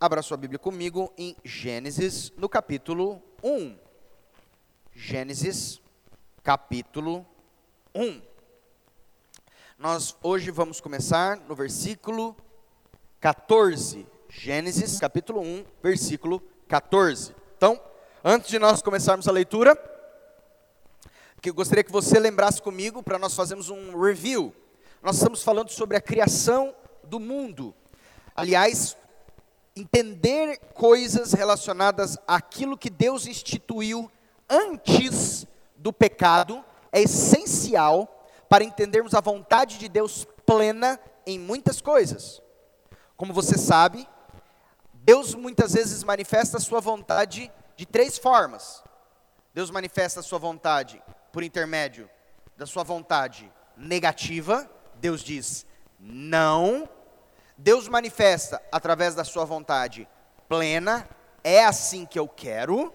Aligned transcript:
Abra 0.00 0.22
sua 0.22 0.36
Bíblia 0.36 0.58
comigo 0.58 1.12
em 1.16 1.36
Gênesis, 1.44 2.32
no 2.36 2.48
capítulo 2.48 3.22
1. 3.42 3.78
Gênesis, 4.92 5.80
capítulo 6.42 7.24
1. 7.94 8.20
Nós 9.78 10.16
hoje 10.20 10.50
vamos 10.50 10.80
começar 10.80 11.36
no 11.36 11.54
versículo 11.54 12.36
14. 13.20 14.04
Gênesis, 14.28 14.98
capítulo 14.98 15.40
1, 15.40 15.64
versículo 15.80 16.42
14. 16.68 17.34
Então, 17.56 17.80
antes 18.22 18.50
de 18.50 18.58
nós 18.58 18.82
começarmos 18.82 19.28
a 19.28 19.32
leitura, 19.32 19.78
que 21.40 21.50
eu 21.50 21.54
gostaria 21.54 21.84
que 21.84 21.92
você 21.92 22.18
lembrasse 22.18 22.60
comigo 22.60 23.02
para 23.02 23.18
nós 23.18 23.34
fazermos 23.34 23.70
um 23.70 23.98
review. 23.98 24.54
Nós 25.00 25.16
estamos 25.16 25.42
falando 25.42 25.70
sobre 25.70 25.96
a 25.96 26.00
criação 26.00 26.74
do 27.04 27.20
mundo. 27.20 27.72
Aliás, 28.34 28.96
entender 29.76 30.58
coisas 30.72 31.32
relacionadas 31.32 32.16
àquilo 32.26 32.78
que 32.78 32.90
Deus 32.90 33.26
instituiu 33.26 34.10
antes 34.48 35.46
do 35.76 35.92
pecado 35.92 36.64
é 36.92 37.02
essencial 37.02 38.26
para 38.48 38.64
entendermos 38.64 39.14
a 39.14 39.20
vontade 39.20 39.78
de 39.78 39.88
Deus 39.88 40.26
plena 40.46 41.00
em 41.26 41.38
muitas 41.38 41.80
coisas. 41.80 42.40
Como 43.16 43.32
você 43.32 43.58
sabe, 43.58 44.06
Deus 44.92 45.34
muitas 45.34 45.72
vezes 45.72 46.04
manifesta 46.04 46.58
a 46.58 46.60
sua 46.60 46.80
vontade 46.80 47.50
de 47.76 47.84
três 47.84 48.16
formas. 48.16 48.82
Deus 49.52 49.70
manifesta 49.70 50.20
a 50.20 50.22
sua 50.22 50.38
vontade 50.38 51.02
por 51.32 51.42
intermédio 51.42 52.08
da 52.56 52.66
sua 52.66 52.84
vontade 52.84 53.50
negativa, 53.76 54.70
Deus 55.00 55.22
diz 55.22 55.66
não 55.98 56.88
Deus 57.56 57.88
manifesta 57.88 58.60
através 58.72 59.14
da 59.14 59.24
sua 59.24 59.44
vontade 59.44 60.08
plena, 60.48 61.08
é 61.42 61.64
assim 61.64 62.04
que 62.04 62.18
eu 62.18 62.28
quero, 62.28 62.92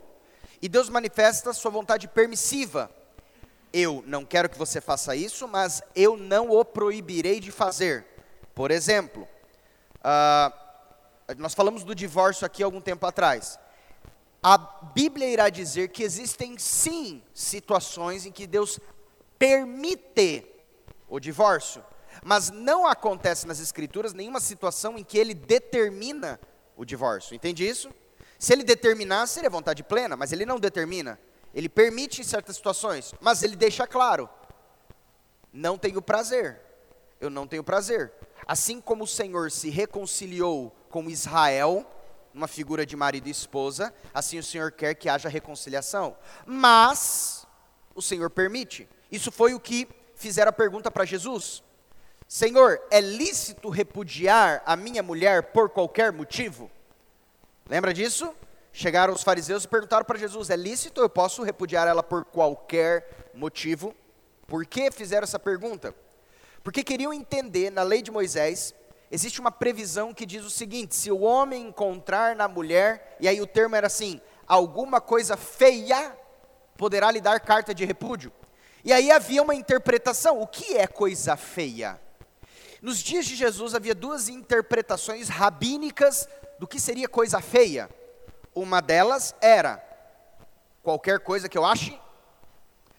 e 0.61 0.67
Deus 0.67 0.89
manifesta 0.89 1.53
sua 1.53 1.72
vontade 1.72 2.08
permissiva. 2.08 2.92
Eu 3.72 4.03
não 4.06 4.25
quero 4.25 4.50
que 4.50 4.58
você 4.58 4.81
faça 4.81 5.16
isso, 5.16 5.48
mas 5.48 5.81
eu 5.95 6.17
não 6.17 6.50
o 6.50 6.66
proibirei 6.66 7.39
de 7.39 7.52
fazer. 7.52 8.06
Por 8.53 8.72
exemplo, 8.72 9.28
uh, 10.00 11.36
nós 11.38 11.53
falamos 11.53 11.83
do 11.83 11.95
divórcio 11.95 12.45
aqui 12.45 12.64
algum 12.64 12.81
tempo 12.81 13.05
atrás. 13.05 13.59
A 14.42 14.58
Bíblia 14.58 15.28
irá 15.28 15.50
dizer 15.50 15.89
que 15.89 16.03
existem 16.03 16.58
sim 16.58 17.22
situações 17.33 18.26
em 18.26 18.31
que 18.31 18.48
Deus 18.48 18.80
permite 19.38 20.45
o 21.08 21.20
divórcio. 21.20 21.83
Mas 22.23 22.50
não 22.50 22.86
acontece 22.86 23.48
nas 23.48 23.59
Escrituras 23.59 24.14
nenhuma 24.14 24.39
situação 24.39 24.98
em 24.98 25.03
que 25.03 25.17
ele 25.17 25.34
determina 25.34 26.39
o 26.76 26.86
divórcio. 26.86 27.36
Entende 27.36 27.67
isso? 27.67 27.89
Se 28.38 28.53
ele 28.53 28.64
determinar, 28.64 29.28
seria 29.28 29.50
vontade 29.50 29.84
plena, 29.84 30.16
mas 30.16 30.31
ele 30.31 30.45
não 30.45 30.59
determina. 30.59 31.20
Ele 31.53 31.67
permite 31.67 32.22
em 32.22 32.23
certas 32.23 32.56
situações, 32.56 33.14
mas 33.20 33.44
ele 33.44 33.56
deixa 33.56 33.86
claro: 33.86 34.30
não 35.52 35.78
tenho 35.78 36.02
prazer. 36.02 36.61
Eu 37.20 37.30
não 37.30 37.45
tenho 37.45 37.64
prazer. 37.64 38.14
Assim 38.48 38.80
como 38.80 39.04
o 39.04 39.08
Senhor 39.08 39.52
se 39.52 39.70
reconciliou 39.70 40.73
com 40.89 41.09
Israel, 41.09 41.86
uma 42.33 42.48
figura 42.48 42.86
de 42.86 42.95
marido 42.95 43.28
e 43.28 43.31
esposa, 43.31 43.94
assim 44.14 44.39
o 44.39 44.44
Senhor 44.44 44.72
quer 44.72 44.94
que 44.95 45.09
haja 45.09 45.28
reconciliação. 45.28 46.16
Mas 46.45 47.45
o 47.94 48.02
Senhor 48.02 48.30
permite. 48.30 48.88
Isso 49.11 49.31
foi 49.31 49.54
o 49.54 49.59
que 49.59 49.88
fizeram 50.16 50.50
a 50.50 50.54
pergunta 50.54 50.89
para 50.89 51.06
Jesus. 51.06 51.61
Senhor, 52.31 52.80
é 52.91 53.02
lícito 53.02 53.69
repudiar 53.69 54.61
a 54.63 54.75
minha 54.75 55.02
mulher 55.02 55.52
por 55.52 55.67
qualquer 55.67 56.11
motivo? 56.11 56.69
Lembra 57.67 57.91
disso? 57.91 58.36
Chegaram 58.71 59.15
os 59.15 59.23
fariseus 59.23 59.64
e 59.64 59.67
perguntaram 59.67 60.05
para 60.05 60.20
Jesus: 60.20 60.52
é 60.52 60.55
lícito? 60.55 61.02
Eu 61.02 61.09
posso 61.09 61.42
repudiar 61.42 61.87
ela 61.87 62.04
por 62.04 62.23
qualquer 62.23 63.31
motivo? 63.33 63.95
Por 64.45 64.64
que 64.64 64.92
fizeram 64.92 65.23
essa 65.23 65.39
pergunta? 65.39 65.95
Porque 66.64 66.83
queriam 66.83 67.11
entender, 67.11 67.71
na 67.71 67.81
lei 67.81 67.99
de 67.99 68.11
Moisés, 68.11 68.75
existe 69.09 69.42
uma 69.42 69.52
previsão 69.52 70.14
que 70.14 70.23
diz 70.23 70.45
o 70.45 70.52
seguinte: 70.52 70.95
se 70.95 71.11
o 71.11 71.21
homem 71.21 71.70
encontrar 71.70 72.36
na 72.36 72.48
mulher, 72.48 73.17
e 73.20 73.27
aí 73.27 73.42
o 73.42 73.48
termo 73.48 73.75
era 73.75 73.87
assim, 73.87 74.21
alguma 74.45 75.02
coisa 75.02 75.36
feia, 75.36 76.15
poderá 76.77 77.09
lhe 77.09 77.21
dar 77.21 77.39
carta 77.39 77.73
de 77.73 77.86
repúdio. 77.86 78.31
E 78.86 78.93
aí 78.93 79.09
havia 79.09 79.42
uma 79.42 79.55
interpretação: 79.55 80.39
o 80.39 80.45
que 80.45 80.77
é 80.77 80.86
coisa 80.86 81.36
feia? 81.36 81.99
Nos 82.82 83.00
dias 83.00 83.26
de 83.26 83.36
Jesus 83.36 83.76
havia 83.76 83.94
duas 83.94 84.30
interpretações 84.30 85.28
rabínicas 85.28 86.28
do 86.58 86.67
que 86.67 86.80
seria 86.80 87.10
coisa 87.10 87.42
feia. 87.42 87.90
Uma 88.56 88.82
delas 88.82 89.36
era 89.42 89.84
qualquer 90.82 91.20
coisa 91.20 91.50
que 91.50 91.58
eu 91.58 91.66
ache 91.66 92.00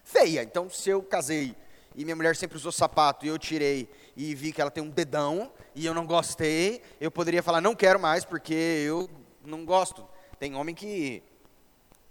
feia. 0.05 0.43
Então, 0.43 0.69
se 0.69 0.91
eu 0.91 1.03
casei 1.03 1.57
e 1.95 2.05
minha 2.05 2.17
mulher 2.17 2.37
sempre 2.37 2.57
usou 2.57 2.71
sapato 2.71 3.25
e 3.25 3.29
eu 3.29 3.39
tirei 3.39 3.91
e 4.17 4.35
vi 4.35 4.53
que 4.53 4.61
ela 4.61 4.71
tem 4.71 4.83
um 4.83 4.91
dedão 4.91 5.51
e 5.75 5.87
eu 5.87 5.95
não 5.95 6.07
gostei, 6.07 6.83
eu 7.01 7.11
poderia 7.11 7.43
falar 7.43 7.61
não 7.61 7.75
quero 7.75 7.99
mais 7.99 8.25
porque 8.25 8.55
eu 8.55 9.09
não 9.45 9.65
gosto. 9.65 10.07
Tem 10.39 10.55
homem 10.55 10.75
que 10.75 11.23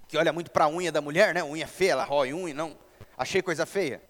que 0.07 0.18
olha 0.18 0.34
muito 0.34 0.50
para 0.50 0.66
a 0.66 0.69
unha 0.69 0.91
da 0.91 1.01
mulher, 1.01 1.36
né? 1.36 1.44
Unha 1.44 1.68
feia, 1.68 1.91
ela 1.91 2.03
rói 2.03 2.34
unha, 2.34 2.51
não. 2.51 2.75
Achei 3.16 3.44
coisa 3.44 3.63
feia. 3.63 4.01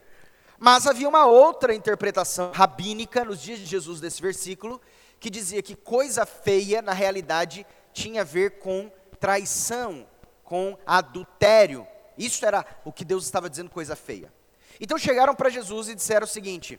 Mas 0.60 0.86
havia 0.86 1.08
uma 1.08 1.26
outra 1.26 1.74
interpretação 1.74 2.52
rabínica 2.52 3.24
nos 3.24 3.42
dias 3.42 3.60
de 3.60 3.66
Jesus 3.66 4.02
desse 4.02 4.22
versículo, 4.22 4.82
que 5.18 5.30
dizia 5.30 5.64
que 5.64 5.74
coisa 5.74 6.26
feia, 6.26 6.82
na 6.82 6.92
realidade, 6.92 7.66
tinha 7.94 8.22
a 8.22 8.26
ver 8.26 8.60
com 8.60 8.92
traição, 9.22 10.06
com 10.44 10.78
adultério. 10.86 11.88
Isso 12.18 12.46
era 12.46 12.66
o 12.84 12.92
que 12.92 13.06
Deus 13.06 13.24
estava 13.24 13.50
dizendo, 13.50 13.70
coisa 13.70 13.96
feia. 13.96 14.34
Então 14.82 14.98
chegaram 14.98 15.34
para 15.34 15.50
Jesus 15.50 15.88
e 15.88 15.96
disseram 15.96 16.26
o 16.26 16.30
seguinte: 16.30 16.78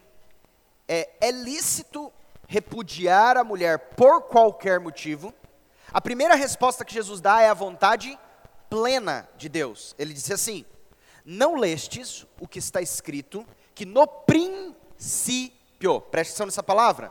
é, 0.87 1.09
é 1.19 1.31
lícito 1.31 2.13
repudiar 2.47 3.39
a 3.39 3.45
mulher 3.45 3.79
por 3.97 4.23
qualquer 4.23 4.79
motivo? 4.79 5.33
A 5.91 6.01
primeira 6.01 6.35
resposta 6.35 6.85
que 6.85 6.93
Jesus 6.93 7.21
dá 7.21 7.41
é 7.41 7.49
a 7.49 7.55
vontade 7.55 8.19
plena 8.69 9.29
de 9.39 9.49
Deus. 9.49 9.95
Ele 9.99 10.13
disse 10.13 10.35
assim: 10.35 10.67
Não 11.25 11.57
lestes 11.57 12.27
o 12.39 12.47
que 12.47 12.59
está 12.59 12.83
escrito 12.83 13.47
que 13.81 13.87
no 13.87 14.07
princípio, 14.07 16.03
preste 16.03 16.33
atenção 16.33 16.45
nessa 16.45 16.63
palavra, 16.63 17.11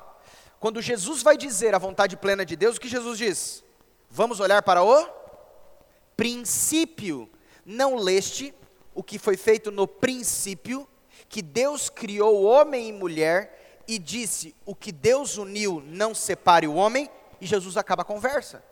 quando 0.59 0.84
Jesus 0.84 1.24
vai 1.24 1.35
dizer 1.35 1.74
a 1.74 1.80
vontade 1.80 2.16
plena 2.16 2.46
de 2.46 2.56
Deus, 2.56 2.78
o 2.78 2.80
que 2.80 2.88
Jesus 2.88 3.18
diz? 3.18 3.63
Vamos 4.07 4.40
olhar 4.40 4.62
para 4.62 4.84
o 4.84 5.09
princípio. 6.16 7.28
Não 7.66 7.96
leste 7.96 8.53
o 8.94 9.02
que 9.02 9.18
foi 9.18 9.35
feito 9.35 9.72
no 9.72 9.88
princípio, 9.88 10.88
que 11.28 11.41
Deus 11.41 11.90
criou 11.90 12.44
homem 12.44 12.90
e 12.90 12.94
mulher 12.94 13.81
e 13.88 13.97
disse: 13.97 14.56
o 14.63 14.75
que 14.75 14.91
Deus 14.91 15.38
uniu, 15.38 15.81
não 15.84 16.13
separe 16.13 16.68
o 16.68 16.75
homem, 16.75 17.09
e 17.41 17.47
Jesus 17.47 17.78
acaba 17.78 18.03
a 18.03 18.06
conversa. 18.06 18.63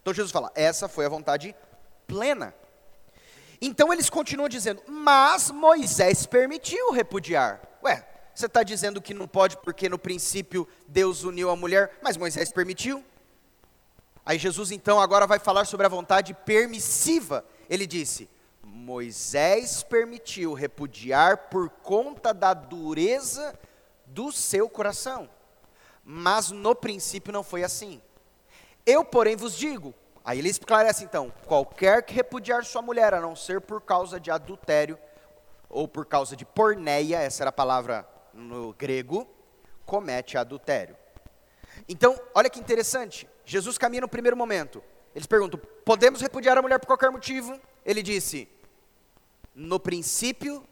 Então 0.00 0.14
Jesus 0.14 0.32
fala: 0.32 0.50
essa 0.54 0.88
foi 0.88 1.04
a 1.04 1.10
vontade 1.10 1.54
plena. 2.06 2.54
Então 3.64 3.92
eles 3.92 4.10
continuam 4.10 4.48
dizendo, 4.48 4.82
mas 4.88 5.48
Moisés 5.52 6.26
permitiu 6.26 6.90
repudiar. 6.90 7.60
Ué, 7.84 8.04
você 8.34 8.46
está 8.46 8.64
dizendo 8.64 9.00
que 9.00 9.14
não 9.14 9.28
pode 9.28 9.56
porque 9.58 9.88
no 9.88 9.96
princípio 9.96 10.66
Deus 10.88 11.22
uniu 11.22 11.48
a 11.48 11.54
mulher, 11.54 11.96
mas 12.02 12.16
Moisés 12.16 12.50
permitiu? 12.50 13.04
Aí 14.26 14.36
Jesus 14.36 14.72
então 14.72 15.00
agora 15.00 15.28
vai 15.28 15.38
falar 15.38 15.64
sobre 15.64 15.86
a 15.86 15.88
vontade 15.88 16.34
permissiva. 16.34 17.44
Ele 17.70 17.86
disse: 17.86 18.28
Moisés 18.64 19.84
permitiu 19.84 20.54
repudiar 20.54 21.48
por 21.48 21.70
conta 21.70 22.34
da 22.34 22.52
dureza 22.52 23.56
do 24.06 24.32
seu 24.32 24.68
coração, 24.68 25.30
mas 26.04 26.50
no 26.50 26.74
princípio 26.74 27.32
não 27.32 27.44
foi 27.44 27.62
assim. 27.62 28.02
Eu, 28.84 29.04
porém, 29.04 29.36
vos 29.36 29.56
digo: 29.56 29.94
Aí 30.24 30.38
ele 30.38 30.48
esclarece 30.48 31.04
então: 31.04 31.32
qualquer 31.46 32.02
que 32.02 32.14
repudiar 32.14 32.64
sua 32.64 32.82
mulher, 32.82 33.14
a 33.14 33.20
não 33.20 33.34
ser 33.34 33.60
por 33.60 33.80
causa 33.80 34.20
de 34.20 34.30
adultério, 34.30 34.98
ou 35.68 35.88
por 35.88 36.06
causa 36.06 36.36
de 36.36 36.44
porneia, 36.44 37.18
essa 37.18 37.42
era 37.42 37.50
a 37.50 37.52
palavra 37.52 38.06
no 38.32 38.72
grego, 38.74 39.26
comete 39.84 40.38
adultério. 40.38 40.96
Então, 41.88 42.18
olha 42.34 42.50
que 42.50 42.60
interessante. 42.60 43.28
Jesus 43.44 43.78
caminha 43.78 44.02
no 44.02 44.08
primeiro 44.08 44.36
momento. 44.36 44.82
Eles 45.14 45.26
perguntam: 45.26 45.60
podemos 45.84 46.20
repudiar 46.20 46.56
a 46.56 46.62
mulher 46.62 46.78
por 46.78 46.86
qualquer 46.86 47.10
motivo? 47.10 47.58
Ele 47.84 48.02
disse: 48.02 48.48
no 49.54 49.80
princípio, 49.80 50.64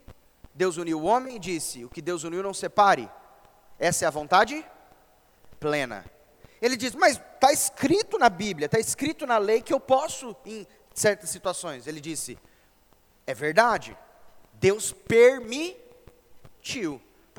Deus 0.54 0.76
uniu 0.76 1.00
o 1.00 1.04
homem 1.04 1.36
e 1.36 1.38
disse: 1.38 1.84
o 1.84 1.88
que 1.88 2.00
Deus 2.00 2.24
uniu 2.24 2.42
não 2.42 2.54
separe. 2.54 3.10
Essa 3.78 4.04
é 4.04 4.08
a 4.08 4.10
vontade 4.10 4.64
plena. 5.58 6.04
Ele 6.60 6.76
diz, 6.76 6.94
mas 6.94 7.16
está 7.16 7.52
escrito 7.52 8.18
na 8.18 8.28
Bíblia, 8.28 8.66
está 8.66 8.78
escrito 8.78 9.26
na 9.26 9.38
lei 9.38 9.62
que 9.62 9.72
eu 9.72 9.80
posso 9.80 10.36
em 10.44 10.66
certas 10.94 11.30
situações. 11.30 11.86
Ele 11.86 12.00
disse, 12.00 12.38
é 13.26 13.34
verdade, 13.34 13.96
Deus 14.54 14.92
permitiu. 14.92 15.80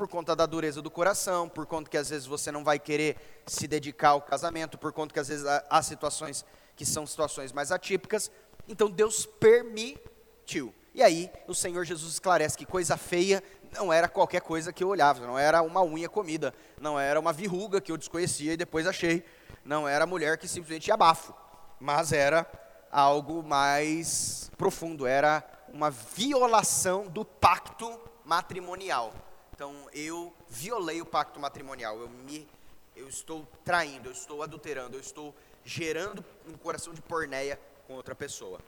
por 0.02 0.08
conta 0.08 0.34
da 0.34 0.46
dureza 0.46 0.82
do 0.82 0.90
coração, 0.90 1.48
por 1.48 1.64
conta 1.64 1.88
que 1.88 1.96
às 1.96 2.10
vezes 2.10 2.26
você 2.26 2.50
não 2.50 2.64
vai 2.64 2.78
querer 2.78 3.16
se 3.46 3.68
dedicar 3.68 4.10
ao 4.10 4.22
casamento, 4.22 4.76
por 4.76 4.92
conta 4.92 5.14
que 5.14 5.20
às 5.20 5.28
vezes 5.28 5.44
há 5.46 5.80
situações 5.80 6.44
que 6.74 6.84
são 6.84 7.06
situações 7.06 7.52
mais 7.52 7.70
atípicas. 7.70 8.30
Então 8.66 8.90
Deus 8.90 9.26
permitiu. 9.26 10.74
E 10.94 11.02
aí 11.02 11.30
o 11.46 11.54
Senhor 11.54 11.84
Jesus 11.84 12.14
esclarece 12.14 12.58
que 12.58 12.66
coisa 12.66 12.96
feia 12.96 13.42
não 13.72 13.92
era 13.92 14.08
qualquer 14.08 14.42
coisa 14.42 14.72
que 14.72 14.84
eu 14.84 14.88
olhava, 14.88 15.26
não 15.26 15.38
era 15.38 15.62
uma 15.62 15.82
unha 15.82 16.08
comida, 16.08 16.54
não 16.80 17.00
era 17.00 17.18
uma 17.18 17.32
verruga 17.32 17.80
que 17.80 17.90
eu 17.90 17.96
desconhecia 17.96 18.52
e 18.52 18.56
depois 18.56 18.86
achei, 18.86 19.24
não 19.64 19.88
era 19.88 20.06
mulher 20.06 20.36
que 20.38 20.46
simplesmente 20.46 20.88
ia 20.88 20.96
bafo, 20.96 21.34
mas 21.80 22.12
era 22.12 22.46
algo 22.90 23.42
mais 23.42 24.50
profundo, 24.56 25.06
era 25.06 25.42
uma 25.72 25.90
violação 25.90 27.08
do 27.08 27.24
pacto 27.24 27.98
matrimonial. 28.24 29.12
Então 29.54 29.74
eu 29.92 30.32
violei 30.48 31.00
o 31.00 31.06
pacto 31.06 31.40
matrimonial, 31.40 31.98
eu 31.98 32.08
me 32.08 32.46
eu 32.94 33.08
estou 33.08 33.46
traindo, 33.64 34.08
eu 34.08 34.12
estou 34.12 34.42
adulterando, 34.42 34.96
eu 34.96 35.00
estou 35.00 35.34
gerando 35.64 36.22
um 36.46 36.52
coração 36.52 36.92
de 36.92 37.00
porneia 37.00 37.58
com 37.86 37.94
outra 37.94 38.14
pessoa. 38.14 38.60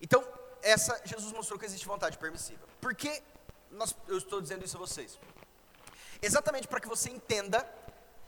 Então, 0.00 0.24
essa 0.62 1.00
Jesus 1.04 1.32
mostrou 1.32 1.58
que 1.58 1.66
existe 1.66 1.86
vontade 1.86 2.16
permissiva. 2.16 2.60
Por 2.80 2.94
que 2.94 3.22
nós, 3.74 3.94
eu 4.08 4.18
estou 4.18 4.40
dizendo 4.40 4.64
isso 4.64 4.76
a 4.76 4.80
vocês? 4.80 5.18
Exatamente 6.22 6.68
para 6.68 6.80
que 6.80 6.88
você 6.88 7.10
entenda 7.10 7.68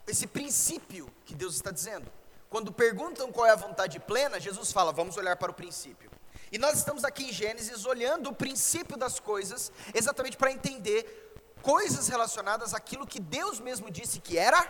esse 0.06 0.26
princípio 0.26 1.10
que 1.24 1.34
Deus 1.34 1.54
está 1.54 1.70
dizendo. 1.70 2.10
Quando 2.48 2.72
perguntam 2.72 3.32
qual 3.32 3.46
é 3.46 3.50
a 3.50 3.56
vontade 3.56 3.98
plena, 3.98 4.38
Jesus 4.40 4.72
fala: 4.72 4.92
vamos 4.92 5.16
olhar 5.16 5.36
para 5.36 5.50
o 5.50 5.54
princípio. 5.54 6.10
E 6.50 6.58
nós 6.58 6.78
estamos 6.78 7.04
aqui 7.04 7.24
em 7.24 7.32
Gênesis 7.32 7.84
olhando 7.84 8.30
o 8.30 8.34
princípio 8.34 8.96
das 8.96 9.18
coisas, 9.18 9.72
exatamente 9.92 10.36
para 10.36 10.52
entender 10.52 11.54
coisas 11.60 12.08
relacionadas 12.08 12.72
àquilo 12.72 13.06
que 13.06 13.18
Deus 13.18 13.58
mesmo 13.58 13.90
disse 13.90 14.20
que 14.20 14.38
era 14.38 14.62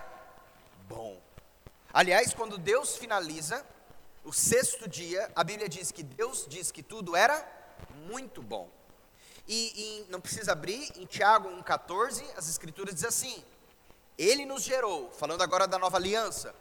bom. 0.88 1.20
Aliás, 1.93 2.32
quando 2.32 2.56
Deus 2.56 2.96
finaliza 2.96 3.64
o 4.25 4.32
sexto 4.32 4.88
dia, 4.88 5.31
a 5.37 5.44
Bíblia 5.44 5.69
diz 5.69 5.93
que 5.93 6.02
Deus 6.02 6.46
diz 6.49 6.72
que 6.72 6.82
tudo 6.82 7.14
era 7.14 7.46
muito 8.08 8.43
bom. 8.43 8.70
E, 9.48 10.04
e 10.06 10.10
não 10.10 10.20
precisa 10.20 10.52
abrir, 10.52 10.90
em 10.96 11.06
Tiago 11.06 11.48
1,14, 11.48 12.25
as 12.37 12.48
escrituras 12.48 12.94
dizem 12.94 13.08
assim: 13.08 13.44
Ele 14.19 14.44
nos 14.44 14.62
gerou, 14.62 15.10
falando 15.10 15.43
agora 15.43 15.66
da 15.66 15.78
nova 15.78 15.96
aliança, 15.96 16.54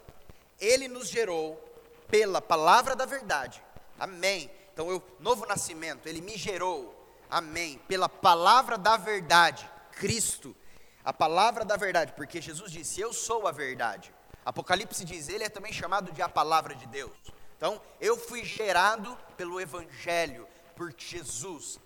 Ele 0.60 0.88
nos 0.88 1.08
gerou 1.08 1.62
pela 2.08 2.42
palavra 2.42 2.96
da 2.96 3.06
verdade. 3.06 3.64
Amém. 4.00 4.52
Então, 4.74 4.90
eu, 4.90 5.02
novo 5.20 5.46
nascimento, 5.46 6.08
Ele 6.08 6.22
me 6.22 6.38
gerou. 6.38 6.94
Amém. 7.30 7.80
Pela 7.88 8.08
palavra 8.08 8.78
da 8.78 8.98
verdade, 8.98 9.70
Cristo. 9.94 10.56
A 11.04 11.14
palavra 11.14 11.64
da 11.64 11.78
verdade, 11.78 12.14
porque 12.14 12.42
Jesus 12.42 12.72
disse: 12.72 13.02
Eu 13.02 13.14
sou 13.14 13.48
a 13.48 13.52
verdade. 13.52 14.14
Apocalipse 14.46 15.04
diz: 15.04 15.28
Ele 15.28 15.44
é 15.44 15.50
também 15.50 15.74
chamado 15.74 16.12
de 16.12 16.22
a 16.22 16.30
palavra 16.30 16.76
de 16.76 16.86
Deus. 16.88 17.18
Então, 17.58 17.82
eu 18.00 18.18
fui 18.18 18.44
gerado 18.44 19.18
pelo 19.38 19.60
Evangelho, 19.60 20.48
por 20.76 20.94
Jesus. 20.98 21.80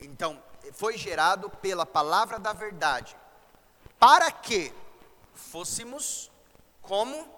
Então, 0.00 0.42
foi 0.72 0.96
gerado 0.96 1.50
pela 1.50 1.84
palavra 1.84 2.38
da 2.38 2.52
verdade, 2.52 3.16
para 3.98 4.30
que 4.30 4.72
fôssemos 5.34 6.30
como 6.82 7.28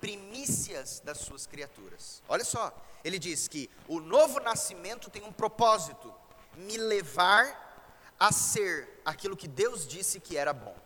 primícias 0.00 1.00
das 1.00 1.18
suas 1.18 1.46
criaturas. 1.46 2.22
Olha 2.28 2.44
só, 2.44 2.72
ele 3.04 3.18
diz 3.18 3.48
que 3.48 3.70
o 3.88 4.00
novo 4.00 4.40
nascimento 4.40 5.10
tem 5.10 5.22
um 5.22 5.32
propósito: 5.32 6.12
me 6.56 6.76
levar 6.76 7.64
a 8.18 8.32
ser 8.32 9.00
aquilo 9.04 9.36
que 9.36 9.48
Deus 9.48 9.86
disse 9.86 10.20
que 10.20 10.36
era 10.36 10.52
bom. 10.52 10.76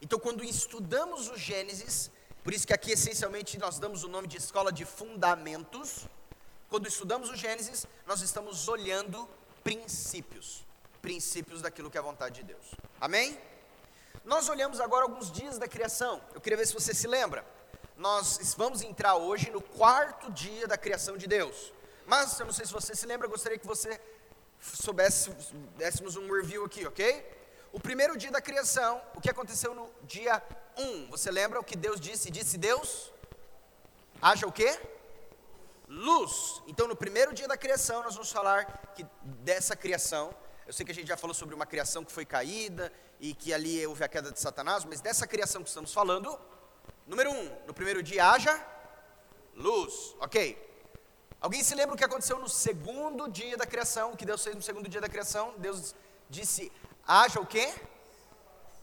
Então, 0.00 0.18
quando 0.18 0.42
estudamos 0.42 1.28
o 1.28 1.36
Gênesis, 1.36 2.10
por 2.42 2.54
isso 2.54 2.66
que 2.66 2.72
aqui 2.72 2.92
essencialmente 2.92 3.58
nós 3.58 3.78
damos 3.78 4.04
o 4.04 4.08
nome 4.08 4.26
de 4.26 4.38
escola 4.38 4.72
de 4.72 4.84
fundamentos. 4.84 6.06
Quando 6.70 6.86
estudamos 6.86 7.28
o 7.28 7.36
Gênesis, 7.36 7.86
nós 8.06 8.22
estamos 8.22 8.68
olhando 8.68 9.28
princípios, 9.62 10.64
princípios 11.00 11.62
daquilo 11.62 11.90
que 11.90 11.96
é 11.96 12.00
a 12.00 12.04
vontade 12.04 12.36
de 12.36 12.44
Deus. 12.44 12.74
Amém? 13.00 13.38
Nós 14.24 14.48
olhamos 14.48 14.80
agora 14.80 15.04
alguns 15.04 15.30
dias 15.30 15.58
da 15.58 15.66
criação. 15.66 16.20
Eu 16.34 16.40
queria 16.40 16.56
ver 16.56 16.66
se 16.66 16.74
você 16.74 16.92
se 16.92 17.06
lembra. 17.06 17.44
Nós 17.96 18.54
vamos 18.56 18.82
entrar 18.82 19.16
hoje 19.16 19.50
no 19.50 19.60
quarto 19.60 20.30
dia 20.32 20.66
da 20.66 20.76
criação 20.76 21.16
de 21.16 21.26
Deus. 21.26 21.72
Mas 22.06 22.38
eu 22.40 22.46
não 22.46 22.52
sei 22.52 22.66
se 22.66 22.72
você 22.72 22.94
se 22.94 23.06
lembra, 23.06 23.26
eu 23.26 23.30
gostaria 23.30 23.58
que 23.58 23.66
você 23.66 24.00
soubesse, 24.60 25.30
dessemos 25.76 26.16
um 26.16 26.30
review 26.32 26.64
aqui, 26.64 26.86
ok? 26.86 27.38
O 27.72 27.78
primeiro 27.78 28.16
dia 28.16 28.30
da 28.30 28.40
criação, 28.40 29.00
o 29.14 29.20
que 29.20 29.30
aconteceu 29.30 29.74
no 29.74 29.88
dia 30.02 30.42
1? 30.76 31.06
Você 31.10 31.30
lembra 31.30 31.60
o 31.60 31.64
que 31.64 31.76
Deus 31.76 32.00
disse? 32.00 32.30
Disse 32.30 32.58
Deus: 32.58 33.12
haja 34.20 34.46
o 34.46 34.52
quê? 34.52 34.78
Luz. 35.90 36.62
Então, 36.68 36.86
no 36.86 36.94
primeiro 36.94 37.34
dia 37.34 37.48
da 37.48 37.56
criação, 37.56 38.04
nós 38.04 38.14
vamos 38.14 38.30
falar 38.30 38.64
que 38.94 39.04
dessa 39.42 39.74
criação. 39.74 40.32
Eu 40.64 40.72
sei 40.72 40.86
que 40.86 40.92
a 40.92 40.94
gente 40.94 41.08
já 41.08 41.16
falou 41.16 41.34
sobre 41.34 41.52
uma 41.52 41.66
criação 41.66 42.04
que 42.04 42.12
foi 42.12 42.24
caída 42.24 42.92
e 43.18 43.34
que 43.34 43.52
ali 43.52 43.84
houve 43.84 44.04
a 44.04 44.08
queda 44.08 44.30
de 44.30 44.38
Satanás, 44.38 44.84
mas 44.84 45.00
dessa 45.00 45.26
criação 45.26 45.64
que 45.64 45.68
estamos 45.68 45.92
falando, 45.92 46.38
número 47.08 47.32
um, 47.32 47.66
no 47.66 47.74
primeiro 47.74 48.04
dia 48.04 48.30
haja 48.30 48.64
luz, 49.56 50.14
ok? 50.20 50.56
Alguém 51.40 51.60
se 51.60 51.74
lembra 51.74 51.96
o 51.96 51.98
que 51.98 52.04
aconteceu 52.04 52.38
no 52.38 52.48
segundo 52.48 53.28
dia 53.28 53.56
da 53.56 53.66
criação? 53.66 54.12
O 54.12 54.16
que 54.16 54.24
Deus 54.24 54.44
fez 54.44 54.54
no 54.54 54.62
segundo 54.62 54.88
dia 54.88 55.00
da 55.00 55.08
criação? 55.08 55.54
Deus 55.58 55.92
disse: 56.28 56.70
haja 57.04 57.40
o 57.40 57.46
quê? 57.46 57.74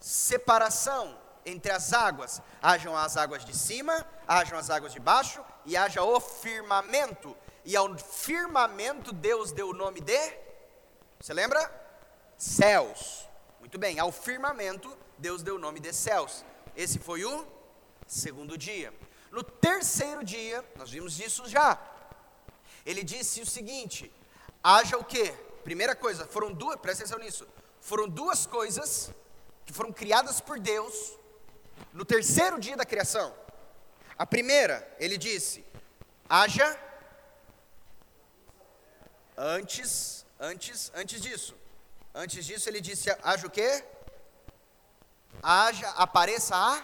Separação 0.02 1.18
entre 1.50 1.72
as 1.72 1.94
águas. 1.94 2.42
Hajam 2.62 2.96
as 2.96 3.18
águas 3.18 3.44
de 3.46 3.56
cima, 3.56 4.06
hajam 4.28 4.58
as 4.58 4.70
águas 4.70 4.94
de 4.94 5.00
baixo 5.00 5.44
e 5.66 5.76
haja 5.76 6.04
o 6.04 6.20
firmamento. 6.20 7.36
E 7.66 7.76
ao 7.76 7.98
firmamento 7.98 9.12
Deus 9.12 9.52
deu 9.52 9.70
o 9.70 9.74
nome 9.74 10.02
de 10.02 10.34
Você 11.20 11.34
lembra? 11.34 11.60
Céus. 12.38 13.28
Muito 13.60 13.78
bem, 13.78 14.00
ao 14.00 14.12
firmamento 14.12 14.96
Deus 15.18 15.42
deu 15.42 15.56
o 15.56 15.60
nome 15.60 15.80
de 15.80 15.92
céus. 15.94 16.46
Esse 16.76 17.00
foi 17.00 17.26
o 17.26 17.48
segundo 18.06 18.58
dia. 18.58 18.94
No 19.32 19.44
terceiro 19.44 20.24
dia, 20.24 20.64
nós 20.76 20.92
vimos 20.92 21.20
isso 21.20 21.48
já. 21.48 21.80
Ele 22.86 23.04
disse 23.04 23.42
o 23.42 23.46
seguinte: 23.46 24.14
haja 24.64 24.98
o 24.98 25.04
quê? 25.04 25.34
Primeira 25.64 25.96
coisa, 25.96 26.26
foram 26.26 26.54
duas, 26.54 26.78
presta 26.78 27.04
atenção 27.04 27.20
nisso 27.20 27.48
foram 27.88 28.08
duas 28.10 28.46
coisas 28.46 29.12
que 29.66 29.72
foram 29.72 29.94
criadas 29.94 30.42
por 30.42 30.60
Deus 30.60 31.18
no 31.94 32.06
terceiro 32.06 32.60
dia 32.60 32.76
da 32.76 32.86
criação. 32.86 33.34
A 34.18 34.26
primeira, 34.26 34.88
ele 35.00 35.18
disse: 35.18 35.66
haja 36.30 36.80
antes, 39.36 40.26
antes, 40.40 40.92
antes 40.96 41.22
disso. 41.22 41.56
Antes 42.14 42.46
disso 42.46 42.70
ele 42.70 42.82
disse: 42.82 43.10
haja 43.24 43.48
o 43.48 43.50
quê? 43.50 43.84
Haja, 45.42 45.90
apareça 45.92 46.56
a 46.56 46.84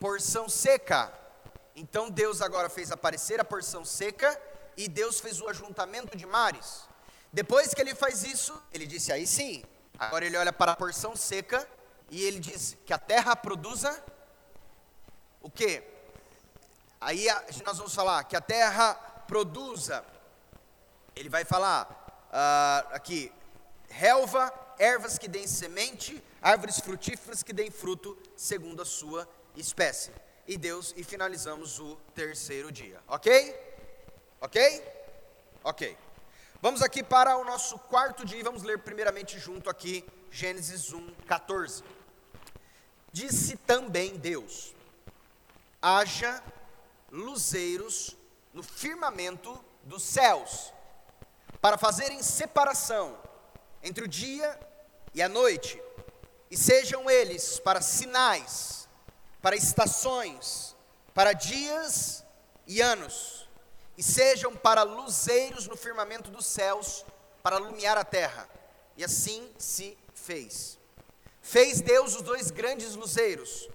porção 0.00 0.48
seca. 0.48 1.12
Então 1.76 2.10
Deus 2.10 2.40
agora 2.40 2.68
fez 2.70 2.90
aparecer 2.90 3.40
a 3.40 3.44
porção 3.44 3.84
seca 3.84 4.40
e 4.76 4.88
Deus 4.88 5.20
fez 5.20 5.40
o 5.40 5.48
ajuntamento 5.48 6.16
de 6.16 6.26
mares. 6.26 6.88
Depois 7.32 7.74
que 7.74 7.80
ele 7.80 7.94
faz 7.94 8.22
isso, 8.22 8.60
ele 8.72 8.86
disse: 8.86 9.12
aí 9.12 9.26
sim, 9.26 9.62
Agora 9.98 10.26
ele 10.26 10.36
olha 10.36 10.52
para 10.52 10.72
a 10.72 10.76
porção 10.76 11.14
seca 11.14 11.66
e 12.14 12.22
ele 12.22 12.38
diz 12.38 12.76
que 12.86 12.92
a 12.92 12.98
terra 12.98 13.34
produza 13.34 14.00
o 15.42 15.50
quê? 15.50 15.82
Aí 17.00 17.26
nós 17.66 17.76
vamos 17.76 17.92
falar 17.92 18.22
que 18.22 18.36
a 18.36 18.40
terra 18.40 18.94
produza. 19.26 20.04
Ele 21.16 21.28
vai 21.28 21.44
falar 21.44 21.90
uh, 22.30 22.94
aqui: 22.94 23.32
relva, 23.88 24.54
ervas 24.78 25.18
que 25.18 25.26
deem 25.26 25.48
semente, 25.48 26.22
árvores 26.40 26.78
frutíferas 26.78 27.42
que 27.42 27.52
deem 27.52 27.68
fruto 27.68 28.16
segundo 28.36 28.80
a 28.80 28.84
sua 28.84 29.28
espécie. 29.56 30.12
E 30.46 30.56
Deus, 30.56 30.94
e 30.96 31.02
finalizamos 31.02 31.80
o 31.80 31.96
terceiro 32.14 32.70
dia. 32.70 33.02
Ok? 33.08 33.28
Ok? 34.40 34.84
Ok. 35.64 35.98
Vamos 36.62 36.80
aqui 36.80 37.02
para 37.02 37.36
o 37.38 37.44
nosso 37.44 37.76
quarto 37.76 38.24
dia, 38.24 38.44
vamos 38.44 38.62
ler 38.62 38.78
primeiramente 38.78 39.36
junto 39.36 39.68
aqui 39.68 40.04
Gênesis 40.30 40.92
1, 40.92 41.14
14. 41.26 41.84
Disse 43.14 43.56
também 43.56 44.16
Deus: 44.16 44.74
haja 45.80 46.42
luzeiros 47.12 48.16
no 48.52 48.60
firmamento 48.60 49.64
dos 49.84 50.02
céus, 50.02 50.72
para 51.60 51.78
fazerem 51.78 52.20
separação 52.24 53.16
entre 53.84 54.02
o 54.02 54.08
dia 54.08 54.58
e 55.14 55.22
a 55.22 55.28
noite, 55.28 55.80
e 56.50 56.56
sejam 56.56 57.08
eles 57.08 57.60
para 57.60 57.80
sinais, 57.80 58.88
para 59.40 59.54
estações, 59.54 60.74
para 61.14 61.32
dias 61.32 62.24
e 62.66 62.80
anos 62.80 63.48
e 63.96 64.02
sejam 64.02 64.56
para 64.56 64.82
luzeiros 64.82 65.68
no 65.68 65.76
firmamento 65.76 66.32
dos 66.32 66.46
céus, 66.46 67.06
para 67.44 67.60
iluminar 67.60 67.96
a 67.96 68.02
terra. 68.02 68.48
E 68.96 69.04
assim 69.04 69.48
se 69.56 69.96
fez. 70.16 70.80
Fez 71.44 71.82
Deus 71.82 72.16
os 72.16 72.22
dois 72.22 72.50
grandes 72.50 72.94
luzeiros, 72.94 73.68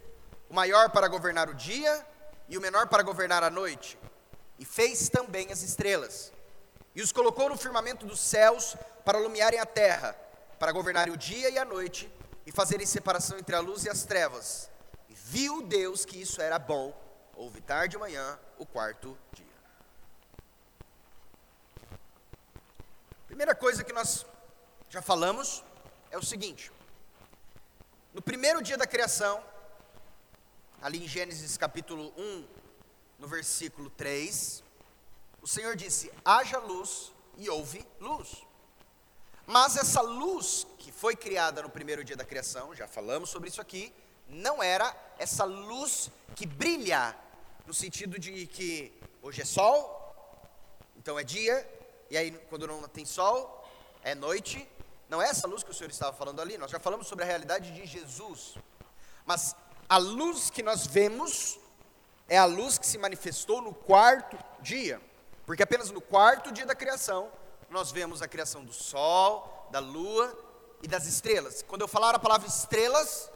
o 0.49 0.55
maior 0.55 0.89
para 0.89 1.07
governar 1.07 1.47
o 1.51 1.53
dia 1.53 2.03
e 2.49 2.57
o 2.57 2.61
menor 2.61 2.87
para 2.87 3.03
governar 3.03 3.43
a 3.43 3.49
noite. 3.51 3.95
E 4.57 4.65
fez 4.65 5.07
também 5.07 5.51
as 5.51 5.61
estrelas. 5.61 6.33
E 6.95 7.01
os 7.03 7.11
colocou 7.11 7.47
no 7.47 7.55
firmamento 7.55 8.07
dos 8.07 8.19
céus 8.19 8.75
para 9.05 9.19
iluminarem 9.19 9.59
a 9.59 9.67
terra, 9.67 10.13
para 10.57 10.71
governarem 10.71 11.13
o 11.13 11.17
dia 11.17 11.51
e 11.51 11.59
a 11.59 11.63
noite, 11.63 12.11
e 12.43 12.51
fazerem 12.51 12.87
separação 12.87 13.37
entre 13.37 13.55
a 13.55 13.59
luz 13.59 13.85
e 13.85 13.89
as 13.89 14.03
trevas. 14.03 14.67
E 15.07 15.13
viu 15.13 15.61
Deus 15.61 16.03
que 16.03 16.19
isso 16.19 16.41
era 16.41 16.57
bom. 16.57 16.91
Houve 17.35 17.61
tarde 17.61 17.95
e 17.95 17.99
manhã 17.99 18.39
o 18.57 18.65
quarto 18.65 19.15
dia. 19.31 19.45
Primeira 23.27 23.53
coisa 23.53 23.83
que 23.83 23.93
nós 23.93 24.25
já 24.89 25.03
falamos 25.03 25.63
é 26.09 26.17
o 26.17 26.23
seguinte: 26.23 26.71
no 28.13 28.21
primeiro 28.21 28.61
dia 28.61 28.77
da 28.77 28.87
criação, 28.87 29.43
ali 30.81 31.03
em 31.03 31.07
Gênesis 31.07 31.57
capítulo 31.57 32.11
1, 32.17 32.47
no 33.19 33.27
versículo 33.27 33.89
3, 33.91 34.63
o 35.41 35.47
Senhor 35.47 35.75
disse: 35.75 36.11
haja 36.25 36.57
luz 36.57 37.11
e 37.37 37.49
houve 37.49 37.85
luz. 37.99 38.43
Mas 39.45 39.77
essa 39.77 40.01
luz 40.01 40.65
que 40.77 40.91
foi 40.91 41.15
criada 41.15 41.61
no 41.61 41.69
primeiro 41.69 42.03
dia 42.03 42.15
da 42.15 42.25
criação, 42.25 42.75
já 42.75 42.87
falamos 42.87 43.29
sobre 43.29 43.49
isso 43.49 43.61
aqui, 43.61 43.93
não 44.27 44.61
era 44.61 44.95
essa 45.17 45.43
luz 45.43 46.11
que 46.35 46.45
brilha, 46.45 47.15
no 47.65 47.73
sentido 47.73 48.19
de 48.19 48.45
que 48.47 48.93
hoje 49.21 49.41
é 49.41 49.45
sol, 49.45 49.97
então 50.97 51.17
é 51.17 51.23
dia, 51.23 51.67
e 52.09 52.17
aí 52.17 52.31
quando 52.49 52.67
não 52.67 52.87
tem 52.87 53.05
sol, 53.05 53.67
é 54.03 54.15
noite. 54.15 54.67
Não 55.09 55.21
é 55.21 55.27
essa 55.27 55.47
luz 55.47 55.63
que 55.63 55.71
o 55.71 55.73
Senhor 55.73 55.89
estava 55.89 56.15
falando 56.15 56.39
ali, 56.39 56.57
nós 56.57 56.69
já 56.69 56.79
falamos 56.79 57.07
sobre 57.07 57.25
a 57.25 57.27
realidade 57.27 57.71
de 57.71 57.85
Jesus. 57.85 58.55
Mas 59.25 59.55
a 59.87 59.97
luz 59.97 60.49
que 60.51 60.61
nós 60.61 60.85
vemos 60.85 61.59
é 62.27 62.37
a 62.37 62.45
luz 62.45 62.77
que 62.77 62.85
se 62.85 62.97
manifestou 62.97 63.61
no 63.61 63.73
quarto 63.73 64.37
dia. 64.61 65.01
Porque 65.47 65.63
apenas 65.63 65.89
no 65.89 65.99
quarto 65.99 66.51
dia 66.51 66.65
da 66.65 66.75
criação, 66.75 67.31
nós 67.71 67.91
vemos 67.91 68.21
a 68.21 68.27
criação 68.27 68.63
do 68.63 68.71
sol, 68.71 69.67
da 69.71 69.79
lua 69.79 70.37
e 70.83 70.87
das 70.87 71.07
estrelas. 71.07 71.63
Quando 71.63 71.81
eu 71.81 71.87
falar 71.87 72.13
a 72.13 72.19
palavra 72.19 72.47
estrelas, 72.47 73.31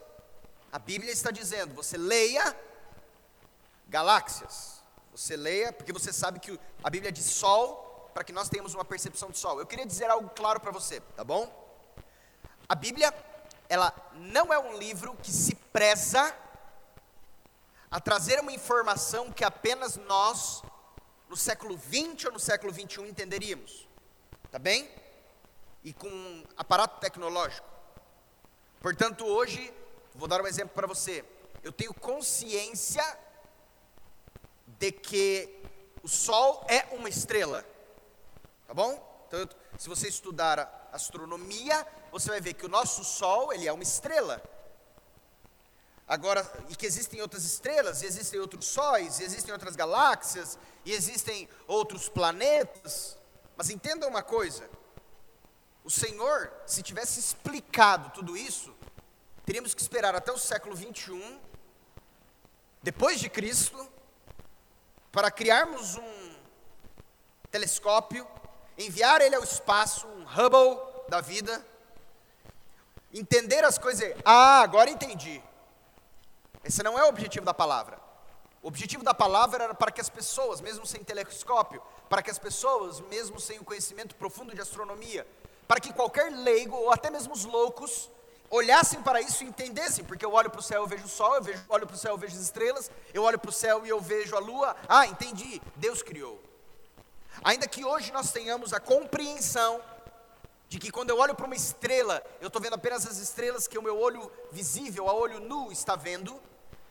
a 0.71 0.77
Bíblia 0.77 1.11
está 1.11 1.31
dizendo, 1.31 1.73
você 1.73 1.97
leia 1.97 2.55
galáxias. 3.87 4.83
Você 5.11 5.35
leia, 5.35 5.71
porque 5.73 5.93
você 5.93 6.11
sabe 6.11 6.39
que 6.39 6.59
a 6.83 6.89
Bíblia 6.89 7.11
diz 7.11 7.25
sol, 7.25 8.11
para 8.13 8.23
que 8.23 8.33
nós 8.33 8.49
tenhamos 8.49 8.73
uma 8.75 8.85
percepção 8.85 9.29
de 9.31 9.37
sol. 9.37 9.59
Eu 9.59 9.65
queria 9.65 9.85
dizer 9.85 10.09
algo 10.09 10.29
claro 10.35 10.59
para 10.59 10.71
você, 10.71 10.99
tá 11.15 11.23
bom? 11.23 11.62
A 12.67 12.75
Bíblia, 12.75 13.13
ela 13.67 13.93
não 14.13 14.53
é 14.53 14.57
um 14.57 14.77
livro 14.77 15.15
que 15.21 15.31
se 15.31 15.55
preza 15.55 16.35
a 17.91 17.99
trazer 17.99 18.39
uma 18.39 18.51
informação 18.51 19.31
que 19.31 19.43
apenas 19.43 19.97
nós 19.97 20.63
no 21.29 21.37
século 21.37 21.77
20 21.77 22.27
ou 22.27 22.33
no 22.33 22.39
século 22.39 22.71
21 22.71 23.05
entenderíamos. 23.05 23.87
Tá 24.49 24.57
bem? 24.57 24.89
E 25.83 25.93
com 25.93 26.43
aparato 26.55 26.99
tecnológico. 26.99 27.67
Portanto, 28.79 29.25
hoje, 29.25 29.73
vou 30.15 30.27
dar 30.27 30.41
um 30.41 30.47
exemplo 30.47 30.73
para 30.73 30.87
você. 30.87 31.25
Eu 31.61 31.71
tenho 31.71 31.93
consciência 31.93 33.03
de 34.67 34.91
que 34.91 35.61
o 36.01 36.07
Sol 36.07 36.65
é 36.67 36.93
uma 36.95 37.09
estrela. 37.09 37.65
Tá 38.67 38.73
bom? 38.73 39.25
Então, 39.27 39.47
se 39.77 39.89
você 39.89 40.07
estudar 40.07 40.89
astronomia, 40.91 41.85
você 42.13 42.29
vai 42.29 42.39
ver 42.39 42.53
que 42.53 42.65
o 42.65 42.69
nosso 42.69 43.03
Sol, 43.03 43.51
ele 43.51 43.67
é 43.67 43.73
uma 43.73 43.81
estrela. 43.81 44.41
Agora, 46.07 46.49
e 46.69 46.75
que 46.75 46.85
existem 46.85 47.19
outras 47.21 47.43
estrelas, 47.43 48.03
existem 48.03 48.39
outros 48.39 48.67
sóis, 48.67 49.19
existem 49.19 49.51
outras 49.51 49.75
galáxias, 49.75 50.59
e 50.85 50.91
existem 50.91 51.49
outros 51.65 52.07
planetas. 52.07 53.17
Mas 53.57 53.71
entenda 53.71 54.07
uma 54.07 54.21
coisa: 54.21 54.69
o 55.83 55.89
Senhor, 55.89 56.53
se 56.67 56.83
tivesse 56.83 57.19
explicado 57.19 58.11
tudo 58.11 58.37
isso, 58.37 58.75
teríamos 59.43 59.73
que 59.73 59.81
esperar 59.81 60.13
até 60.13 60.31
o 60.31 60.37
século 60.37 60.75
21, 60.75 61.39
depois 62.83 63.19
de 63.19 63.27
Cristo, 63.27 63.89
para 65.11 65.31
criarmos 65.31 65.95
um 65.95 66.35
telescópio, 67.49 68.27
enviar 68.77 69.19
ele 69.21 69.35
ao 69.35 69.43
espaço, 69.43 70.05
um 70.05 70.25
Hubble 70.25 70.79
da 71.09 71.21
vida, 71.21 71.72
entender 73.13 73.63
as 73.63 73.77
coisas. 73.77 74.13
Ah, 74.25 74.61
agora 74.61 74.89
entendi. 74.89 75.41
Esse 76.63 76.81
não 76.81 76.97
é 76.97 77.03
o 77.03 77.09
objetivo 77.09 77.45
da 77.45 77.53
palavra. 77.53 77.99
O 78.61 78.67
objetivo 78.69 79.03
da 79.03 79.13
palavra 79.13 79.65
era 79.65 79.73
para 79.73 79.91
que 79.91 79.99
as 79.99 80.09
pessoas, 80.09 80.61
mesmo 80.61 80.85
sem 80.85 81.03
telescópio, 81.03 81.81
para 82.09 82.21
que 82.21 82.31
as 82.31 82.39
pessoas, 82.39 83.01
mesmo 83.01 83.39
sem 83.39 83.59
o 83.59 83.63
conhecimento 83.63 84.15
profundo 84.15 84.55
de 84.55 84.61
astronomia, 84.61 85.27
para 85.67 85.81
que 85.81 85.91
qualquer 85.91 86.31
leigo, 86.31 86.75
ou 86.75 86.91
até 86.91 87.09
mesmo 87.09 87.33
os 87.33 87.43
loucos, 87.43 88.09
olhassem 88.49 89.01
para 89.01 89.19
isso 89.19 89.43
e 89.43 89.47
entendessem, 89.47 90.05
porque 90.05 90.25
eu 90.25 90.31
olho 90.31 90.49
para 90.49 90.59
o 90.59 90.63
céu 90.63 90.85
e 90.85 90.87
vejo 90.87 91.05
o 91.05 91.09
sol, 91.09 91.35
eu 91.35 91.43
vejo, 91.43 91.61
olho 91.67 91.85
para 91.85 91.95
o 91.95 91.99
céu 91.99 92.15
e 92.15 92.19
vejo 92.19 92.35
as 92.35 92.41
estrelas, 92.41 92.89
eu 93.13 93.23
olho 93.23 93.37
para 93.37 93.49
o 93.49 93.53
céu 93.53 93.85
e 93.85 93.89
eu 93.89 93.99
vejo 93.99 94.35
a 94.35 94.39
lua. 94.39 94.75
Ah, 94.87 95.05
entendi, 95.05 95.61
Deus 95.75 96.01
criou. 96.01 96.41
Ainda 97.43 97.67
que 97.67 97.83
hoje 97.83 98.11
nós 98.11 98.31
tenhamos 98.31 98.71
a 98.71 98.79
compreensão 98.79 99.81
de 100.73 100.79
que 100.79 100.89
quando 100.89 101.11
eu 101.11 101.19
olho 101.19 101.35
para 101.35 101.45
uma 101.45 101.55
estrela, 101.55 102.23
eu 102.41 102.47
estou 102.47 102.59
vendo 102.59 102.73
apenas 102.73 103.05
as 103.05 103.17
estrelas 103.17 103.67
que 103.67 103.77
o 103.77 103.83
meu 103.83 103.95
olho 103.95 104.31
visível, 104.51 105.07
a 105.07 105.13
olho 105.13 105.39
nu, 105.39 105.71
está 105.71 105.95
vendo, 105.95 106.41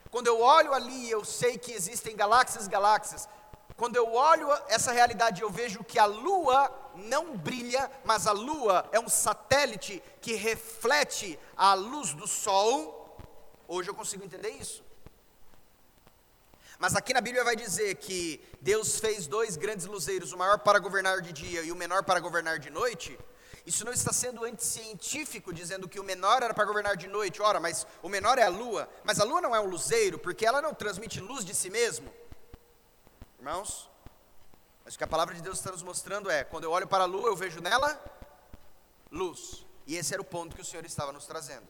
quando 0.09 0.29
eu 0.29 0.41
olho 0.41 0.73
ali, 0.73 1.11
eu 1.11 1.25
sei 1.25 1.59
que 1.59 1.73
existem 1.73 2.15
galáxias, 2.15 2.69
galáxias. 2.69 3.29
Quando 3.77 3.97
eu 3.97 4.15
olho 4.15 4.49
essa 4.69 4.93
realidade, 4.93 5.43
eu 5.43 5.51
vejo 5.51 5.83
que 5.83 5.99
a 5.99 6.05
lua 6.05 6.73
não 6.95 7.37
brilha, 7.37 7.91
mas 8.05 8.29
a 8.29 8.31
lua 8.31 8.89
é 8.93 9.01
um 9.01 9.09
satélite 9.09 10.01
que 10.21 10.35
reflete 10.35 11.37
a 11.57 11.75
luz 11.75 12.15
do 12.15 12.29
sol. 12.29 13.19
Hoje 13.67 13.91
eu 13.91 13.97
consigo 13.97 14.25
entender 14.25 14.51
isso. 14.51 14.85
Mas 16.79 16.95
aqui 16.95 17.13
na 17.13 17.21
Bíblia 17.21 17.43
vai 17.43 17.57
dizer 17.57 17.97
que 17.97 18.41
Deus 18.61 19.01
fez 19.01 19.27
dois 19.27 19.57
grandes 19.57 19.87
luzeiros, 19.87 20.33
o 20.33 20.39
maior 20.39 20.61
para 20.61 20.79
governar 20.79 21.21
de 21.21 21.33
dia 21.33 21.63
e 21.63 21.73
o 21.73 21.77
menor 21.77 22.05
para 22.05 22.21
governar 22.21 22.61
de 22.61 22.71
noite. 22.71 23.19
Isso 23.65 23.85
não 23.85 23.93
está 23.93 24.13
sendo 24.13 24.45
anticientífico, 24.45 25.53
dizendo 25.53 25.89
que 25.89 26.01
o 26.01 26.05
menor 26.05 26.43
era 26.43 26.53
para 26.53 26.65
governar 26.65 26.97
de 26.97 27.07
noite. 27.07 27.41
Ora, 27.41 27.61
mas 27.61 27.87
o 28.03 28.09
menor 28.09 28.39
é 28.39 28.43
a 28.43 28.49
lua. 28.49 28.89
Mas 29.05 29.21
a 29.21 29.25
lua 29.25 29.41
não 29.41 29.55
é 29.55 29.61
um 29.61 29.67
luzeiro, 29.67 30.19
porque 30.19 30.45
ela 30.45 30.61
não 30.61 30.75
transmite 30.75 31.21
luz 31.21 31.45
de 31.45 31.55
si 31.55 31.71
mesmo. 31.71 32.13
Irmãos, 33.39 33.89
mas 34.85 34.95
o 34.95 34.99
que 34.99 35.05
a 35.05 35.09
palavra 35.09 35.35
de 35.35 35.43
Deus 35.43 35.59
está 35.59 35.71
nos 35.71 35.83
mostrando 35.83 36.29
é: 36.29 36.43
quando 36.43 36.65
eu 36.65 36.71
olho 36.71 36.89
para 36.89 37.05
a 37.05 37.07
lua, 37.07 37.29
eu 37.29 37.37
vejo 37.37 37.61
nela 37.61 38.03
luz. 39.11 39.65
E 39.87 39.97
esse 39.97 40.13
era 40.13 40.23
o 40.23 40.25
ponto 40.25 40.57
que 40.57 40.63
o 40.63 40.65
Senhor 40.65 40.85
estava 40.85 41.13
nos 41.13 41.27
trazendo. 41.27 41.67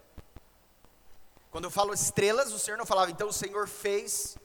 Quando 1.50 1.64
eu 1.64 1.70
falo 1.70 1.92
estrelas, 1.92 2.52
o 2.52 2.58
Senhor 2.58 2.78
não 2.78 2.86
falava, 2.86 3.10
então 3.10 3.28
o 3.28 3.32
Senhor 3.32 3.68
fez, 3.68 4.38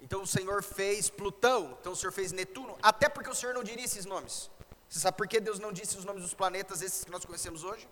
então 0.00 0.22
o 0.22 0.26
Senhor 0.26 0.62
fez 0.62 1.10
Plutão, 1.10 1.76
então 1.78 1.92
o 1.92 1.96
Senhor 1.96 2.12
fez 2.12 2.32
Netuno, 2.32 2.78
até 2.82 3.10
porque 3.10 3.28
o 3.28 3.34
Senhor 3.34 3.54
não 3.54 3.62
diria 3.62 3.84
esses 3.84 4.06
nomes. 4.06 4.50
Você 4.90 4.98
sabe 4.98 5.16
por 5.16 5.28
que 5.28 5.38
Deus 5.38 5.60
não 5.60 5.72
disse 5.72 5.96
os 5.96 6.04
nomes 6.04 6.24
dos 6.24 6.34
planetas, 6.34 6.82
esses 6.82 7.04
que 7.04 7.12
nós 7.12 7.24
conhecemos 7.24 7.62
hoje? 7.62 7.88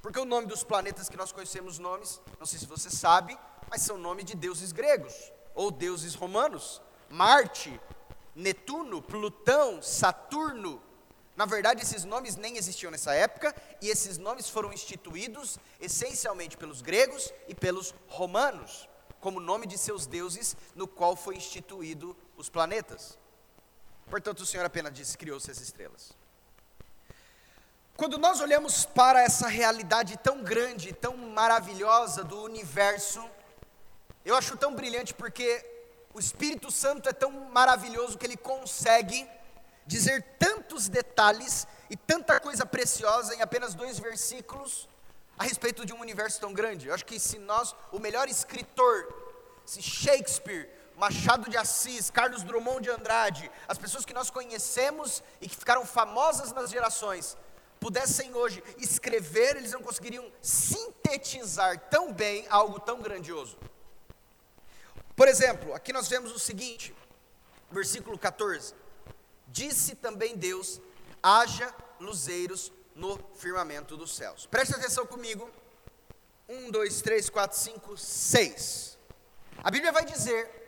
Porque 0.00 0.18
o 0.18 0.24
nome 0.24 0.46
dos 0.46 0.64
planetas 0.64 1.06
que 1.06 1.18
nós 1.18 1.32
conhecemos 1.32 1.78
nomes, 1.78 2.18
não 2.38 2.46
sei 2.46 2.58
se 2.58 2.64
você 2.64 2.88
sabe, 2.88 3.38
mas 3.68 3.82
são 3.82 3.98
nome 3.98 4.22
de 4.22 4.34
deuses 4.34 4.72
gregos 4.72 5.12
ou 5.54 5.70
deuses 5.70 6.14
romanos. 6.14 6.80
Marte, 7.10 7.78
Netuno, 8.34 9.02
Plutão, 9.02 9.82
Saturno. 9.82 10.82
Na 11.36 11.44
verdade, 11.44 11.82
esses 11.82 12.04
nomes 12.04 12.36
nem 12.36 12.56
existiam 12.56 12.90
nessa 12.90 13.12
época 13.12 13.54
e 13.82 13.90
esses 13.90 14.16
nomes 14.16 14.48
foram 14.48 14.72
instituídos 14.72 15.58
essencialmente 15.78 16.56
pelos 16.56 16.80
gregos 16.80 17.30
e 17.48 17.54
pelos 17.54 17.94
romanos, 18.08 18.88
como 19.20 19.40
nome 19.40 19.66
de 19.66 19.76
seus 19.76 20.06
deuses, 20.06 20.56
no 20.74 20.88
qual 20.88 21.14
foi 21.14 21.36
instituído 21.36 22.16
os 22.34 22.48
planetas. 22.48 23.18
Portanto, 24.08 24.40
o 24.40 24.46
Senhor 24.46 24.64
apenas 24.64 24.92
disse: 24.92 25.18
criou-se 25.18 25.50
as 25.50 25.60
estrelas. 25.60 26.12
Quando 27.96 28.18
nós 28.18 28.40
olhamos 28.40 28.84
para 28.84 29.22
essa 29.22 29.48
realidade 29.48 30.18
tão 30.18 30.42
grande, 30.42 30.92
tão 30.92 31.16
maravilhosa 31.16 32.22
do 32.22 32.42
universo, 32.42 33.24
eu 34.24 34.36
acho 34.36 34.56
tão 34.56 34.74
brilhante 34.74 35.14
porque 35.14 35.64
o 36.12 36.20
Espírito 36.20 36.70
Santo 36.70 37.08
é 37.08 37.12
tão 37.12 37.30
maravilhoso 37.30 38.18
que 38.18 38.26
ele 38.26 38.36
consegue 38.36 39.26
dizer 39.86 40.22
tantos 40.38 40.88
detalhes 40.88 41.66
e 41.88 41.96
tanta 41.96 42.38
coisa 42.38 42.66
preciosa 42.66 43.34
em 43.34 43.40
apenas 43.40 43.72
dois 43.74 43.98
versículos 43.98 44.88
a 45.38 45.44
respeito 45.44 45.86
de 45.86 45.92
um 45.92 46.00
universo 46.00 46.40
tão 46.40 46.52
grande. 46.52 46.88
Eu 46.88 46.94
acho 46.94 47.06
que 47.06 47.18
se 47.18 47.38
nós, 47.38 47.74
o 47.92 47.98
melhor 47.98 48.28
escritor, 48.28 49.06
se 49.64 49.80
Shakespeare 49.80 50.68
Machado 50.96 51.50
de 51.50 51.58
Assis, 51.58 52.10
Carlos 52.10 52.42
Drummond 52.42 52.82
de 52.82 52.90
Andrade, 52.90 53.50
as 53.68 53.76
pessoas 53.76 54.06
que 54.06 54.14
nós 54.14 54.30
conhecemos 54.30 55.22
e 55.42 55.48
que 55.48 55.54
ficaram 55.54 55.84
famosas 55.84 56.52
nas 56.52 56.70
gerações, 56.70 57.36
pudessem 57.78 58.34
hoje 58.34 58.64
escrever, 58.78 59.56
eles 59.56 59.72
não 59.72 59.82
conseguiriam 59.82 60.32
sintetizar 60.40 61.78
tão 61.90 62.14
bem 62.14 62.46
algo 62.48 62.80
tão 62.80 63.02
grandioso. 63.02 63.58
Por 65.14 65.28
exemplo, 65.28 65.74
aqui 65.74 65.92
nós 65.92 66.08
vemos 66.08 66.32
o 66.32 66.38
seguinte, 66.38 66.94
versículo 67.70 68.18
14: 68.18 68.74
Disse 69.48 69.94
também 69.96 70.34
Deus: 70.34 70.80
haja 71.22 71.74
luzeiros 72.00 72.72
no 72.94 73.18
firmamento 73.34 73.98
dos 73.98 74.16
céus. 74.16 74.46
Preste 74.46 74.74
atenção 74.74 75.06
comigo. 75.06 75.50
Um, 76.48 76.70
dois, 76.70 77.02
três, 77.02 77.28
quatro, 77.28 77.58
cinco, 77.58 77.98
seis. 77.98 78.96
A 79.62 79.70
Bíblia 79.70 79.92
vai 79.92 80.04
dizer 80.04 80.65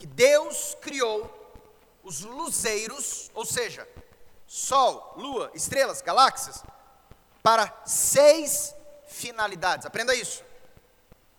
que 0.00 0.06
Deus 0.06 0.74
criou 0.80 1.30
os 2.02 2.22
luzeiros, 2.22 3.30
ou 3.34 3.44
seja, 3.44 3.86
Sol, 4.46 5.14
Lua, 5.16 5.50
estrelas, 5.54 6.00
galáxias, 6.00 6.64
para 7.42 7.70
seis 7.84 8.74
finalidades. 9.06 9.84
Aprenda 9.86 10.14
isso. 10.14 10.42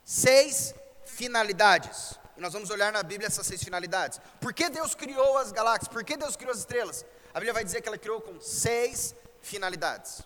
Seis 0.06 0.76
finalidades. 1.04 2.20
E 2.38 2.42
nós 2.42 2.54
vamos 2.54 2.70
olhar 2.70 2.94
na 2.94 3.02
Bíblia 3.02 3.28
essas 3.28 3.48
seis 3.48 3.64
finalidades. 3.64 4.22
Por 4.40 4.54
que 4.54 4.70
Deus 4.70 4.94
criou 4.94 5.40
as 5.40 5.52
galáxias? 5.52 5.88
Por 5.88 6.04
que 6.04 6.16
Deus 6.16 6.36
criou 6.36 6.52
as 6.52 6.60
estrelas? 6.60 7.04
A 7.34 7.40
Bíblia 7.40 7.54
vai 7.54 7.64
dizer 7.64 7.82
que 7.82 7.90
ela 7.90 7.98
criou 7.98 8.22
com 8.22 8.40
seis 8.40 9.16
finalidades. 9.42 10.22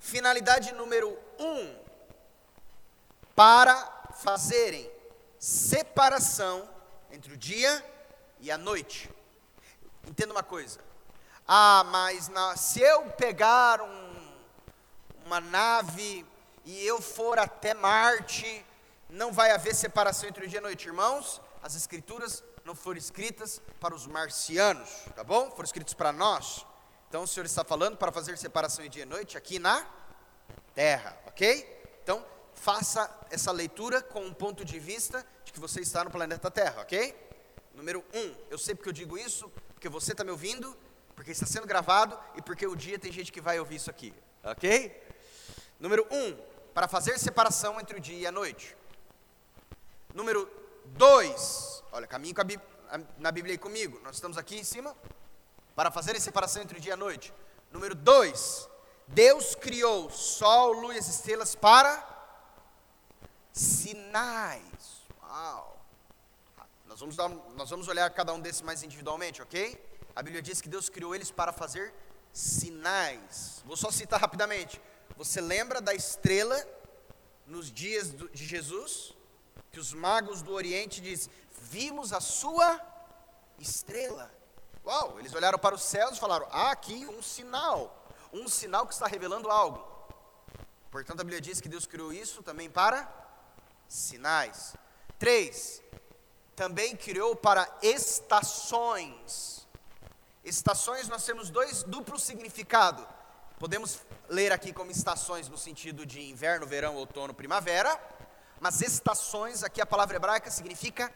Finalidade 0.00 0.74
número 0.74 1.16
um, 1.38 1.78
para 3.34 4.10
fazerem 4.18 4.90
separação 5.38 6.75
entre 7.16 7.32
o 7.32 7.36
dia 7.36 7.84
e 8.40 8.50
a 8.50 8.58
noite. 8.58 9.10
Entenda 10.06 10.32
uma 10.32 10.42
coisa. 10.42 10.78
Ah, 11.48 11.82
mas 11.86 12.28
na, 12.28 12.56
se 12.56 12.80
eu 12.80 13.10
pegar 13.12 13.80
um, 13.80 14.32
uma 15.24 15.40
nave 15.40 16.26
e 16.64 16.86
eu 16.86 17.00
for 17.00 17.38
até 17.38 17.72
Marte, 17.72 18.64
não 19.08 19.32
vai 19.32 19.50
haver 19.50 19.74
separação 19.74 20.28
entre 20.28 20.44
o 20.44 20.48
dia 20.48 20.58
e 20.58 20.60
a 20.60 20.62
noite, 20.62 20.86
irmãos. 20.86 21.40
As 21.62 21.74
escrituras 21.74 22.44
não 22.66 22.74
foram 22.74 22.98
escritas 22.98 23.62
para 23.80 23.94
os 23.94 24.06
marcianos, 24.06 24.90
tá 25.14 25.24
bom? 25.24 25.50
Foram 25.50 25.64
escritas 25.64 25.94
para 25.94 26.12
nós. 26.12 26.66
Então 27.08 27.22
o 27.22 27.26
Senhor 27.26 27.46
está 27.46 27.64
falando 27.64 27.96
para 27.96 28.12
fazer 28.12 28.36
separação 28.36 28.84
de 28.84 28.90
dia 28.90 29.02
e 29.04 29.06
noite 29.06 29.38
aqui 29.38 29.58
na 29.58 29.86
terra, 30.74 31.18
ok? 31.26 31.98
Então 32.02 32.22
faça 32.52 33.10
essa 33.30 33.52
leitura 33.52 34.02
com 34.02 34.20
um 34.20 34.34
ponto 34.34 34.66
de 34.66 34.78
vista 34.78 35.24
que 35.56 35.60
você 35.60 35.80
está 35.80 36.04
no 36.04 36.10
planeta 36.10 36.50
Terra, 36.50 36.82
ok? 36.82 37.16
Número 37.72 38.04
um, 38.12 38.34
eu 38.50 38.58
sei 38.58 38.74
porque 38.74 38.90
eu 38.90 38.92
digo 38.92 39.16
isso, 39.16 39.50
porque 39.72 39.88
você 39.88 40.12
está 40.12 40.22
me 40.22 40.30
ouvindo, 40.30 40.76
porque 41.14 41.30
está 41.30 41.46
sendo 41.46 41.66
gravado 41.66 42.18
e 42.34 42.42
porque 42.42 42.66
o 42.66 42.76
dia 42.76 42.98
tem 42.98 43.10
gente 43.10 43.32
que 43.32 43.40
vai 43.40 43.58
ouvir 43.58 43.76
isso 43.76 43.88
aqui, 43.88 44.12
ok? 44.44 45.02
Número 45.80 46.06
um, 46.10 46.36
para 46.74 46.86
fazer 46.86 47.18
separação 47.18 47.80
entre 47.80 47.96
o 47.96 48.00
dia 48.00 48.18
e 48.18 48.26
a 48.26 48.30
noite. 48.30 48.76
Número 50.12 50.46
dois, 50.84 51.82
olha, 51.90 52.06
caminho 52.06 52.34
na 53.16 53.32
Bíblia 53.32 53.54
aí 53.54 53.58
comigo, 53.58 53.98
nós 54.04 54.16
estamos 54.16 54.36
aqui 54.36 54.58
em 54.58 54.64
cima 54.64 54.94
para 55.74 55.90
fazer 55.90 56.14
a 56.14 56.20
separação 56.20 56.60
entre 56.60 56.76
o 56.76 56.80
dia 56.82 56.90
e 56.90 56.92
a 56.92 56.98
noite. 56.98 57.32
Número 57.72 57.94
dois, 57.94 58.68
Deus 59.08 59.54
criou 59.54 60.10
sol, 60.10 60.72
lua 60.72 60.94
e 60.94 60.98
as 60.98 61.08
estrelas 61.08 61.54
para 61.54 62.06
sinais. 63.54 64.95
Uau! 65.36 65.78
Nós 66.86 66.98
vamos, 66.98 67.14
dar, 67.14 67.28
nós 67.28 67.68
vamos 67.68 67.88
olhar 67.88 68.08
cada 68.08 68.32
um 68.32 68.40
desses 68.40 68.62
mais 68.62 68.82
individualmente, 68.82 69.42
ok? 69.42 69.78
A 70.14 70.22
Bíblia 70.22 70.40
diz 70.40 70.62
que 70.62 70.68
Deus 70.68 70.88
criou 70.88 71.14
eles 71.14 71.30
para 71.30 71.52
fazer 71.52 71.92
sinais. 72.32 73.62
Vou 73.66 73.76
só 73.76 73.90
citar 73.90 74.18
rapidamente. 74.18 74.80
Você 75.14 75.42
lembra 75.42 75.78
da 75.78 75.92
estrela 75.92 76.58
nos 77.46 77.70
dias 77.70 78.14
de 78.32 78.46
Jesus? 78.46 79.14
Que 79.70 79.78
os 79.78 79.92
magos 79.92 80.40
do 80.40 80.54
Oriente 80.54 81.02
dizem: 81.02 81.30
Vimos 81.60 82.14
a 82.14 82.20
sua 82.20 82.80
estrela. 83.58 84.32
Uau, 84.86 85.20
eles 85.20 85.34
olharam 85.34 85.58
para 85.58 85.74
os 85.74 85.82
céus 85.82 86.16
e 86.16 86.20
falaram: 86.20 86.48
há 86.50 86.70
aqui 86.70 87.04
um 87.04 87.20
sinal, 87.20 88.10
um 88.32 88.48
sinal 88.48 88.86
que 88.86 88.94
está 88.94 89.06
revelando 89.06 89.50
algo. 89.50 89.86
Portanto, 90.90 91.20
a 91.20 91.24
Bíblia 91.24 91.42
diz 91.42 91.60
que 91.60 91.68
Deus 91.68 91.84
criou 91.84 92.10
isso 92.10 92.42
também 92.42 92.70
para 92.70 93.06
sinais. 93.86 94.74
Três, 95.18 95.82
também 96.54 96.96
criou 96.96 97.34
para 97.34 97.68
estações. 97.82 99.66
Estações 100.44 101.08
nós 101.08 101.24
temos 101.24 101.50
dois 101.50 101.82
duplo 101.82 102.18
significado. 102.18 103.06
Podemos 103.58 104.00
ler 104.28 104.52
aqui 104.52 104.72
como 104.72 104.90
estações 104.90 105.48
no 105.48 105.56
sentido 105.56 106.04
de 106.04 106.20
inverno, 106.20 106.66
verão, 106.66 106.94
outono, 106.96 107.32
primavera, 107.32 107.98
mas 108.60 108.80
estações 108.82 109.62
aqui 109.62 109.80
a 109.80 109.86
palavra 109.86 110.16
hebraica 110.16 110.50
significa 110.50 111.12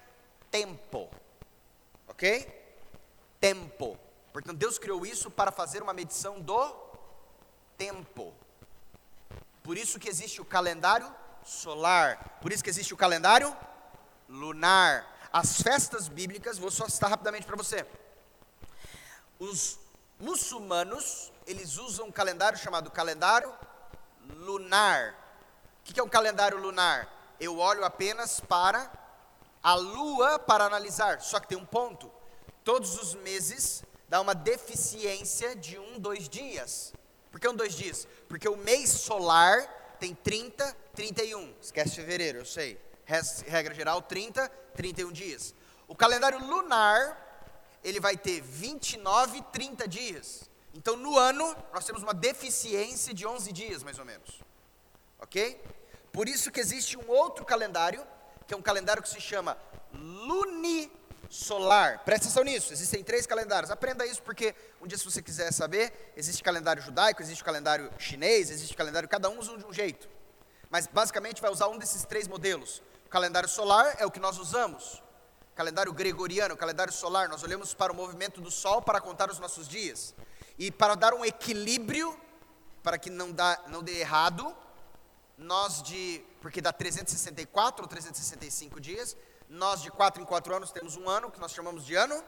tempo. 0.50 1.08
OK? 2.08 2.60
tempo. 3.40 3.98
Portanto, 4.32 4.58
Deus 4.58 4.78
criou 4.78 5.04
isso 5.04 5.30
para 5.30 5.50
fazer 5.50 5.82
uma 5.82 5.94
medição 5.94 6.40
do 6.40 6.76
tempo. 7.76 8.32
Por 9.62 9.76
isso 9.76 9.98
que 9.98 10.08
existe 10.08 10.40
o 10.40 10.44
calendário 10.44 11.12
solar, 11.42 12.38
por 12.42 12.52
isso 12.52 12.62
que 12.62 12.70
existe 12.70 12.92
o 12.92 12.96
calendário 12.96 13.56
lunar. 14.30 15.06
As 15.30 15.60
festas 15.60 16.08
bíblicas, 16.08 16.56
vou 16.56 16.70
só 16.70 16.88
citar 16.88 17.10
rapidamente 17.10 17.46
para 17.46 17.56
você. 17.56 17.84
Os 19.38 19.78
muçulmanos, 20.18 21.30
eles 21.46 21.76
usam 21.76 22.06
um 22.06 22.12
calendário 22.12 22.58
chamado 22.58 22.90
calendário 22.90 23.52
lunar. 24.36 25.14
O 25.80 25.92
que 25.92 26.00
é 26.00 26.02
um 26.02 26.08
calendário 26.08 26.58
lunar? 26.58 27.36
Eu 27.38 27.58
olho 27.58 27.84
apenas 27.84 28.40
para 28.40 28.90
a 29.62 29.74
lua 29.74 30.38
para 30.38 30.64
analisar, 30.64 31.20
só 31.20 31.38
que 31.38 31.48
tem 31.48 31.58
um 31.58 31.66
ponto 31.66 32.10
todos 32.64 33.00
os 33.00 33.14
meses 33.16 33.82
dá 34.08 34.20
uma 34.20 34.34
deficiência 34.34 35.56
de 35.56 35.78
um, 35.78 35.98
dois 35.98 36.28
dias. 36.28 36.92
Por 37.30 37.40
que 37.40 37.48
um, 37.48 37.54
dois 37.54 37.74
dias? 37.74 38.06
Porque 38.28 38.48
o 38.48 38.56
mês 38.56 38.90
solar 38.90 39.96
tem 39.98 40.14
30, 40.14 40.76
31. 40.94 41.54
Esquece 41.60 41.96
fevereiro, 41.96 42.38
eu 42.38 42.44
sei. 42.44 42.80
Regra 43.46 43.74
geral, 43.74 44.00
30, 44.02 44.48
31 44.74 45.12
dias. 45.12 45.54
O 45.88 45.94
calendário 45.96 46.38
lunar, 46.38 47.78
ele 47.82 47.98
vai 47.98 48.16
ter 48.16 48.40
29, 48.40 49.42
30 49.52 49.88
dias. 49.88 50.48
Então, 50.72 50.96
no 50.96 51.18
ano, 51.18 51.56
nós 51.72 51.84
temos 51.84 52.02
uma 52.02 52.14
deficiência 52.14 53.12
de 53.12 53.26
11 53.26 53.52
dias, 53.52 53.82
mais 53.82 53.98
ou 53.98 54.04
menos. 54.04 54.40
Ok? 55.18 55.60
Por 56.12 56.28
isso 56.28 56.50
que 56.50 56.60
existe 56.60 56.96
um 56.96 57.08
outro 57.08 57.44
calendário, 57.44 58.06
que 58.46 58.54
é 58.54 58.56
um 58.56 58.62
calendário 58.62 59.02
que 59.02 59.08
se 59.08 59.20
chama 59.20 59.58
luni 59.92 60.90
solar. 61.28 62.00
Presta 62.04 62.26
atenção 62.26 62.44
nisso, 62.44 62.72
existem 62.72 63.02
três 63.02 63.26
calendários. 63.26 63.70
Aprenda 63.70 64.04
isso 64.06 64.22
porque 64.22 64.54
um 64.80 64.86
dia, 64.86 64.98
se 64.98 65.04
você 65.04 65.22
quiser 65.22 65.52
saber, 65.52 66.12
existe 66.16 66.42
calendário 66.42 66.82
judaico, 66.82 67.22
existe 67.22 67.42
calendário 67.42 67.90
chinês, 67.98 68.50
existe 68.50 68.76
calendário, 68.76 69.08
cada 69.08 69.28
um 69.28 69.38
usa 69.38 69.56
de 69.56 69.64
um 69.64 69.72
jeito. 69.72 70.08
Mas 70.68 70.86
basicamente 70.86 71.40
vai 71.40 71.50
usar 71.50 71.68
um 71.68 71.78
desses 71.78 72.04
três 72.04 72.26
modelos. 72.28 72.82
Calendário 73.10 73.48
solar 73.48 73.96
é 73.98 74.06
o 74.06 74.10
que 74.10 74.20
nós 74.20 74.38
usamos. 74.38 75.02
calendário 75.56 75.92
gregoriano, 75.92 76.56
calendário 76.56 76.92
solar, 76.92 77.28
nós 77.28 77.42
olhamos 77.42 77.74
para 77.74 77.92
o 77.92 77.94
movimento 77.94 78.40
do 78.40 78.50
sol 78.50 78.80
para 78.80 79.00
contar 79.00 79.28
os 79.28 79.38
nossos 79.38 79.68
dias. 79.68 80.14
E 80.56 80.70
para 80.70 80.94
dar 80.94 81.12
um 81.12 81.24
equilíbrio, 81.24 82.18
para 82.84 82.96
que 82.96 83.10
não, 83.10 83.32
dá, 83.32 83.60
não 83.66 83.82
dê 83.82 83.98
errado, 83.98 84.56
nós 85.36 85.82
de. 85.82 86.24
Porque 86.40 86.60
dá 86.60 86.72
364 86.72 87.82
ou 87.82 87.88
365 87.88 88.80
dias, 88.80 89.16
nós, 89.48 89.82
de 89.82 89.90
quatro 89.90 90.22
em 90.22 90.24
quatro 90.24 90.54
anos, 90.54 90.70
temos 90.70 90.96
um 90.96 91.08
ano 91.08 91.30
que 91.30 91.40
nós 91.40 91.52
chamamos 91.52 91.84
de 91.84 91.96
ano 91.96 92.22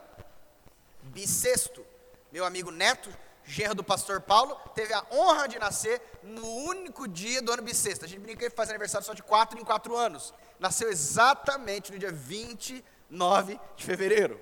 bissexto. 1.05 1.87
Meu 2.33 2.45
amigo 2.45 2.71
Neto, 2.71 3.09
genro 3.45 3.75
do 3.75 3.85
pastor 3.85 4.21
Paulo, 4.21 4.55
teve 4.75 4.93
a 4.93 5.05
honra 5.11 5.47
de 5.47 5.59
nascer 5.59 6.01
no 6.23 6.47
único 6.47 7.09
dia 7.09 7.43
do 7.43 7.53
ano 7.53 7.63
bissexto. 7.63 8.05
A 8.05 8.09
gente 8.09 8.21
brinca 8.21 8.49
que 8.49 8.55
faz 8.55 8.69
aniversário 8.71 9.07
só 9.07 9.15
de 9.15 9.23
quatro 9.23 9.59
em 9.59 9.65
quatro 9.65 9.97
anos. 9.97 10.33
Nasceu 10.59 10.91
exatamente 10.91 11.93
no 11.93 11.99
dia 11.99 12.13
29 12.13 13.61
de 13.77 13.85
fevereiro. 13.85 14.41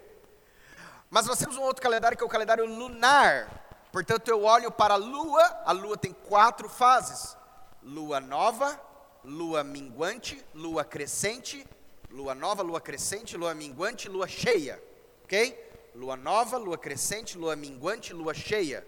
Mas 1.08 1.26
nós 1.26 1.38
temos 1.38 1.56
um 1.56 1.62
outro 1.62 1.82
calendário 1.82 2.16
que 2.16 2.22
é 2.22 2.26
o 2.26 2.30
calendário 2.30 2.64
lunar. 2.64 3.88
Portanto, 3.90 4.28
eu 4.28 4.44
olho 4.44 4.70
para 4.70 4.94
a 4.94 4.96
lua, 4.96 5.42
a 5.64 5.72
lua 5.72 5.96
tem 5.96 6.12
quatro 6.12 6.68
fases: 6.68 7.36
lua 7.82 8.20
nova, 8.20 8.80
lua 9.24 9.64
minguante, 9.64 10.44
lua 10.54 10.84
crescente 10.84 11.66
lua 12.10 12.34
nova, 12.34 12.62
lua 12.62 12.80
crescente, 12.80 13.36
lua 13.36 13.54
minguante, 13.54 14.08
lua 14.08 14.26
cheia. 14.26 14.82
Ok? 15.24 15.68
Lua 15.94 16.16
nova, 16.16 16.56
lua 16.56 16.76
crescente, 16.76 17.38
lua 17.38 17.56
minguante, 17.56 18.12
lua 18.12 18.34
cheia. 18.34 18.86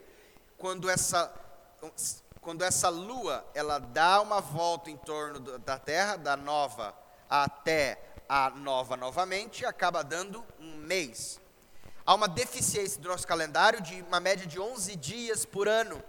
Quando 0.63 0.89
essa, 0.89 1.29
quando 2.41 2.63
essa 2.63 2.89
lua 2.89 3.45
ela 3.53 3.81
dá 3.81 4.21
uma 4.21 4.41
volta 4.41 4.93
em 4.93 4.97
torno 4.97 5.41
da 5.59 5.77
Terra, 5.77 6.15
da 6.15 6.37
nova 6.37 6.97
até 7.29 8.01
a 8.29 8.49
nova 8.49 8.97
novamente, 8.97 9.67
acaba 9.67 10.05
dando 10.05 10.47
um 10.61 10.77
mês. 10.77 11.41
Há 12.07 12.15
uma 12.15 12.29
deficiência 12.29 13.01
do 13.01 13.09
nosso 13.09 13.27
calendário 13.27 13.81
de 13.81 14.03
uma 14.03 14.21
média 14.21 14.47
de 14.47 14.61
11 14.61 14.95
dias 14.95 15.45
por 15.45 15.67
ano. 15.67 16.01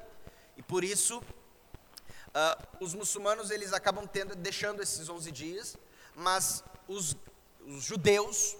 E 0.56 0.62
por 0.62 0.84
isso, 0.84 1.18
uh, 1.18 2.68
os 2.80 2.94
muçulmanos 2.94 3.50
eles 3.50 3.74
acabam 3.74 4.06
tendo, 4.06 4.36
deixando 4.36 4.84
esses 4.84 5.10
11 5.10 5.32
dias, 5.32 5.76
mas 6.13 6.63
os, 6.88 7.18
os 7.66 7.84
judeus, 7.84 8.56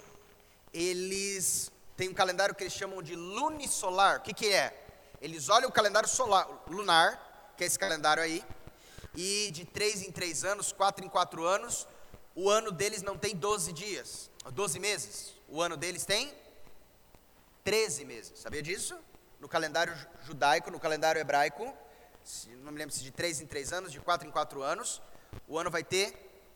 eles 0.74 1.72
têm 1.96 2.10
um 2.10 2.16
calendário 2.16 2.56
que 2.56 2.64
eles 2.64 2.74
chamam 2.74 3.04
de 3.04 3.16
lunisolar. 3.16 4.18
O 4.18 4.22
que, 4.22 4.34
que 4.34 4.52
é? 4.52 4.83
Eles 5.24 5.48
olham 5.48 5.70
o 5.70 5.72
calendário 5.72 6.10
solar, 6.10 6.46
lunar, 6.68 7.54
que 7.56 7.64
é 7.64 7.68
esse 7.68 7.80
calendário 7.80 8.22
aí, 8.22 8.44
e 9.16 9.52
de 9.52 9.64
três 9.64 10.02
em 10.02 10.12
três 10.12 10.44
anos, 10.44 10.74
quatro 10.74 11.06
em 11.06 11.08
quatro 11.08 11.46
anos, 11.46 11.88
o 12.36 12.50
ano 12.50 12.74
deles 12.74 13.02
não 13.02 13.18
tem 13.18 13.34
12 13.34 13.72
dias, 13.72 14.30
12 14.52 14.80
meses. 14.80 15.34
O 15.48 15.62
ano 15.62 15.78
deles 15.78 16.04
tem 16.04 16.34
13 17.64 18.04
meses. 18.04 18.38
Sabia 18.38 18.62
disso? 18.62 18.98
No 19.40 19.48
calendário 19.48 19.96
judaico, 20.24 20.70
no 20.70 20.78
calendário 20.78 21.22
hebraico, 21.22 21.74
não 22.62 22.74
me 22.74 22.80
lembro 22.80 22.94
se 22.94 23.02
de 23.02 23.12
3 23.12 23.40
em 23.40 23.46
3 23.46 23.72
anos, 23.72 23.94
de 23.94 24.02
4 24.02 24.28
em 24.28 24.32
4 24.32 24.62
anos, 24.62 25.02
o 25.48 25.58
ano 25.58 25.72
vai 25.72 25.86
ter 25.86 26.14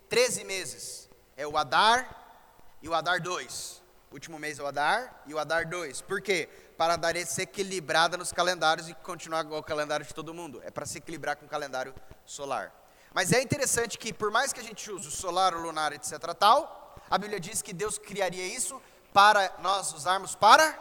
13 0.09 0.43
meses. 0.43 1.09
É 1.37 1.47
o 1.47 1.55
Adar 1.55 2.75
e 2.81 2.89
o 2.89 2.93
Adar 2.93 3.21
2. 3.21 3.81
O 4.11 4.15
último 4.15 4.37
mês 4.37 4.59
é 4.59 4.63
o 4.63 4.67
Adar 4.67 5.23
e 5.25 5.33
o 5.33 5.39
Adar 5.39 5.69
2. 5.69 6.01
Por 6.01 6.21
quê? 6.21 6.49
Para 6.77 6.95
dar 6.95 7.15
essa 7.15 7.41
equilibrada 7.41 8.17
nos 8.17 8.31
calendários 8.31 8.87
e 8.87 8.93
continuar 8.93 9.43
igual 9.43 9.61
o 9.61 9.63
calendário 9.63 10.05
de 10.05 10.13
todo 10.13 10.33
mundo. 10.33 10.61
É 10.63 10.71
para 10.71 10.85
se 10.85 10.99
equilibrar 10.99 11.35
com 11.35 11.45
o 11.45 11.49
calendário 11.49 11.93
solar. 12.25 12.71
Mas 13.13 13.31
é 13.31 13.41
interessante 13.41 13.97
que, 13.97 14.13
por 14.13 14.29
mais 14.29 14.53
que 14.53 14.59
a 14.59 14.63
gente 14.63 14.91
use 14.91 15.07
o 15.07 15.11
solar, 15.11 15.55
o 15.55 15.59
lunar, 15.59 15.91
etc. 15.91 16.11
tal, 16.37 16.95
a 17.09 17.17
Bíblia 17.17 17.39
diz 17.39 17.61
que 17.61 17.73
Deus 17.73 17.97
criaria 17.97 18.45
isso 18.45 18.79
para 19.11 19.55
nós 19.59 19.93
usarmos 19.93 20.35
para 20.35 20.77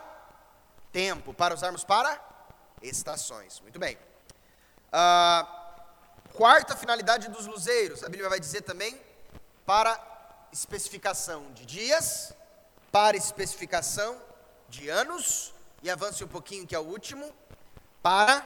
tempo, 0.92 1.32
para 1.32 1.54
usarmos 1.54 1.84
para 1.84 2.20
estações. 2.82 3.60
Muito 3.60 3.78
bem. 3.78 3.96
Uh, 4.88 6.32
quarta 6.34 6.76
finalidade 6.76 7.28
dos 7.28 7.46
luzeiros, 7.46 8.04
a 8.04 8.08
Bíblia 8.08 8.28
vai 8.28 8.40
dizer 8.40 8.62
também 8.62 9.00
para 9.64 9.98
especificação 10.52 11.52
de 11.52 11.64
dias, 11.66 12.32
para 12.92 13.16
especificação 13.16 14.20
de 14.68 14.88
anos, 14.88 15.54
e 15.86 15.90
avance 15.90 16.24
um 16.24 16.28
pouquinho 16.28 16.66
que 16.66 16.74
é 16.74 16.78
o 16.78 16.82
último, 16.82 17.32
para. 18.02 18.38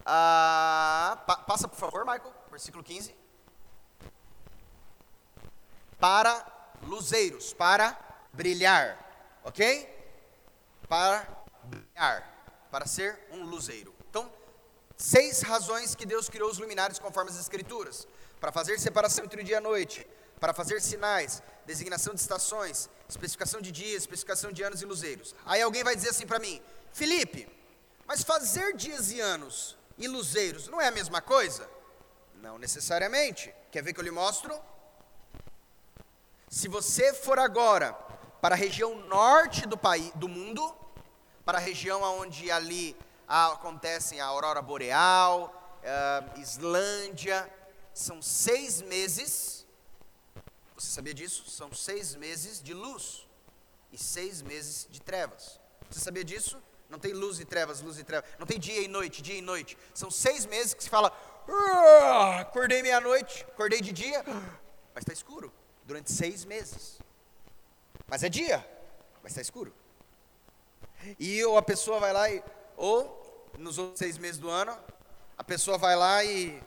Uh, 0.00 1.16
pa, 1.26 1.44
passa 1.46 1.66
por 1.66 1.78
favor, 1.78 2.04
Michael, 2.04 2.32
versículo 2.50 2.84
15. 2.84 3.16
Para 5.98 6.46
luzeiros, 6.82 7.54
para 7.54 7.98
brilhar, 8.34 8.98
ok? 9.42 9.88
Para 10.86 11.26
brilhar, 11.64 12.68
para 12.70 12.86
ser 12.86 13.18
um 13.30 13.44
luzeiro. 13.44 13.94
Então, 14.10 14.30
seis 14.94 15.40
razões 15.40 15.94
que 15.94 16.04
Deus 16.04 16.28
criou 16.28 16.50
os 16.50 16.58
luminares 16.58 16.98
conforme 16.98 17.30
as 17.30 17.40
Escrituras: 17.40 18.06
para 18.38 18.52
fazer 18.52 18.78
separação 18.78 19.24
entre 19.24 19.40
o 19.40 19.44
dia 19.44 19.54
e 19.54 19.58
a 19.58 19.62
noite, 19.62 20.06
para 20.40 20.52
fazer 20.52 20.80
sinais, 20.80 21.42
designação 21.64 22.14
de 22.14 22.20
estações, 22.20 22.88
especificação 23.08 23.60
de 23.60 23.72
dias, 23.72 24.02
especificação 24.02 24.52
de 24.52 24.62
anos 24.62 24.82
e 24.82 24.84
luzeiros. 24.84 25.34
Aí 25.44 25.62
alguém 25.62 25.82
vai 25.82 25.96
dizer 25.96 26.10
assim 26.10 26.26
para 26.26 26.38
mim, 26.38 26.62
Felipe, 26.92 27.48
mas 28.06 28.22
fazer 28.22 28.74
dias 28.76 29.10
e 29.10 29.20
anos 29.20 29.76
e 29.98 30.06
luzeiros 30.06 30.68
não 30.68 30.80
é 30.80 30.88
a 30.88 30.92
mesma 30.92 31.20
coisa? 31.20 31.68
Não 32.36 32.58
necessariamente. 32.58 33.52
Quer 33.70 33.82
ver 33.82 33.92
que 33.92 34.00
eu 34.00 34.04
lhe 34.04 34.10
mostro? 34.10 34.58
Se 36.48 36.68
você 36.68 37.12
for 37.12 37.38
agora 37.38 37.92
para 38.40 38.54
a 38.54 38.58
região 38.58 38.94
norte 39.06 39.66
do 39.66 39.76
país, 39.76 40.12
do 40.14 40.28
mundo, 40.28 40.74
para 41.44 41.58
a 41.58 41.60
região 41.60 42.02
onde 42.02 42.50
ali 42.50 42.96
acontecem 43.26 44.20
a 44.20 44.26
aurora 44.26 44.62
boreal, 44.62 45.80
Islândia, 46.36 47.50
são 47.92 48.20
seis 48.20 48.82
meses. 48.82 49.55
Você 50.76 50.92
sabia 50.92 51.14
disso? 51.14 51.48
São 51.48 51.72
seis 51.72 52.14
meses 52.14 52.62
de 52.62 52.74
luz 52.74 53.26
e 53.92 53.98
seis 53.98 54.42
meses 54.42 54.86
de 54.90 55.00
trevas. 55.00 55.58
Você 55.90 56.00
sabia 56.00 56.22
disso? 56.24 56.60
Não 56.90 56.98
tem 56.98 57.12
luz 57.12 57.40
e 57.40 57.44
trevas, 57.44 57.80
luz 57.80 57.98
e 57.98 58.04
trevas. 58.04 58.28
Não 58.38 58.46
tem 58.46 58.58
dia 58.58 58.82
e 58.82 58.88
noite, 58.88 59.22
dia 59.22 59.36
e 59.36 59.40
noite. 59.40 59.76
São 59.94 60.10
seis 60.10 60.44
meses 60.44 60.74
que 60.74 60.82
se 60.82 60.90
fala, 60.90 61.10
ah, 61.48 62.40
acordei 62.40 62.82
meia-noite, 62.82 63.44
acordei 63.44 63.80
de 63.80 63.92
dia, 63.92 64.22
mas 64.94 65.02
está 65.02 65.12
escuro 65.12 65.52
durante 65.84 66.12
seis 66.12 66.44
meses. 66.44 66.98
Mas 68.06 68.22
é 68.22 68.28
dia, 68.28 68.64
mas 69.22 69.32
está 69.32 69.40
escuro. 69.40 69.74
E 71.18 71.42
ou 71.44 71.56
a 71.56 71.62
pessoa 71.62 71.98
vai 71.98 72.12
lá 72.12 72.30
e, 72.30 72.42
ou 72.76 73.50
nos 73.58 73.78
outros 73.78 73.98
seis 73.98 74.18
meses 74.18 74.38
do 74.38 74.50
ano, 74.50 74.76
a 75.38 75.42
pessoa 75.42 75.78
vai 75.78 75.96
lá 75.96 76.22
e 76.22 76.62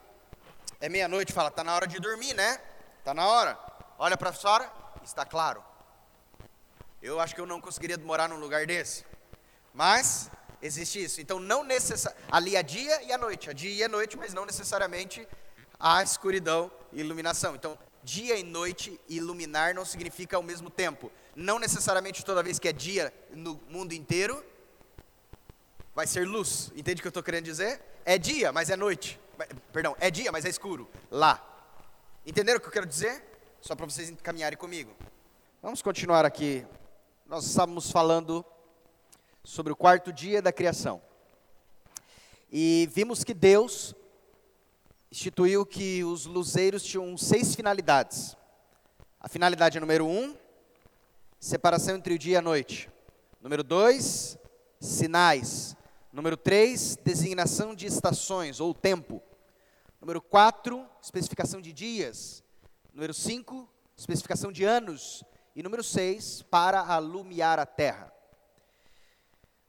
é 0.82 0.90
meia-noite 0.90 1.32
fala, 1.32 1.50
está 1.50 1.64
na 1.64 1.76
hora 1.76 1.88
de 1.88 2.00
dormir, 2.00 2.34
né? 2.34 2.60
Está 3.00 3.14
na 3.14 3.28
hora. 3.28 3.69
Olha 4.02 4.16
para 4.16 4.32
fora, 4.32 4.72
está 5.04 5.26
claro. 5.26 5.62
Eu 7.02 7.20
acho 7.20 7.36
que 7.36 7.42
eu 7.42 7.46
não 7.46 7.60
conseguiria 7.60 7.98
morar 7.98 8.30
num 8.30 8.38
lugar 8.38 8.66
desse. 8.66 9.06
Mas 9.74 10.32
existe 10.62 11.04
isso. 11.04 11.20
Então 11.20 11.38
não 11.38 11.66
necessariamente 11.66 12.26
ali 12.32 12.56
é 12.56 12.64
dia 12.64 13.04
e 13.04 13.12
a 13.12 13.18
noite, 13.18 13.50
a 13.50 13.54
dia 13.54 13.72
e 13.72 13.84
a 13.84 13.90
noite, 13.90 14.16
mas 14.16 14.34
não 14.34 14.46
necessariamente 14.46 15.28
a 15.78 16.02
escuridão 16.02 16.72
e 16.94 17.02
iluminação. 17.02 17.56
Então 17.56 17.78
dia 18.02 18.38
e 18.38 18.44
noite, 18.44 18.98
iluminar 19.10 19.76
não 19.76 19.84
significa 19.84 20.38
ao 20.38 20.44
mesmo 20.44 20.70
tempo. 20.70 21.12
Não 21.36 21.60
necessariamente 21.60 22.24
toda 22.24 22.42
vez 22.42 22.58
que 22.58 22.70
é 22.70 22.74
dia 22.74 23.14
no 23.32 23.60
mundo 23.68 23.92
inteiro, 23.92 24.42
vai 25.94 26.08
ser 26.08 26.26
luz. 26.26 26.72
Entende 26.74 27.00
o 27.00 27.02
que 27.02 27.08
eu 27.08 27.10
estou 27.10 27.24
querendo 27.24 27.44
dizer? 27.44 27.82
É 28.06 28.18
dia, 28.18 28.54
mas 28.54 28.70
é 28.70 28.78
noite. 28.78 29.20
Perdão, 29.74 29.94
é 30.00 30.10
dia, 30.10 30.32
mas 30.32 30.46
é 30.46 30.50
escuro. 30.50 30.90
Lá. 31.12 31.46
Entenderam 32.26 32.60
o 32.60 32.62
que 32.62 32.68
eu 32.68 32.72
quero 32.72 32.86
dizer? 32.86 33.29
Só 33.62 33.76
para 33.76 33.86
vocês 33.86 34.14
caminharem 34.24 34.58
comigo. 34.58 34.96
Vamos 35.62 35.82
continuar 35.82 36.26
aqui. 36.26 36.66
Nós 37.28 37.46
estávamos 37.46 37.92
falando 37.92 38.44
sobre 39.44 39.74
o 39.74 39.76
quarto 39.76 40.14
dia 40.14 40.42
da 40.42 40.52
criação. 40.54 41.02
E 42.50 42.88
vimos 42.94 43.22
que 43.22 43.34
Deus 43.34 43.94
instituiu 45.12 45.66
que 45.66 46.06
os 46.06 46.26
luzeiros 46.26 46.84
tinham 46.84 47.18
seis 47.18 47.54
finalidades. 47.54 48.38
A 49.20 49.28
finalidade 49.28 49.78
número 49.78 50.08
um, 50.08 50.34
separação 51.38 51.98
entre 51.98 52.14
o 52.14 52.18
dia 52.18 52.36
e 52.36 52.38
a 52.38 52.42
noite. 52.42 52.90
Número 53.42 53.62
dois, 53.62 54.38
sinais. 54.80 55.76
Número 56.14 56.38
três, 56.38 56.96
designação 57.04 57.76
de 57.76 57.86
estações 57.88 58.62
ou 58.62 58.74
tempo. 58.74 59.22
Número 60.00 60.22
quatro, 60.22 60.88
especificação 61.02 61.60
de 61.60 61.74
dias. 61.74 62.42
Número 62.94 63.14
cinco, 63.14 63.70
especificação 63.96 64.52
de 64.52 64.64
anos. 64.64 65.24
E 65.56 65.64
número 65.64 65.84
seis, 65.84 66.42
para 66.44 66.80
alumiar 66.80 67.60
a 67.60 67.66
terra. 67.66 68.14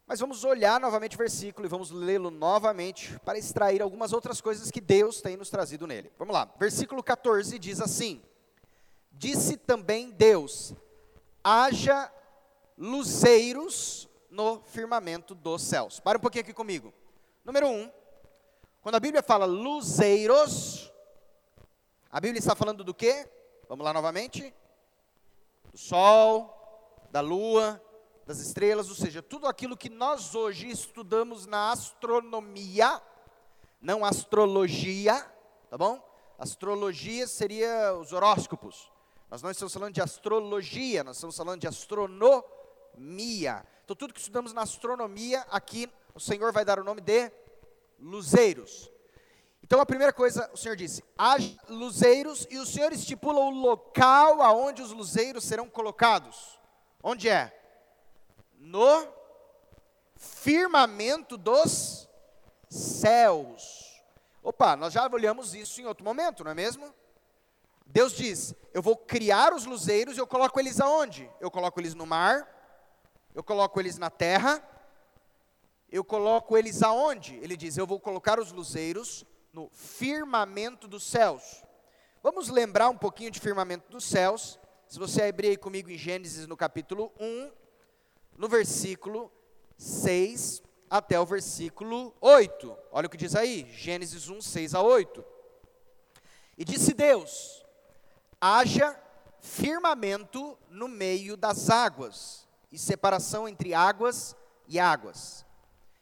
Mas 0.06 0.18
vamos 0.18 0.42
olhar 0.42 0.80
novamente 0.80 1.14
o 1.14 1.18
versículo 1.18 1.66
e 1.66 1.68
vamos 1.68 1.92
lê-lo 1.92 2.30
novamente 2.30 3.16
para 3.20 3.38
extrair 3.38 3.80
algumas 3.80 4.12
outras 4.12 4.40
coisas 4.40 4.70
que 4.70 4.80
Deus 4.80 5.20
tem 5.20 5.36
nos 5.36 5.50
trazido 5.50 5.86
nele. 5.86 6.10
Vamos 6.18 6.34
lá, 6.34 6.52
versículo 6.58 7.02
14 7.02 7.58
diz 7.60 7.80
assim: 7.80 8.20
Disse 9.12 9.56
também 9.56 10.10
Deus: 10.10 10.74
haja 11.44 12.12
luzeiros 12.76 14.08
no 14.28 14.60
firmamento 14.62 15.34
dos 15.34 15.62
céus. 15.62 16.00
Para 16.00 16.18
um 16.18 16.20
pouquinho 16.20 16.42
aqui 16.42 16.52
comigo. 16.52 16.92
Número 17.44 17.68
um, 17.68 17.90
quando 18.82 18.96
a 18.96 19.00
Bíblia 19.00 19.22
fala 19.22 19.44
luzeiros, 19.44 20.89
a 22.12 22.20
Bíblia 22.20 22.40
está 22.40 22.56
falando 22.56 22.82
do 22.82 22.92
quê? 22.92 23.28
Vamos 23.68 23.84
lá 23.84 23.92
novamente. 23.92 24.52
Do 25.70 25.78
sol, 25.78 27.06
da 27.12 27.20
lua, 27.20 27.80
das 28.26 28.40
estrelas, 28.40 28.88
ou 28.88 28.96
seja, 28.96 29.22
tudo 29.22 29.46
aquilo 29.46 29.76
que 29.76 29.88
nós 29.88 30.34
hoje 30.34 30.68
estudamos 30.68 31.46
na 31.46 31.70
astronomia, 31.70 33.00
não 33.80 34.04
astrologia, 34.04 35.24
tá 35.68 35.78
bom? 35.78 36.04
Astrologia 36.36 37.28
seria 37.28 37.94
os 37.94 38.12
horóscopos. 38.12 38.90
Nós 39.30 39.40
não 39.40 39.50
estamos 39.50 39.72
falando 39.72 39.94
de 39.94 40.02
astrologia, 40.02 41.04
nós 41.04 41.16
estamos 41.16 41.36
falando 41.36 41.60
de 41.60 41.68
astronomia. 41.68 43.64
Então, 43.84 43.94
tudo 43.94 44.12
que 44.12 44.18
estudamos 44.18 44.52
na 44.52 44.62
astronomia, 44.62 45.46
aqui 45.48 45.88
o 46.12 46.18
Senhor 46.18 46.52
vai 46.52 46.64
dar 46.64 46.80
o 46.80 46.84
nome 46.84 47.00
de 47.00 47.30
luzeiros. 48.00 48.90
Então, 49.70 49.80
a 49.80 49.86
primeira 49.86 50.12
coisa, 50.12 50.50
o 50.52 50.56
Senhor 50.56 50.74
disse: 50.74 51.00
haja 51.16 51.56
luzeiros, 51.68 52.44
e 52.50 52.58
o 52.58 52.66
Senhor 52.66 52.92
estipula 52.92 53.38
o 53.38 53.50
local 53.50 54.42
aonde 54.42 54.82
os 54.82 54.90
luzeiros 54.90 55.44
serão 55.44 55.70
colocados. 55.70 56.58
Onde 57.00 57.28
é? 57.28 57.56
no 58.58 59.06
firmamento 60.16 61.36
dos 61.38 62.08
céus. 62.68 64.02
Opa, 64.42 64.74
nós 64.74 64.92
já 64.92 65.08
olhamos 65.08 65.54
isso 65.54 65.80
em 65.80 65.86
outro 65.86 66.04
momento, 66.04 66.42
não 66.42 66.50
é 66.50 66.54
mesmo? 66.54 66.92
Deus 67.86 68.12
diz: 68.12 68.52
Eu 68.74 68.82
vou 68.82 68.96
criar 68.96 69.54
os 69.54 69.64
luzeiros 69.66 70.16
e 70.16 70.20
eu 70.20 70.26
coloco 70.26 70.58
eles 70.58 70.80
aonde? 70.80 71.30
Eu 71.40 71.48
coloco 71.48 71.80
eles 71.80 71.94
no 71.94 72.06
mar, 72.06 72.44
eu 73.36 73.42
coloco 73.44 73.78
eles 73.80 73.98
na 73.98 74.10
terra, 74.10 74.60
eu 75.92 76.02
coloco 76.02 76.58
eles 76.58 76.82
aonde? 76.82 77.36
Ele 77.36 77.56
diz: 77.56 77.76
Eu 77.76 77.86
vou 77.86 78.00
colocar 78.00 78.40
os 78.40 78.50
luzeiros 78.50 79.24
no 79.52 79.70
firmamento 79.72 80.86
dos 80.86 81.02
céus. 81.02 81.62
Vamos 82.22 82.48
lembrar 82.48 82.88
um 82.88 82.96
pouquinho 82.96 83.30
de 83.30 83.40
firmamento 83.40 83.90
dos 83.90 84.04
céus. 84.04 84.58
Se 84.86 84.98
você 84.98 85.22
abrir 85.22 85.48
aí 85.48 85.56
comigo 85.56 85.90
em 85.90 85.98
Gênesis 85.98 86.46
no 86.46 86.56
capítulo 86.56 87.12
1, 87.18 87.50
no 88.36 88.48
versículo 88.48 89.32
6 89.76 90.62
até 90.88 91.18
o 91.18 91.24
versículo 91.24 92.14
8. 92.20 92.76
Olha 92.90 93.06
o 93.06 93.10
que 93.10 93.16
diz 93.16 93.34
aí, 93.36 93.70
Gênesis 93.72 94.28
1, 94.28 94.40
6 94.42 94.74
a 94.74 94.82
8. 94.82 95.24
E 96.58 96.64
disse 96.64 96.92
Deus: 96.92 97.64
haja 98.40 98.98
firmamento 99.40 100.58
no 100.68 100.88
meio 100.88 101.36
das 101.36 101.70
águas, 101.70 102.46
e 102.70 102.78
separação 102.78 103.48
entre 103.48 103.74
águas 103.74 104.36
e 104.66 104.78
águas. 104.78 105.44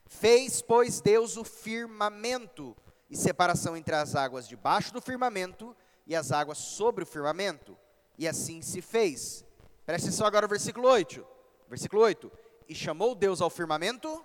Fez, 0.06 0.62
pois, 0.62 1.00
Deus 1.00 1.37
o 1.37 1.44
firmamento, 1.44 2.76
e 3.11 3.16
separação 3.16 3.77
entre 3.77 3.94
as 3.94 4.14
águas 4.14 4.47
debaixo 4.47 4.92
do 4.92 5.01
firmamento 5.01 5.77
e 6.07 6.14
as 6.14 6.33
águas 6.33 6.59
sobre 6.59 7.05
o 7.05 7.07
firmamento. 7.07 7.77
E 8.16 8.27
assim 8.27 8.61
se 8.62 8.81
fez. 8.81 9.44
Preste 9.87 10.07
atenção 10.07 10.27
agora 10.27 10.47
no 10.47 10.51
versículo 10.51 10.88
8. 10.88 11.27
Versículo 11.68 12.03
8. 12.03 12.31
E 12.68 12.75
chamou 12.75 13.14
Deus 13.14 13.40
ao 13.40 13.51
firmamento 13.51 14.25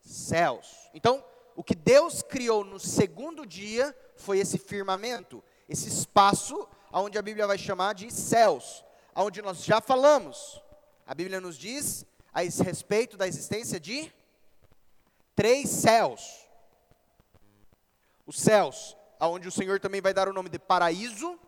céus. 0.00 0.88
Então, 0.94 1.24
o 1.54 1.64
que 1.64 1.74
Deus 1.74 2.22
criou 2.22 2.64
no 2.64 2.78
segundo 2.78 3.46
dia 3.46 3.96
foi 4.14 4.38
esse 4.38 4.58
firmamento, 4.58 5.42
esse 5.68 5.88
espaço 5.88 6.68
onde 6.92 7.18
a 7.18 7.22
Bíblia 7.22 7.46
vai 7.46 7.58
chamar 7.58 7.94
de 7.94 8.12
céus, 8.12 8.84
onde 9.14 9.42
nós 9.42 9.64
já 9.64 9.80
falamos. 9.80 10.62
A 11.06 11.14
Bíblia 11.14 11.40
nos 11.40 11.56
diz 11.56 12.04
a 12.32 12.42
respeito 12.42 13.16
da 13.16 13.26
existência 13.26 13.80
de 13.80 14.12
três 15.34 15.68
céus. 15.70 16.45
Os 18.26 18.40
céus, 18.40 18.96
aonde 19.20 19.46
o 19.46 19.52
Senhor 19.52 19.78
também 19.78 20.00
vai 20.00 20.12
dar 20.12 20.28
o 20.28 20.32
nome 20.32 20.48
de 20.48 20.58
paraíso, 20.58 21.38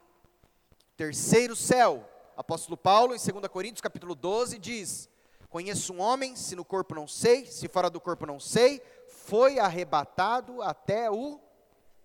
terceiro 0.96 1.56
céu. 1.56 2.08
Apóstolo 2.36 2.76
Paulo, 2.76 3.16
em 3.16 3.18
2 3.18 3.48
Coríntios, 3.48 3.80
capítulo 3.80 4.14
12, 4.14 4.60
diz: 4.60 5.08
Conheço 5.48 5.92
um 5.92 6.00
homem, 6.00 6.36
se 6.36 6.54
no 6.54 6.64
corpo 6.64 6.94
não 6.94 7.08
sei, 7.08 7.46
se 7.46 7.66
fora 7.66 7.90
do 7.90 8.00
corpo 8.00 8.24
não 8.24 8.38
sei, 8.38 8.80
foi 9.08 9.58
arrebatado 9.58 10.62
até 10.62 11.10
o 11.10 11.40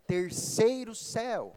terceiro 0.07 0.95
céu. 0.95 1.53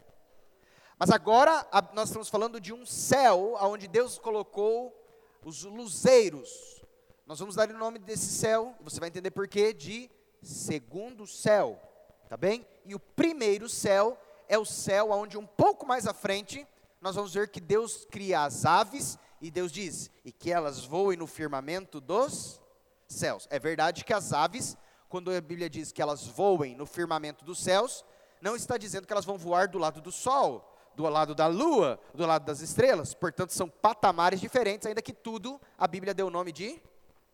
Mas 0.98 1.10
agora 1.10 1.66
a, 1.72 1.80
nós 1.94 2.10
estamos 2.10 2.28
falando 2.28 2.60
de 2.60 2.74
um 2.74 2.84
céu 2.84 3.56
onde 3.62 3.88
Deus 3.88 4.18
colocou 4.18 4.94
os 5.42 5.64
luzeiros. 5.64 6.84
Nós 7.26 7.38
vamos 7.38 7.54
dar 7.54 7.70
o 7.70 7.78
nome 7.78 7.98
desse 7.98 8.26
céu, 8.26 8.74
você 8.82 9.00
vai 9.00 9.08
entender 9.08 9.30
por 9.30 9.48
quê, 9.48 9.72
de 9.72 10.10
segundo 10.42 11.26
céu, 11.26 11.80
tá 12.28 12.36
bem? 12.36 12.66
E 12.84 12.94
o 12.94 13.00
primeiro 13.00 13.68
céu 13.68 14.18
é 14.48 14.58
o 14.58 14.64
céu 14.64 15.10
onde 15.10 15.36
um 15.38 15.46
pouco 15.46 15.86
mais 15.86 16.06
à 16.06 16.14
frente 16.14 16.66
nós 17.00 17.14
vamos 17.14 17.34
ver 17.34 17.48
que 17.48 17.60
Deus 17.60 18.06
cria 18.10 18.44
as 18.44 18.64
aves 18.64 19.18
e 19.40 19.50
Deus 19.50 19.70
diz: 19.70 20.10
"E 20.24 20.32
que 20.32 20.50
elas 20.50 20.84
voem 20.84 21.16
no 21.16 21.26
firmamento 21.26 22.00
dos 22.00 22.60
céus". 23.06 23.46
É 23.50 23.58
verdade 23.58 24.04
que 24.04 24.12
as 24.12 24.32
aves, 24.32 24.76
quando 25.08 25.30
a 25.30 25.40
Bíblia 25.40 25.70
diz 25.70 25.92
que 25.92 26.02
elas 26.02 26.26
voem 26.26 26.74
no 26.74 26.86
firmamento 26.86 27.44
dos 27.44 27.58
céus, 27.62 28.04
não 28.40 28.56
está 28.56 28.76
dizendo 28.76 29.06
que 29.06 29.12
elas 29.12 29.24
vão 29.24 29.38
voar 29.38 29.68
do 29.68 29.78
lado 29.78 30.00
do 30.00 30.10
sol, 30.10 30.72
do 30.94 31.04
lado 31.04 31.34
da 31.34 31.46
lua, 31.46 32.00
do 32.14 32.26
lado 32.26 32.44
das 32.44 32.60
estrelas, 32.60 33.14
portanto 33.14 33.52
são 33.52 33.68
patamares 33.68 34.40
diferentes, 34.40 34.86
ainda 34.86 35.02
que 35.02 35.12
tudo 35.12 35.60
a 35.78 35.86
Bíblia 35.86 36.14
deu 36.14 36.26
o 36.26 36.30
nome 36.30 36.52
de 36.52 36.80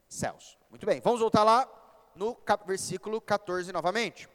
céus. 0.08 0.58
Muito 0.68 0.84
bem, 0.84 1.00
vamos 1.00 1.20
voltar 1.20 1.44
lá 1.44 1.68
no 2.14 2.36
versículo 2.66 3.20
14 3.20 3.72
novamente. 3.72 4.28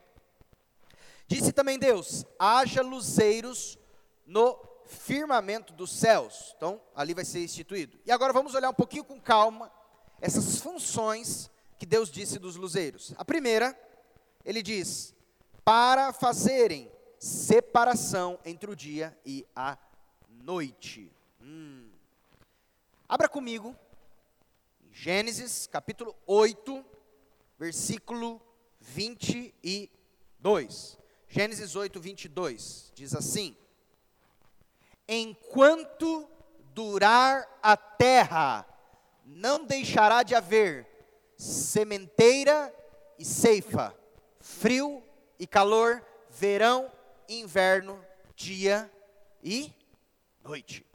Disse 1.28 1.52
também 1.52 1.78
Deus: 1.78 2.26
haja 2.40 2.82
luzeiros 2.82 3.78
no 4.26 4.58
firmamento 4.86 5.74
dos 5.74 5.92
céus. 5.92 6.54
Então, 6.56 6.82
ali 6.96 7.14
vai 7.14 7.26
ser 7.26 7.44
instituído. 7.44 8.00
E 8.06 8.12
agora 8.12 8.32
vamos 8.32 8.56
olhar 8.56 8.70
um 8.70 8.74
pouquinho 8.74 9.04
com 9.04 9.20
calma 9.20 9.70
essas 10.20 10.60
funções 10.60 11.52
que 11.78 11.86
Deus 11.86 12.10
disse 12.10 12.40
dos 12.40 12.56
luzeiros. 12.56 13.14
A 13.18 13.26
primeira, 13.26 13.78
ele 14.44 14.64
diz: 14.64 15.14
para 15.64 16.12
fazerem 16.14 16.92
separação 17.20 18.40
entre 18.46 18.72
o 18.72 18.76
dia 18.76 19.18
e 19.26 19.46
a 19.56 19.78
noite. 20.30 21.12
Hum. 21.42 21.90
Abra 23.08 23.30
comigo, 23.30 23.76
Gênesis 24.92 25.68
capítulo 25.68 26.16
8, 26.26 26.84
versículo 27.58 28.42
22. 28.80 30.98
Gênesis 31.30 31.76
8, 31.76 32.00
22 32.00 32.92
diz 32.96 33.14
assim: 33.14 33.56
Enquanto 35.08 36.28
durar 36.74 37.48
a 37.62 37.76
terra, 37.76 38.66
não 39.26 39.66
deixará 39.66 40.24
de 40.24 40.34
haver 40.36 40.88
sementeira 41.36 42.74
e 43.20 43.26
ceifa, 43.26 43.96
frio 44.40 45.04
e 45.38 45.46
calor, 45.46 46.04
verão 46.30 46.92
e 47.28 47.40
inverno, 47.40 48.04
dia 48.36 48.92
e 49.44 49.72
noite. 50.44 50.86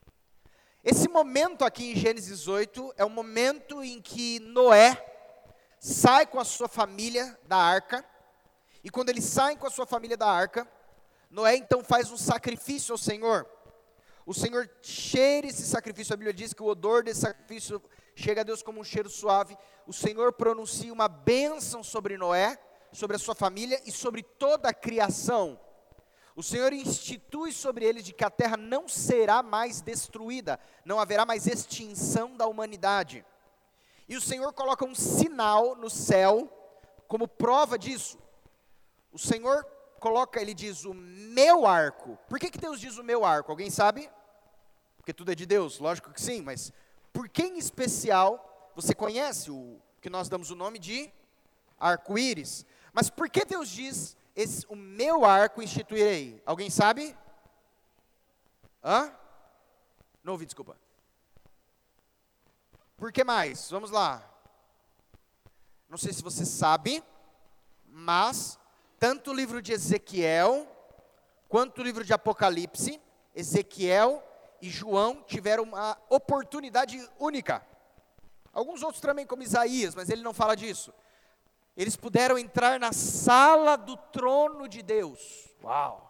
Esse 0.82 1.08
momento 1.08 1.64
aqui 1.64 1.92
em 1.92 1.96
Gênesis 1.96 2.48
8 2.48 2.94
é 2.96 3.04
o 3.04 3.10
momento 3.10 3.84
em 3.84 4.00
que 4.00 4.40
Noé 4.40 5.00
sai 5.78 6.26
com 6.26 6.40
a 6.40 6.44
sua 6.44 6.68
família 6.68 7.38
da 7.46 7.56
arca, 7.56 8.04
e 8.84 8.90
quando 8.90 9.10
eles 9.10 9.24
saem 9.24 9.56
com 9.56 9.66
a 9.66 9.70
sua 9.70 9.86
família 9.86 10.16
da 10.16 10.26
arca, 10.26 10.68
Noé 11.30 11.56
então 11.56 11.82
faz 11.82 12.10
um 12.10 12.16
sacrifício 12.16 12.92
ao 12.92 12.98
Senhor. 12.98 13.46
O 14.26 14.34
Senhor 14.34 14.70
cheira 14.80 15.46
esse 15.46 15.66
sacrifício, 15.66 16.14
a 16.14 16.16
Bíblia 16.16 16.34
diz 16.34 16.52
que 16.52 16.62
o 16.62 16.66
odor 16.66 17.02
desse 17.02 17.20
sacrifício 17.20 17.82
chega 18.14 18.42
a 18.42 18.44
Deus 18.44 18.62
como 18.62 18.80
um 18.80 18.84
cheiro 18.84 19.08
suave. 19.08 19.56
O 19.86 19.92
Senhor 19.92 20.32
pronuncia 20.32 20.92
uma 20.92 21.08
bênção 21.08 21.82
sobre 21.82 22.16
Noé, 22.16 22.58
sobre 22.92 23.16
a 23.16 23.18
sua 23.18 23.34
família 23.34 23.80
e 23.86 23.90
sobre 23.90 24.22
toda 24.22 24.68
a 24.68 24.74
criação. 24.74 25.58
O 26.34 26.42
Senhor 26.42 26.72
institui 26.72 27.52
sobre 27.52 27.84
eles 27.84 28.04
de 28.04 28.12
que 28.12 28.24
a 28.24 28.30
terra 28.30 28.56
não 28.56 28.88
será 28.88 29.42
mais 29.42 29.80
destruída, 29.80 30.58
não 30.84 30.98
haverá 30.98 31.26
mais 31.26 31.46
extinção 31.46 32.36
da 32.36 32.46
humanidade. 32.46 33.24
E 34.08 34.16
o 34.16 34.20
Senhor 34.20 34.52
coloca 34.52 34.84
um 34.84 34.94
sinal 34.94 35.76
no 35.76 35.90
céu 35.90 36.48
como 37.06 37.28
prova 37.28 37.78
disso. 37.78 38.18
O 39.12 39.18
Senhor 39.18 39.64
coloca, 40.00 40.40
ele 40.40 40.54
diz, 40.54 40.84
o 40.84 40.94
meu 40.94 41.66
arco. 41.66 42.18
Por 42.28 42.38
que, 42.40 42.50
que 42.50 42.58
Deus 42.58 42.80
diz 42.80 42.98
o 42.98 43.04
meu 43.04 43.24
arco? 43.24 43.52
Alguém 43.52 43.70
sabe? 43.70 44.10
Porque 44.96 45.12
tudo 45.12 45.30
é 45.30 45.34
de 45.34 45.46
Deus, 45.46 45.78
lógico 45.78 46.12
que 46.12 46.20
sim, 46.20 46.40
mas 46.42 46.72
por 47.12 47.28
que 47.28 47.42
em 47.42 47.58
especial 47.58 48.72
você 48.74 48.94
conhece 48.94 49.50
o 49.50 49.80
que 50.00 50.08
nós 50.08 50.28
damos 50.28 50.50
o 50.50 50.56
nome 50.56 50.78
de 50.78 51.12
arco-íris? 51.78 52.64
Mas 52.92 53.10
por 53.10 53.28
que 53.28 53.44
Deus 53.44 53.68
diz 53.68 54.16
esse, 54.34 54.66
o 54.68 54.76
meu 54.76 55.24
arco 55.24 55.62
instituirei? 55.62 56.42
Alguém 56.46 56.70
sabe? 56.70 57.16
Hã? 58.82 59.12
Não 60.22 60.32
ouvi, 60.32 60.46
desculpa. 60.46 60.76
Por 62.96 63.12
que 63.12 63.24
mais? 63.24 63.70
Vamos 63.70 63.90
lá. 63.90 64.28
Não 65.88 65.98
sei 65.98 66.12
se 66.12 66.22
você 66.22 66.46
sabe, 66.46 67.02
mas 67.86 68.58
tanto 69.02 69.32
o 69.32 69.34
livro 69.34 69.60
de 69.60 69.72
Ezequiel 69.72 70.64
quanto 71.48 71.80
o 71.80 71.82
livro 71.82 72.04
de 72.04 72.12
Apocalipse, 72.12 73.00
Ezequiel 73.34 74.22
e 74.60 74.70
João 74.70 75.24
tiveram 75.24 75.64
uma 75.64 75.98
oportunidade 76.08 77.04
única. 77.18 77.66
Alguns 78.52 78.80
outros 78.80 79.00
também, 79.00 79.26
como 79.26 79.42
Isaías, 79.42 79.96
mas 79.96 80.08
ele 80.08 80.22
não 80.22 80.32
fala 80.32 80.54
disso. 80.54 80.94
Eles 81.76 81.96
puderam 81.96 82.38
entrar 82.38 82.78
na 82.78 82.92
sala 82.92 83.74
do 83.74 83.96
trono 83.96 84.68
de 84.68 84.82
Deus. 84.82 85.48
Uau! 85.64 86.08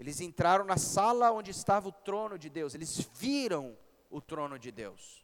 Eles 0.00 0.22
entraram 0.22 0.64
na 0.64 0.78
sala 0.78 1.32
onde 1.32 1.50
estava 1.50 1.90
o 1.90 1.92
trono 1.92 2.38
de 2.38 2.48
Deus. 2.48 2.74
Eles 2.74 2.98
viram 3.12 3.76
o 4.08 4.22
trono 4.22 4.58
de 4.58 4.72
Deus. 4.72 5.22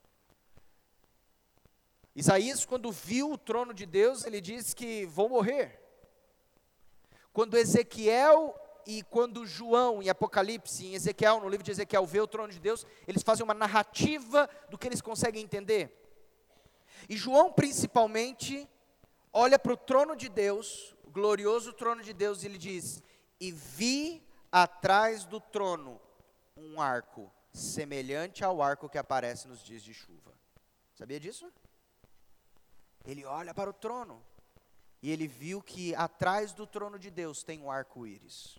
Isaías, 2.15 2.67
quando 2.67 2.93
viu 2.93 3.33
o 3.33 3.39
trono 3.39 3.73
de 3.73 3.87
Deus, 3.87 4.27
ele 4.27 4.43
disse 4.43 4.77
que 4.77 5.07
vou 5.07 5.27
morrer. 5.27 5.81
Quando 7.33 7.57
Ezequiel 7.57 8.55
e 8.87 9.03
quando 9.03 9.47
João, 9.47 10.03
em 10.03 10.09
Apocalipse, 10.09 10.87
em 10.87 10.95
Ezequiel, 10.95 11.41
no 11.41 11.49
livro 11.49 11.65
de 11.65 11.71
Ezequiel, 11.71 12.07
vê 12.07 12.21
o 12.21 12.27
trono 12.27 12.53
de 12.53 12.59
Deus, 12.59 12.87
eles 13.07 13.23
fazem 13.23 13.45
uma 13.45 13.55
narrativa 13.55 14.49
do 14.69 14.79
que 14.79 14.87
eles 14.87 15.01
conseguem 15.01 15.43
entender. 15.43 15.97
E 17.09 17.17
João, 17.17 17.53
principalmente, 17.53 18.69
olha 19.33 19.59
para 19.59 19.73
o 19.73 19.77
trono 19.77 20.17
de 20.17 20.29
Deus, 20.29 20.97
o 21.05 21.11
glorioso 21.11 21.73
trono 21.73 22.03
de 22.03 22.13
Deus, 22.13 22.43
e 22.43 22.47
ele 22.47 22.59
diz: 22.59 23.03
E 23.39 23.53
vi 23.53 24.27
atrás 24.51 25.25
do 25.25 25.41
trono 25.41 26.01
um 26.57 26.81
arco, 26.81 27.33
semelhante 27.53 28.45
ao 28.45 28.61
arco 28.61 28.89
que 28.89 28.99
aparece 28.99 29.49
nos 29.49 29.63
dias 29.63 29.83
de 29.83 29.95
chuva. 29.95 30.33
Sabia 30.95 31.19
disso? 31.19 31.51
ele 33.05 33.25
olha 33.25 33.55
para 33.55 33.71
o 33.71 33.73
trono 33.73 34.23
e 35.03 35.11
ele 35.11 35.27
viu 35.27 35.63
que 35.63 35.95
atrás 35.95 36.53
do 36.53 36.67
trono 36.67 36.99
de 36.99 37.11
Deus 37.11 37.43
tem 37.43 37.61
um 37.61 37.71
arco-íris. 37.71 38.59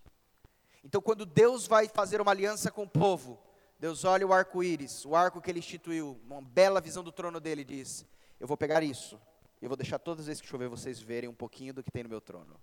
Então, 0.83 1.01
quando 1.01 1.25
Deus 1.25 1.67
vai 1.67 1.87
fazer 1.87 2.19
uma 2.19 2.31
aliança 2.31 2.71
com 2.71 2.83
o 2.83 2.89
povo, 2.89 3.39
Deus 3.79 4.03
olha 4.03 4.25
o 4.25 4.33
arco-íris, 4.33 5.05
o 5.05 5.15
arco 5.15 5.41
que 5.41 5.51
ele 5.51 5.59
instituiu, 5.59 6.19
uma 6.25 6.41
bela 6.41 6.81
visão 6.81 7.03
do 7.03 7.11
trono 7.11 7.39
dele, 7.39 7.61
e 7.61 7.65
diz: 7.65 8.05
Eu 8.39 8.47
vou 8.47 8.57
pegar 8.57 8.81
isso, 8.81 9.19
eu 9.61 9.69
vou 9.69 9.77
deixar 9.77 9.99
todas 9.99 10.21
as 10.21 10.27
vezes 10.27 10.41
que 10.41 10.47
chover 10.47 10.67
vocês 10.67 10.99
verem 10.99 11.29
um 11.29 11.33
pouquinho 11.33 11.73
do 11.73 11.83
que 11.83 11.91
tem 11.91 12.03
no 12.03 12.09
meu 12.09 12.21
trono. 12.21 12.59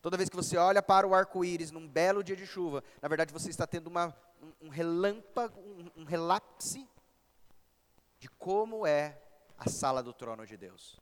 Toda 0.00 0.16
vez 0.16 0.28
que 0.28 0.36
você 0.36 0.56
olha 0.56 0.82
para 0.82 1.06
o 1.08 1.14
arco-íris 1.14 1.70
num 1.70 1.88
belo 1.88 2.22
dia 2.22 2.36
de 2.36 2.46
chuva, 2.46 2.84
na 3.00 3.08
verdade 3.08 3.32
você 3.32 3.48
está 3.48 3.66
tendo 3.66 3.86
uma, 3.86 4.14
um, 4.60 4.68
relâmpago, 4.68 5.58
um 5.96 6.04
relapse 6.04 6.86
de 8.18 8.28
como 8.28 8.86
é 8.86 9.18
a 9.58 9.68
sala 9.68 10.02
do 10.02 10.12
trono 10.12 10.46
de 10.46 10.56
Deus. 10.56 11.00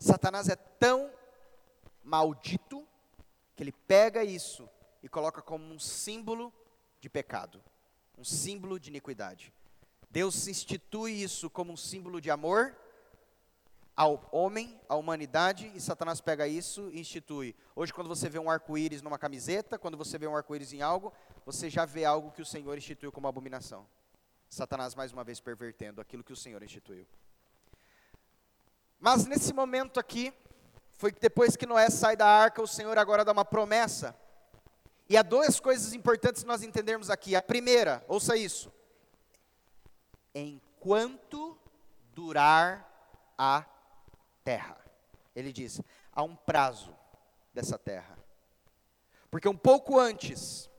Satanás 0.00 0.48
é 0.48 0.56
tão 0.56 1.12
maldito 2.02 2.88
que 3.54 3.62
ele 3.62 3.72
pega 3.72 4.24
isso 4.24 4.66
e 5.02 5.08
coloca 5.08 5.42
como 5.42 5.62
um 5.62 5.78
símbolo 5.78 6.50
de 6.98 7.10
pecado, 7.10 7.62
um 8.16 8.24
símbolo 8.24 8.80
de 8.80 8.88
iniquidade. 8.88 9.52
Deus 10.10 10.48
institui 10.48 11.22
isso 11.22 11.50
como 11.50 11.72
um 11.74 11.76
símbolo 11.76 12.18
de 12.18 12.30
amor 12.30 12.74
ao 13.94 14.26
homem, 14.32 14.80
à 14.88 14.96
humanidade, 14.96 15.70
e 15.74 15.80
Satanás 15.80 16.22
pega 16.22 16.48
isso 16.48 16.90
e 16.90 17.00
institui. 17.00 17.54
Hoje, 17.76 17.92
quando 17.92 18.08
você 18.08 18.30
vê 18.30 18.38
um 18.38 18.50
arco-íris 18.50 19.02
numa 19.02 19.18
camiseta, 19.18 19.78
quando 19.78 19.98
você 19.98 20.16
vê 20.16 20.26
um 20.26 20.34
arco-íris 20.34 20.72
em 20.72 20.80
algo, 20.80 21.12
você 21.44 21.68
já 21.68 21.84
vê 21.84 22.06
algo 22.06 22.30
que 22.30 22.40
o 22.40 22.46
Senhor 22.46 22.76
instituiu 22.78 23.12
como 23.12 23.28
abominação. 23.28 23.86
Satanás, 24.48 24.94
mais 24.94 25.12
uma 25.12 25.22
vez, 25.22 25.38
pervertendo 25.38 26.00
aquilo 26.00 26.24
que 26.24 26.32
o 26.32 26.36
Senhor 26.36 26.62
instituiu. 26.62 27.06
Mas 29.00 29.24
nesse 29.24 29.54
momento 29.54 29.98
aqui, 29.98 30.32
foi 30.92 31.10
que 31.10 31.18
depois 31.18 31.56
que 31.56 31.64
Noé 31.64 31.88
sai 31.88 32.14
da 32.14 32.26
arca, 32.26 32.60
o 32.60 32.68
Senhor 32.68 32.98
agora 32.98 33.24
dá 33.24 33.32
uma 33.32 33.44
promessa 33.44 34.14
e 35.08 35.16
há 35.16 35.22
duas 35.22 35.58
coisas 35.58 35.92
importantes 35.92 36.44
nós 36.44 36.62
entendermos 36.62 37.10
aqui. 37.10 37.34
A 37.34 37.42
primeira, 37.42 38.04
ouça 38.06 38.36
isso. 38.36 38.70
Enquanto 40.34 41.58
durar 42.12 42.86
a 43.36 43.64
terra. 44.44 44.76
Ele 45.34 45.52
diz: 45.52 45.80
há 46.12 46.22
um 46.22 46.36
prazo 46.36 46.94
dessa 47.52 47.78
terra. 47.78 48.16
Porque 49.30 49.48
um 49.48 49.56
pouco 49.56 49.98
antes, 49.98 50.70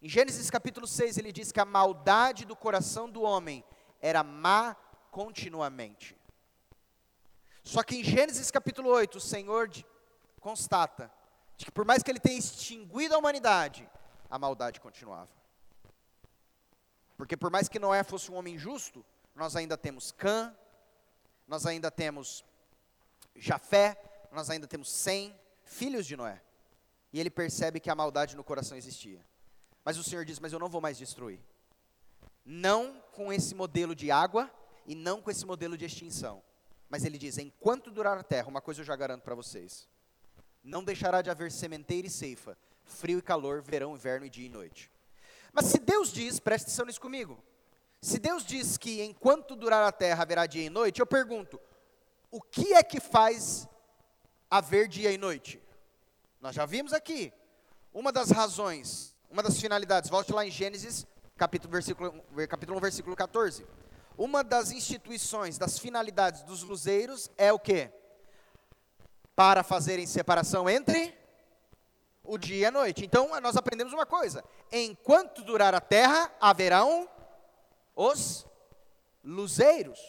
em 0.00 0.08
Gênesis 0.08 0.48
capítulo 0.50 0.86
6, 0.86 1.18
ele 1.18 1.32
diz 1.32 1.52
que 1.52 1.60
a 1.60 1.64
maldade 1.64 2.44
do 2.44 2.56
coração 2.56 3.10
do 3.10 3.22
homem 3.22 3.64
era 4.00 4.22
má 4.22 4.76
continuamente. 5.10 6.17
Só 7.68 7.82
que 7.82 7.96
em 7.96 8.02
Gênesis 8.02 8.50
capítulo 8.50 8.88
8, 8.88 9.18
o 9.18 9.20
Senhor 9.20 9.70
constata 10.40 11.12
de 11.54 11.66
que 11.66 11.70
por 11.70 11.84
mais 11.84 12.02
que 12.02 12.10
ele 12.10 12.18
tenha 12.18 12.38
extinguido 12.38 13.14
a 13.14 13.18
humanidade, 13.18 13.86
a 14.30 14.38
maldade 14.38 14.80
continuava. 14.80 15.28
Porque 17.14 17.36
por 17.36 17.50
mais 17.50 17.68
que 17.68 17.78
Noé 17.78 18.02
fosse 18.02 18.32
um 18.32 18.36
homem 18.36 18.56
justo, 18.56 19.04
nós 19.34 19.54
ainda 19.54 19.76
temos 19.76 20.12
Cã, 20.12 20.56
nós 21.46 21.66
ainda 21.66 21.90
temos 21.90 22.42
Jafé, 23.36 24.00
nós 24.32 24.48
ainda 24.48 24.66
temos 24.66 24.90
Sem, 24.90 25.38
filhos 25.62 26.06
de 26.06 26.16
Noé. 26.16 26.40
E 27.12 27.20
ele 27.20 27.28
percebe 27.28 27.80
que 27.80 27.90
a 27.90 27.94
maldade 27.94 28.34
no 28.34 28.42
coração 28.42 28.78
existia. 28.78 29.22
Mas 29.84 29.98
o 29.98 30.02
Senhor 30.02 30.24
diz: 30.24 30.38
Mas 30.38 30.54
eu 30.54 30.58
não 30.58 30.70
vou 30.70 30.80
mais 30.80 30.96
destruir. 30.96 31.38
Não 32.46 32.98
com 33.12 33.30
esse 33.30 33.54
modelo 33.54 33.94
de 33.94 34.10
água 34.10 34.50
e 34.86 34.94
não 34.94 35.20
com 35.20 35.30
esse 35.30 35.44
modelo 35.44 35.76
de 35.76 35.84
extinção. 35.84 36.42
Mas 36.88 37.04
ele 37.04 37.18
diz: 37.18 37.38
Enquanto 37.38 37.90
durar 37.90 38.16
a 38.16 38.22
terra, 38.22 38.48
uma 38.48 38.60
coisa 38.60 38.80
eu 38.80 38.84
já 38.84 38.96
garanto 38.96 39.22
para 39.22 39.34
vocês: 39.34 39.88
não 40.62 40.82
deixará 40.82 41.22
de 41.22 41.30
haver 41.30 41.52
sementeira 41.52 42.06
e 42.06 42.10
ceifa, 42.10 42.56
frio 42.84 43.18
e 43.18 43.22
calor, 43.22 43.62
verão, 43.62 43.94
inverno 43.94 44.26
e 44.26 44.30
dia 44.30 44.46
e 44.46 44.50
noite. 44.50 44.90
Mas 45.52 45.66
se 45.66 45.78
Deus 45.78 46.12
diz, 46.12 46.38
preste 46.38 46.64
atenção 46.66 46.86
nisso 46.86 47.00
comigo, 47.00 47.42
se 48.00 48.18
Deus 48.18 48.44
diz 48.44 48.76
que 48.76 49.02
enquanto 49.02 49.56
durar 49.56 49.82
a 49.82 49.92
terra 49.92 50.22
haverá 50.22 50.46
dia 50.46 50.64
e 50.64 50.70
noite, 50.70 51.00
eu 51.00 51.06
pergunto, 51.06 51.60
o 52.30 52.40
que 52.40 52.74
é 52.74 52.82
que 52.82 53.00
faz 53.00 53.66
haver 54.50 54.88
dia 54.88 55.10
e 55.10 55.18
noite? 55.18 55.60
Nós 56.40 56.54
já 56.54 56.64
vimos 56.64 56.92
aqui, 56.92 57.32
uma 57.92 58.12
das 58.12 58.30
razões, 58.30 59.16
uma 59.30 59.42
das 59.42 59.60
finalidades, 59.60 60.10
volte 60.10 60.32
lá 60.32 60.46
em 60.46 60.50
Gênesis, 60.50 61.06
capítulo, 61.36 61.72
versículo, 61.72 62.22
capítulo 62.48 62.78
1, 62.78 62.80
versículo 62.80 63.16
14. 63.16 63.66
Uma 64.18 64.44
das 64.44 64.70
instituições, 64.70 65.56
das 65.56 65.78
finalidades 65.78 66.42
dos 66.42 66.62
luzeiros 66.62 67.30
é 67.38 67.50
o 67.50 67.58
que? 67.58 67.90
para 69.38 69.62
fazerem 69.62 70.04
separação 70.04 70.68
entre 70.68 71.16
o 72.24 72.36
dia 72.36 72.56
e 72.56 72.64
a 72.66 72.72
noite. 72.72 73.04
Então, 73.04 73.40
nós 73.40 73.56
aprendemos 73.56 73.92
uma 73.92 74.04
coisa: 74.04 74.42
enquanto 74.72 75.44
durar 75.44 75.76
a 75.76 75.80
terra, 75.80 76.28
haverão 76.40 77.08
os 77.94 78.44
luzeiros. 79.22 80.00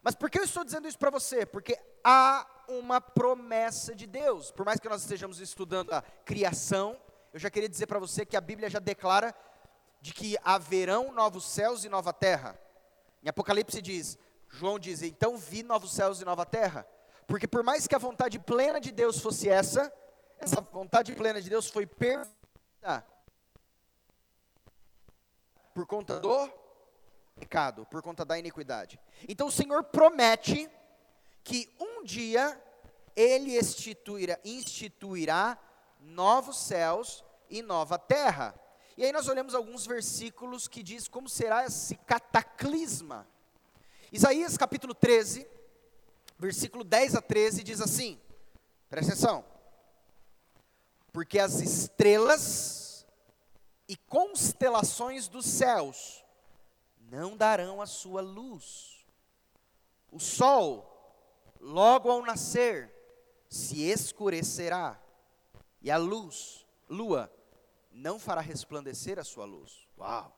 Mas 0.00 0.14
por 0.14 0.30
que 0.30 0.38
eu 0.38 0.44
estou 0.44 0.62
dizendo 0.62 0.86
isso 0.86 1.00
para 1.00 1.10
você? 1.10 1.44
Porque 1.44 1.76
há 2.04 2.46
uma 2.68 3.00
promessa 3.00 3.92
de 3.92 4.06
Deus. 4.06 4.52
Por 4.52 4.64
mais 4.64 4.78
que 4.78 4.88
nós 4.88 5.02
estejamos 5.02 5.40
estudando 5.40 5.92
a 5.92 6.00
criação, 6.24 6.96
eu 7.34 7.40
já 7.40 7.50
queria 7.50 7.68
dizer 7.68 7.88
para 7.88 7.98
você 7.98 8.24
que 8.24 8.36
a 8.36 8.40
Bíblia 8.40 8.70
já 8.70 8.78
declara 8.78 9.34
de 10.00 10.14
que 10.14 10.36
haverão 10.44 11.10
novos 11.10 11.44
céus 11.44 11.84
e 11.84 11.88
nova 11.88 12.12
terra. 12.12 12.56
Em 13.22 13.28
Apocalipse 13.28 13.80
diz, 13.80 14.18
João 14.48 14.78
diz: 14.78 15.02
"Então 15.02 15.36
vi 15.36 15.62
novos 15.62 15.92
céus 15.92 16.20
e 16.20 16.24
nova 16.24 16.44
terra". 16.44 16.86
Porque 17.26 17.46
por 17.46 17.62
mais 17.62 17.86
que 17.86 17.94
a 17.94 17.98
vontade 17.98 18.38
plena 18.38 18.80
de 18.80 18.90
Deus 18.90 19.20
fosse 19.20 19.48
essa, 19.48 19.92
essa 20.38 20.60
vontade 20.60 21.14
plena 21.14 21.40
de 21.40 21.48
Deus 21.48 21.68
foi 21.68 21.86
perdida 21.86 23.06
por 25.72 25.86
conta 25.86 26.20
do 26.20 26.50
pecado, 27.36 27.86
por 27.86 28.02
conta 28.02 28.24
da 28.24 28.38
iniquidade. 28.38 28.98
Então 29.28 29.46
o 29.46 29.52
Senhor 29.52 29.84
promete 29.84 30.68
que 31.42 31.74
um 31.80 32.04
dia 32.04 32.60
ele 33.16 33.58
instituirá, 33.58 34.38
instituirá 34.44 35.58
novos 36.00 36.58
céus 36.58 37.24
e 37.48 37.62
nova 37.62 37.98
terra. 37.98 38.54
E 38.96 39.04
aí 39.04 39.12
nós 39.12 39.28
olhamos 39.28 39.54
alguns 39.54 39.86
versículos 39.86 40.68
que 40.68 40.82
diz 40.82 41.08
como 41.08 41.28
será 41.28 41.64
esse 41.64 41.94
cataclisma. 41.96 43.26
Isaías 44.12 44.56
capítulo 44.58 44.94
13, 44.94 45.46
versículo 46.38 46.84
10 46.84 47.14
a 47.14 47.22
13 47.22 47.62
diz 47.62 47.80
assim: 47.80 48.20
presta 48.90 49.12
atenção. 49.12 49.44
Porque 51.10 51.38
as 51.38 51.60
estrelas 51.60 53.06
e 53.88 53.96
constelações 53.96 55.28
dos 55.28 55.46
céus 55.46 56.24
não 57.00 57.36
darão 57.36 57.80
a 57.80 57.86
sua 57.86 58.20
luz. 58.20 59.06
O 60.10 60.18
sol, 60.18 61.16
logo 61.60 62.10
ao 62.10 62.22
nascer, 62.22 62.92
se 63.48 63.82
escurecerá, 63.82 65.00
e 65.80 65.90
a 65.90 65.96
luz, 65.96 66.66
lua, 66.88 67.30
não 67.92 68.18
fará 68.18 68.40
resplandecer 68.40 69.18
a 69.18 69.24
sua 69.24 69.44
luz. 69.44 69.86
Uau! 69.98 70.36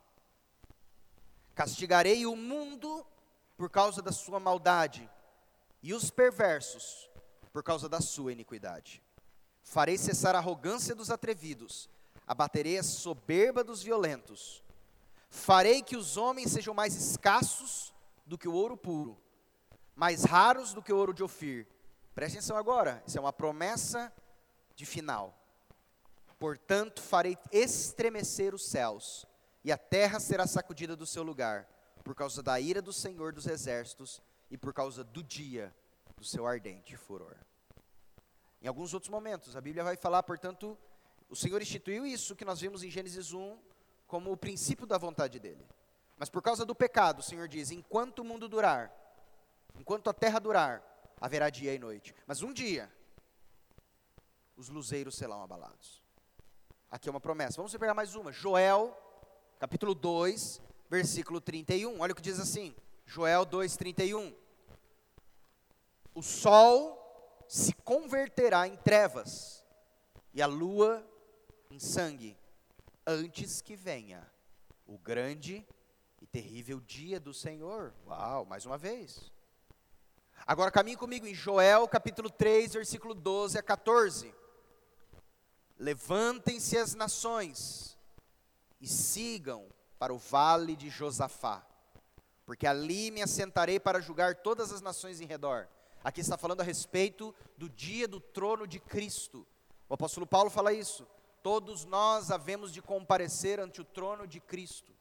Castigarei 1.55 2.27
o 2.27 2.35
mundo 2.35 3.07
por 3.57 3.71
causa 3.71 4.03
da 4.03 4.13
sua 4.13 4.41
maldade 4.41 5.09
e 5.83 5.95
os 5.95 6.11
perversos 6.11 7.09
por 7.53 7.63
causa 7.63 7.89
da 7.89 8.01
sua 8.01 8.33
iniquidade. 8.33 9.03
Farei 9.63 9.97
cessar 9.97 10.35
a 10.35 10.39
arrogância 10.39 10.95
dos 10.95 11.11
atrevidos, 11.11 11.89
abaterei 12.27 12.79
a 12.79 12.83
soberba 12.83 13.63
dos 13.63 13.83
violentos. 13.83 14.63
Farei 15.31 15.83
que 15.83 15.97
os 15.97 16.17
homens 16.17 16.51
sejam 16.51 16.75
mais 16.75 16.95
escassos 16.95 17.95
do 18.27 18.37
que 18.37 18.49
o 18.49 18.53
ouro 18.53 18.77
puro, 18.77 19.17
mais 19.95 20.25
raros 20.25 20.73
do 20.73 20.83
que 20.83 20.93
o 20.93 20.97
ouro 20.97 21.15
de 21.15 21.23
Ofir. 21.23 21.67
Preste 22.15 22.39
atenção 22.39 22.57
agora, 22.57 23.03
isso 23.07 23.19
é 23.19 23.21
uma 23.21 23.33
promessa 23.33 24.13
de 24.75 24.85
final. 24.85 25.44
Portanto, 26.45 27.01
farei 27.01 27.39
estremecer 27.51 28.55
os 28.55 28.67
céus, 28.67 29.25
e 29.65 29.73
a 29.73 29.79
terra 29.79 30.21
será 30.21 30.47
sacudida 30.47 30.95
do 30.95 31.07
seu 31.07 31.23
lugar, 31.23 31.67
por 32.05 32.15
causa 32.15 32.43
da 32.43 32.61
ira 32.61 32.83
do 32.83 32.93
Senhor 32.93 33.33
dos 33.33 33.47
exércitos 33.47 34.21
e 34.51 34.59
por 34.59 34.75
causa 34.75 35.03
do 35.03 35.23
dia 35.23 35.75
do 36.15 36.23
seu 36.23 36.47
ardente 36.47 36.99
furor. 36.99 37.35
Em 38.61 38.69
alguns 38.69 38.93
outros 38.93 39.09
momentos, 39.09 39.57
a 39.57 39.61
Bíblia 39.63 39.83
vai 39.83 39.97
falar, 39.97 40.23
portanto, 40.23 40.77
o 41.31 41.35
Senhor 41.35 41.63
instituiu 41.63 42.05
isso 42.05 42.37
que 42.37 42.45
nós 42.45 42.61
vimos 42.61 42.83
em 42.83 42.91
Gênesis 42.91 43.33
1 43.33 43.59
como 44.07 44.31
o 44.31 44.37
princípio 44.37 44.87
da 44.87 44.99
vontade 44.99 45.41
dele. 45.41 45.67
Mas 46.19 46.29
por 46.29 46.43
causa 46.43 46.67
do 46.67 46.75
pecado, 46.75 47.21
o 47.21 47.23
Senhor 47.23 47.49
diz: 47.49 47.71
enquanto 47.71 48.19
o 48.19 48.25
mundo 48.25 48.51
durar, 48.51 48.93
enquanto 49.79 50.11
a 50.11 50.13
terra 50.13 50.39
durar, 50.39 50.85
haverá 51.19 51.49
dia 51.49 51.73
e 51.73 51.79
noite. 51.79 52.15
Mas 52.27 52.43
um 52.43 52.53
dia, 52.53 52.93
os 54.55 54.69
luzeiros 54.69 55.15
serão 55.15 55.43
abalados. 55.43 56.04
Aqui 56.95 57.09
é 57.09 57.11
uma 57.11 57.21
promessa. 57.21 57.57
Vamos 57.57 57.77
pegar 57.77 57.93
mais 57.93 58.15
uma. 58.15 58.31
Joel, 58.31 58.97
capítulo 59.59 59.97
2, 59.97 60.63
versículo 60.89 61.41
31. 61.41 62.01
Olha 62.01 62.13
o 62.13 62.15
que 62.15 62.23
diz 62.23 62.39
assim. 62.39 62.73
Joel 63.05 63.45
2, 63.45 63.77
31. 63.77 64.33
o 66.15 66.23
sol 66.23 67.45
se 67.49 67.73
converterá 67.73 68.69
em 68.69 68.77
trevas 68.77 69.65
e 70.33 70.41
a 70.41 70.47
lua 70.47 71.05
em 71.69 71.81
sangue, 71.81 72.39
antes 73.05 73.61
que 73.61 73.75
venha 73.75 74.25
o 74.87 74.97
grande 74.97 75.67
e 76.23 76.27
terrível 76.29 76.79
dia 76.79 77.19
do 77.19 77.35
Senhor. 77.35 77.93
Uau, 78.07 78.45
mais 78.45 78.65
uma 78.65 78.79
vez. 78.79 79.33
Agora 80.47 80.71
caminhe 80.71 80.97
comigo 80.97 81.27
em 81.27 81.35
Joel 81.35 81.89
capítulo 81.89 82.31
3, 82.31 82.75
versículo 82.75 83.15
12 83.15 83.59
a 83.59 83.63
14. 83.65 84.44
Levantem-se 85.79 86.77
as 86.77 86.95
nações 86.95 87.99
e 88.81 88.87
sigam 88.87 89.67
para 89.99 90.13
o 90.13 90.19
vale 90.19 90.77
de 90.77 90.91
Josafá, 90.91 91.67
porque 92.45 92.67
ali 92.67 93.11
me 93.11 93.23
assentarei 93.23 93.81
para 93.81 94.01
julgar 94.01 94.37
todas 94.37 94.73
as 94.73 94.81
nações 94.81 95.21
em 95.21 95.27
redor. 95.27 95.69
Aqui 96.03 96.21
está 96.21 96.37
falando 96.37 96.61
a 96.61 96.65
respeito 96.65 97.35
do 97.57 97.69
dia 97.69 98.07
do 98.07 98.21
trono 98.21 98.67
de 98.67 98.79
Cristo. 98.79 99.47
O 99.89 99.95
apóstolo 99.95 100.27
Paulo 100.27 100.51
fala 100.51 100.73
isso. 100.73 101.07
Todos 101.43 101.85
nós 101.85 102.31
havemos 102.31 102.73
de 102.73 102.83
comparecer 102.83 103.59
ante 103.59 103.81
o 103.81 103.85
trono 103.85 104.27
de 104.27 104.41
Cristo. 104.41 104.93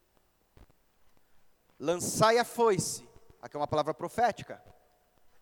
Lançai 1.80 2.38
a 2.38 2.46
foice, 2.46 3.08
aqui 3.42 3.58
é 3.58 3.60
uma 3.60 3.68
palavra 3.68 3.94
profética, 3.94 4.64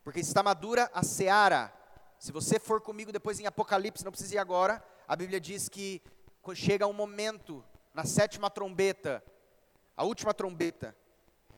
porque 0.04 0.20
está 0.20 0.42
madura 0.42 0.90
a 0.94 1.04
seara. 1.04 1.72
Se 2.18 2.32
você 2.32 2.60
for 2.60 2.82
comigo 2.82 3.12
depois 3.12 3.40
em 3.40 3.46
Apocalipse, 3.46 4.04
não 4.04 4.12
precisa 4.12 4.36
ir 4.36 4.38
agora, 4.40 4.84
a 5.12 5.16
Bíblia 5.18 5.42
diz 5.42 5.68
que 5.68 6.02
chega 6.56 6.88
um 6.88 6.94
momento, 6.94 7.62
na 7.94 8.06
sétima 8.06 8.50
trombeta, 8.50 9.22
a 9.98 10.06
última 10.06 10.34
trombeta, 10.34 10.96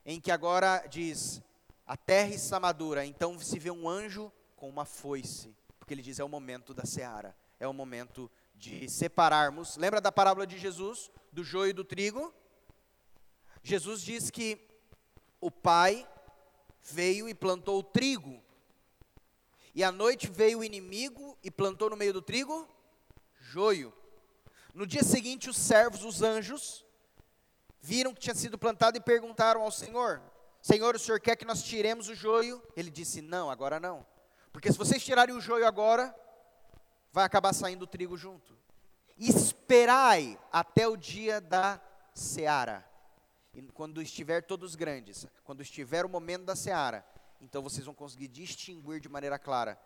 em 0.03 0.19
que 0.19 0.31
agora 0.31 0.83
diz: 0.87 1.39
a 1.85 1.95
terra 1.95 2.33
está 2.33 2.59
madura, 2.59 3.05
então 3.05 3.37
se 3.37 3.59
vê 3.59 3.69
um 3.69 3.87
anjo 3.87 4.33
com 4.55 4.67
uma 4.67 4.85
foice, 4.85 5.55
porque 5.77 5.93
ele 5.93 6.01
diz: 6.01 6.17
é 6.17 6.23
o 6.23 6.27
momento 6.27 6.73
da 6.73 6.83
seara, 6.83 7.37
é 7.59 7.67
o 7.67 7.73
momento 7.73 8.27
de 8.55 8.89
separarmos. 8.89 9.77
Lembra 9.77 10.01
da 10.01 10.11
parábola 10.11 10.47
de 10.47 10.57
Jesus, 10.57 11.11
do 11.31 11.43
joio 11.43 11.69
e 11.69 11.73
do 11.73 11.83
trigo? 11.83 12.33
Jesus 13.61 14.01
diz 14.01 14.31
que 14.31 14.67
o 15.39 15.51
pai 15.51 16.09
veio 16.81 17.29
e 17.29 17.35
plantou 17.35 17.77
o 17.77 17.83
trigo, 17.83 18.41
e 19.75 19.83
à 19.83 19.91
noite 19.91 20.27
veio 20.27 20.57
o 20.57 20.63
inimigo 20.63 21.37
e 21.43 21.51
plantou 21.51 21.91
no 21.91 21.95
meio 21.95 22.13
do 22.13 22.21
trigo 22.23 22.67
joio. 23.53 23.93
No 24.73 24.87
dia 24.87 25.03
seguinte, 25.03 25.47
os 25.47 25.57
servos, 25.57 26.03
os 26.03 26.23
anjos, 26.23 26.83
viram 27.79 28.11
que 28.11 28.19
tinha 28.19 28.33
sido 28.33 28.57
plantado 28.57 28.97
e 28.97 29.01
perguntaram 29.01 29.61
ao 29.61 29.71
Senhor: 29.71 30.21
Senhor, 30.59 30.95
o 30.95 30.99
Senhor 30.99 31.19
quer 31.19 31.35
que 31.35 31.45
nós 31.45 31.61
tiremos 31.61 32.09
o 32.09 32.15
joio? 32.15 32.63
Ele 32.75 32.89
disse: 32.89 33.21
Não, 33.21 33.51
agora 33.51 33.79
não. 33.79 34.03
Porque 34.51 34.71
se 34.71 34.77
vocês 34.77 35.03
tirarem 35.03 35.35
o 35.35 35.41
joio 35.41 35.67
agora, 35.67 36.15
vai 37.11 37.23
acabar 37.25 37.53
saindo 37.53 37.83
o 37.83 37.87
trigo 37.87 38.17
junto. 38.17 38.57
Esperai 39.17 40.39
até 40.51 40.87
o 40.87 40.97
dia 40.97 41.39
da 41.39 41.79
seara. 42.15 42.83
E 43.53 43.61
quando 43.61 44.01
estiver 44.01 44.41
todos 44.41 44.73
grandes, 44.73 45.27
quando 45.43 45.61
estiver 45.61 46.05
o 46.05 46.09
momento 46.09 46.45
da 46.45 46.55
seara, 46.55 47.05
então 47.39 47.61
vocês 47.61 47.85
vão 47.85 47.93
conseguir 47.93 48.27
distinguir 48.27 48.99
de 48.99 49.09
maneira 49.09 49.37
clara. 49.37 49.79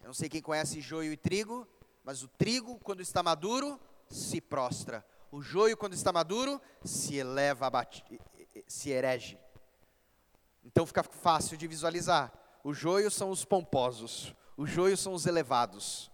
Eu 0.00 0.06
não 0.06 0.14
sei 0.14 0.28
quem 0.28 0.40
conhece 0.40 0.80
joio 0.80 1.12
e 1.12 1.16
trigo, 1.16 1.66
mas 2.08 2.22
o 2.22 2.28
trigo, 2.28 2.78
quando 2.78 3.02
está 3.02 3.22
maduro, 3.22 3.78
se 4.08 4.40
prostra. 4.40 5.04
O 5.30 5.42
joio, 5.42 5.76
quando 5.76 5.92
está 5.92 6.10
maduro, 6.10 6.58
se 6.82 7.16
eleva, 7.16 7.70
se 8.66 8.88
herege. 8.88 9.38
Então 10.64 10.86
fica 10.86 11.02
fácil 11.02 11.58
de 11.58 11.68
visualizar. 11.68 12.32
O 12.64 12.72
joio 12.72 13.10
são 13.10 13.28
os 13.28 13.44
pomposos, 13.44 14.34
o 14.56 14.64
joio 14.64 14.96
são 14.96 15.12
os 15.12 15.26
elevados, 15.26 16.10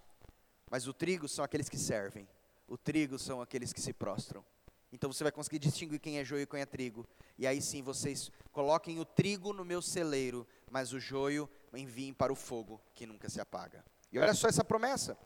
mas 0.68 0.88
o 0.88 0.92
trigo 0.92 1.28
são 1.28 1.44
aqueles 1.44 1.68
que 1.68 1.78
servem, 1.78 2.28
o 2.66 2.76
trigo 2.76 3.16
são 3.16 3.40
aqueles 3.40 3.72
que 3.72 3.80
se 3.80 3.92
prostram. 3.92 4.44
Então 4.92 5.12
você 5.12 5.22
vai 5.22 5.30
conseguir 5.30 5.60
distinguir 5.60 6.00
quem 6.00 6.18
é 6.18 6.24
joio 6.24 6.42
e 6.42 6.46
quem 6.46 6.60
é 6.60 6.66
trigo. 6.66 7.06
E 7.38 7.46
aí 7.46 7.62
sim 7.62 7.84
vocês 7.84 8.32
coloquem 8.50 8.98
o 8.98 9.04
trigo 9.04 9.52
no 9.52 9.64
meu 9.64 9.80
celeiro, 9.80 10.44
mas 10.68 10.92
o 10.92 10.98
joio 10.98 11.48
enviem 11.72 12.12
para 12.12 12.32
o 12.32 12.36
fogo 12.36 12.80
que 12.92 13.06
nunca 13.06 13.30
se 13.30 13.40
apaga. 13.40 13.84
E 14.10 14.18
olha 14.18 14.34
só 14.34 14.48
essa 14.48 14.64
promessa. 14.64 15.16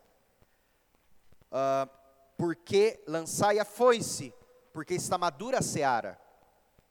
Uh, 1.50 1.88
porque 2.36 3.02
lançai 3.06 3.58
a 3.58 3.64
foice, 3.64 4.32
porque 4.72 4.94
está 4.94 5.18
madura 5.18 5.58
a 5.58 5.62
seara. 5.62 6.20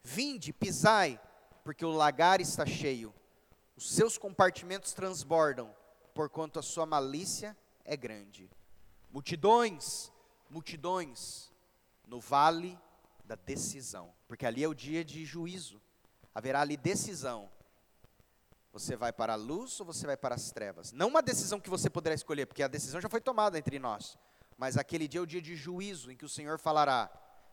Vinde, 0.02 0.52
pisai, 0.52 1.20
porque 1.64 1.84
o 1.84 1.90
lagar 1.90 2.40
está 2.40 2.64
cheio, 2.64 3.14
os 3.76 3.90
seus 3.90 4.18
compartimentos 4.18 4.92
transbordam, 4.92 5.74
porquanto 6.14 6.58
a 6.58 6.62
sua 6.62 6.84
malícia 6.84 7.56
é 7.84 7.96
grande. 7.96 8.50
Multidões, 9.10 10.12
multidões, 10.50 11.52
no 12.06 12.20
vale 12.20 12.78
da 13.24 13.34
decisão, 13.34 14.12
porque 14.26 14.46
ali 14.46 14.64
é 14.64 14.68
o 14.68 14.74
dia 14.74 15.04
de 15.04 15.24
juízo, 15.24 15.80
haverá 16.34 16.62
ali 16.62 16.76
decisão. 16.76 17.50
Você 18.72 18.96
vai 18.96 19.12
para 19.12 19.34
a 19.34 19.36
luz 19.36 19.78
ou 19.80 19.86
você 19.86 20.06
vai 20.06 20.16
para 20.16 20.34
as 20.34 20.50
trevas? 20.50 20.92
Não 20.92 21.08
uma 21.08 21.22
decisão 21.22 21.60
que 21.60 21.70
você 21.70 21.88
poderá 21.90 22.14
escolher, 22.14 22.46
porque 22.46 22.62
a 22.62 22.68
decisão 22.68 23.00
já 23.00 23.08
foi 23.08 23.20
tomada 23.20 23.58
entre 23.58 23.78
nós, 23.78 24.18
mas 24.58 24.76
aquele 24.76 25.06
dia 25.06 25.20
é 25.20 25.22
o 25.22 25.26
dia 25.26 25.40
de 25.40 25.54
juízo, 25.54 26.10
em 26.10 26.16
que 26.16 26.24
o 26.24 26.28
Senhor 26.28 26.58
falará: 26.58 27.08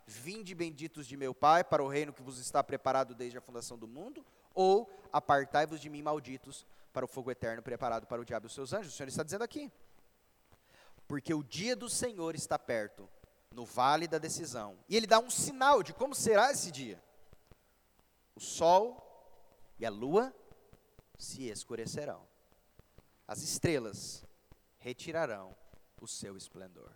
Vinde 0.07 0.55
benditos 0.55 1.05
de 1.05 1.15
meu 1.15 1.35
Pai 1.35 1.63
para 1.63 1.83
o 1.83 1.87
reino 1.87 2.11
que 2.11 2.23
vos 2.23 2.39
está 2.39 2.63
preparado 2.63 3.13
desde 3.13 3.37
a 3.37 3.41
fundação 3.41 3.77
do 3.77 3.87
mundo, 3.87 4.25
ou 4.55 4.91
apartai-vos 5.13 5.79
de 5.79 5.87
mim 5.87 6.01
malditos 6.01 6.65
para 6.91 7.05
o 7.05 7.07
fogo 7.07 7.29
eterno 7.29 7.61
preparado 7.61 8.07
para 8.07 8.21
o 8.21 8.25
diabo 8.25 8.45
e 8.45 8.47
os 8.47 8.53
seus 8.53 8.73
anjos. 8.73 8.93
O 8.93 8.97
Senhor 8.97 9.07
está 9.07 9.21
dizendo 9.21 9.43
aqui. 9.43 9.71
Porque 11.07 11.33
o 11.33 11.43
dia 11.43 11.75
do 11.75 11.87
Senhor 11.87 12.33
está 12.33 12.57
perto, 12.57 13.07
no 13.51 13.65
vale 13.65 14.07
da 14.07 14.17
decisão. 14.17 14.77
E 14.89 14.97
ele 14.97 15.05
dá 15.05 15.19
um 15.19 15.29
sinal 15.29 15.83
de 15.83 15.93
como 15.93 16.15
será 16.15 16.51
esse 16.51 16.71
dia. 16.71 17.03
O 18.35 18.39
sol 18.39 19.05
e 19.77 19.85
a 19.85 19.89
lua 19.89 20.33
se 21.17 21.47
escurecerão. 21.49 22.27
As 23.27 23.43
estrelas 23.43 24.25
retirarão 24.79 25.55
o 25.99 26.07
seu 26.07 26.35
esplendor. 26.35 26.91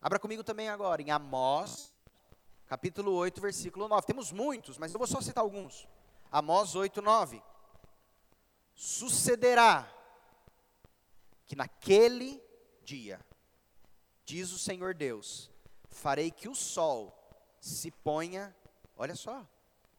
Abra 0.00 0.18
comigo 0.18 0.44
também 0.44 0.68
agora 0.68 1.02
em 1.02 1.10
Amós, 1.10 1.94
capítulo 2.66 3.12
8, 3.12 3.40
versículo 3.40 3.88
9. 3.88 4.06
Temos 4.06 4.30
muitos, 4.30 4.78
mas 4.78 4.92
eu 4.92 4.98
vou 4.98 5.06
só 5.06 5.20
citar 5.20 5.42
alguns. 5.42 5.88
Amós 6.30 6.74
8, 6.74 7.02
9. 7.02 7.42
Sucederá 8.74 9.92
que 11.46 11.56
naquele 11.56 12.42
dia, 12.82 13.20
diz 14.24 14.52
o 14.52 14.58
Senhor 14.58 14.94
Deus, 14.94 15.50
farei 15.90 16.30
que 16.30 16.48
o 16.48 16.54
sol 16.54 17.14
se 17.60 17.90
ponha, 17.90 18.54
olha 18.96 19.16
só, 19.16 19.46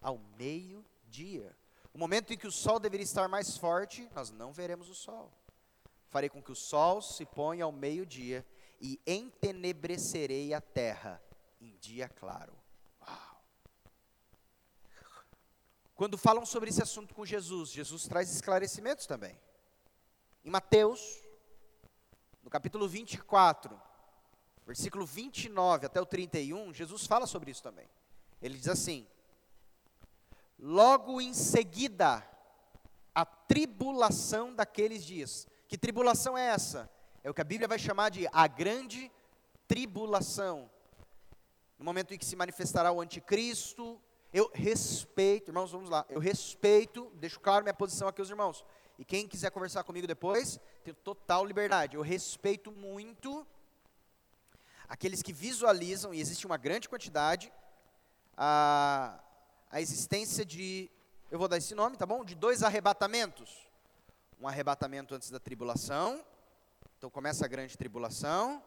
ao 0.02 0.18
meio-dia. 0.38 1.58
O 1.94 1.98
momento 1.98 2.32
em 2.32 2.38
que 2.38 2.48
o 2.48 2.52
sol 2.52 2.80
deveria 2.80 3.04
estar 3.04 3.28
mais 3.28 3.58
forte, 3.58 4.10
nós 4.14 4.30
não 4.30 4.54
veremos 4.54 4.90
o 4.90 4.96
sol. 4.96 5.34
Farei 6.10 6.30
com 6.30 6.42
que 6.42 6.52
o 6.52 6.56
sol 6.56 7.02
se 7.02 7.26
ponha 7.26 7.64
ao 7.64 7.72
meio-dia 7.72 8.46
e 8.82 9.00
entenebrecerei 9.06 10.54
a 10.54 10.62
terra 10.62 11.22
em 11.62 11.76
dia 11.78 12.10
claro. 12.10 12.54
Uau. 13.02 13.44
Quando 15.94 16.18
falam 16.18 16.46
sobre 16.46 16.70
esse 16.70 16.82
assunto 16.82 17.14
com 17.14 17.26
Jesus, 17.26 17.72
Jesus 17.72 18.08
traz 18.08 18.32
esclarecimentos 18.34 19.06
também. 19.06 19.40
Em 20.44 20.50
Mateus, 20.50 21.22
no 22.42 22.50
capítulo 22.50 22.88
24, 22.88 23.80
versículo 24.66 25.06
29 25.06 25.86
até 25.86 26.02
o 26.02 26.06
31, 26.06 26.74
Jesus 26.74 27.06
fala 27.06 27.28
sobre 27.28 27.52
isso 27.52 27.62
também. 27.62 27.88
Ele 28.42 28.58
diz 28.58 28.68
assim: 28.68 29.06
Logo 30.58 31.22
em 31.22 31.34
seguida, 31.34 32.28
a 33.14 33.26
tribulação 33.26 34.56
daqueles 34.56 35.06
dias. 35.06 35.48
Que 35.70 35.78
tribulação 35.78 36.36
é 36.36 36.48
essa? 36.48 36.90
É 37.24 37.30
o 37.30 37.34
que 37.34 37.42
a 37.42 37.44
Bíblia 37.44 37.68
vai 37.68 37.78
chamar 37.78 38.10
de 38.10 38.28
a 38.34 38.48
grande 38.48 39.12
tribulação. 39.68 40.68
No 41.78 41.86
momento 41.86 42.12
em 42.12 42.18
que 42.18 42.26
se 42.26 42.36
manifestará 42.36 42.92
o 42.92 43.00
anticristo, 43.00 44.02
eu 44.34 44.50
respeito, 44.52 45.52
irmãos, 45.52 45.72
vamos 45.72 45.88
lá. 45.88 46.08
Eu 46.10 46.20
respeito, 46.20 47.12
deixo 47.18 47.40
claro 47.40 47.64
minha 47.64 47.74
posição 47.74 48.08
aqui 48.08 48.20
aos 48.20 48.32
irmãos. 48.32 48.66
E 48.98 49.06
quem 49.06 49.28
quiser 49.28 49.52
conversar 49.52 49.84
comigo 49.84 50.08
depois, 50.08 50.60
tem 50.84 50.92
total 50.92 51.46
liberdade. 51.46 51.96
Eu 51.96 52.02
respeito 52.02 52.72
muito 52.72 53.46
aqueles 54.88 55.22
que 55.22 55.32
visualizam, 55.32 56.12
e 56.12 56.20
existe 56.20 56.48
uma 56.48 56.58
grande 56.58 56.90
quantidade, 56.90 57.54
a, 58.36 59.20
a 59.70 59.80
existência 59.80 60.44
de, 60.44 60.90
eu 61.30 61.38
vou 61.38 61.48
dar 61.48 61.58
esse 61.58 61.76
nome, 61.76 61.96
tá 61.96 62.08
bom? 62.08 62.26
De 62.26 62.34
dois 62.34 62.64
arrebatamentos. 62.64 63.69
Um 64.40 64.48
arrebatamento 64.48 65.14
antes 65.14 65.30
da 65.30 65.40
tribulação 65.40 66.24
então 67.00 67.10
começa 67.10 67.46
a 67.46 67.48
grande 67.48 67.78
tribulação, 67.78 68.62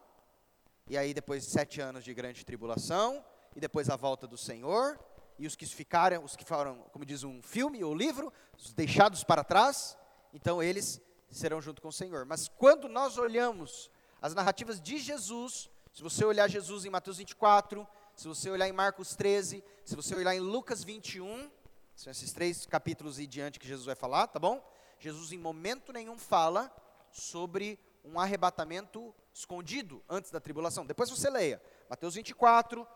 e 0.89 0.97
aí 0.97 1.13
depois 1.13 1.45
sete 1.45 1.83
anos 1.83 2.03
de 2.03 2.15
grande 2.15 2.47
tribulação, 2.47 3.23
e 3.55 3.61
depois 3.61 3.91
a 3.91 3.97
volta 3.97 4.27
do 4.27 4.39
Senhor, 4.39 4.99
e 5.39 5.47
os 5.47 5.55
que 5.55 5.67
ficaram, 5.67 6.25
os 6.25 6.35
que 6.35 6.43
foram, 6.43 6.79
como 6.93 7.05
diz 7.05 7.25
um 7.25 7.43
filme 7.43 7.85
ou 7.85 7.95
livro, 7.95 8.33
os 8.57 8.73
deixados 8.73 9.23
para 9.23 9.45
trás, 9.45 9.99
então 10.33 10.63
eles 10.63 10.99
serão 11.31 11.61
junto 11.61 11.83
com 11.83 11.89
o 11.89 11.93
Senhor. 11.93 12.25
Mas 12.25 12.49
quando 12.49 12.89
nós 12.89 13.19
olhamos 13.19 13.91
as 14.23 14.35
narrativas 14.35 14.81
de 14.81 14.97
Jesus, 14.97 15.69
se 15.93 16.03
você 16.03 16.25
olhar 16.25 16.49
Jesus 16.49 16.87
em 16.87 16.91
Mateus 16.91 17.19
24, 17.19 17.87
se 18.17 18.27
você 18.27 18.49
olhar 18.49 18.67
em 18.67 18.73
Marcos 18.73 19.15
13, 19.15 19.63
se 19.85 19.95
você 19.95 20.15
olhar 20.15 20.35
em 20.35 20.41
Lucas 20.41 20.83
21, 20.83 21.51
são 21.95 22.11
esses 22.11 22.33
três 22.33 22.65
capítulos 22.65 23.19
e 23.19 23.27
diante 23.27 23.61
que 23.61 23.69
Jesus 23.69 23.85
vai 23.85 23.95
falar, 23.95 24.27
tá 24.29 24.39
bom? 24.39 24.65
Jesus 25.03 25.33
em 25.33 25.39
momento 25.39 25.93
nenhum 25.93 26.17
fala 26.17 26.73
sobre 27.11 27.77
um 28.05 28.21
arrebatamento 28.21 29.13
escondido 29.35 30.01
antes 30.09 30.31
da 30.31 30.39
tribulação. 30.39 30.87
Depois 30.87 31.11
você 31.11 31.29
leia 31.29 31.61
Mateus 31.91 32.15
24, 32.15 32.87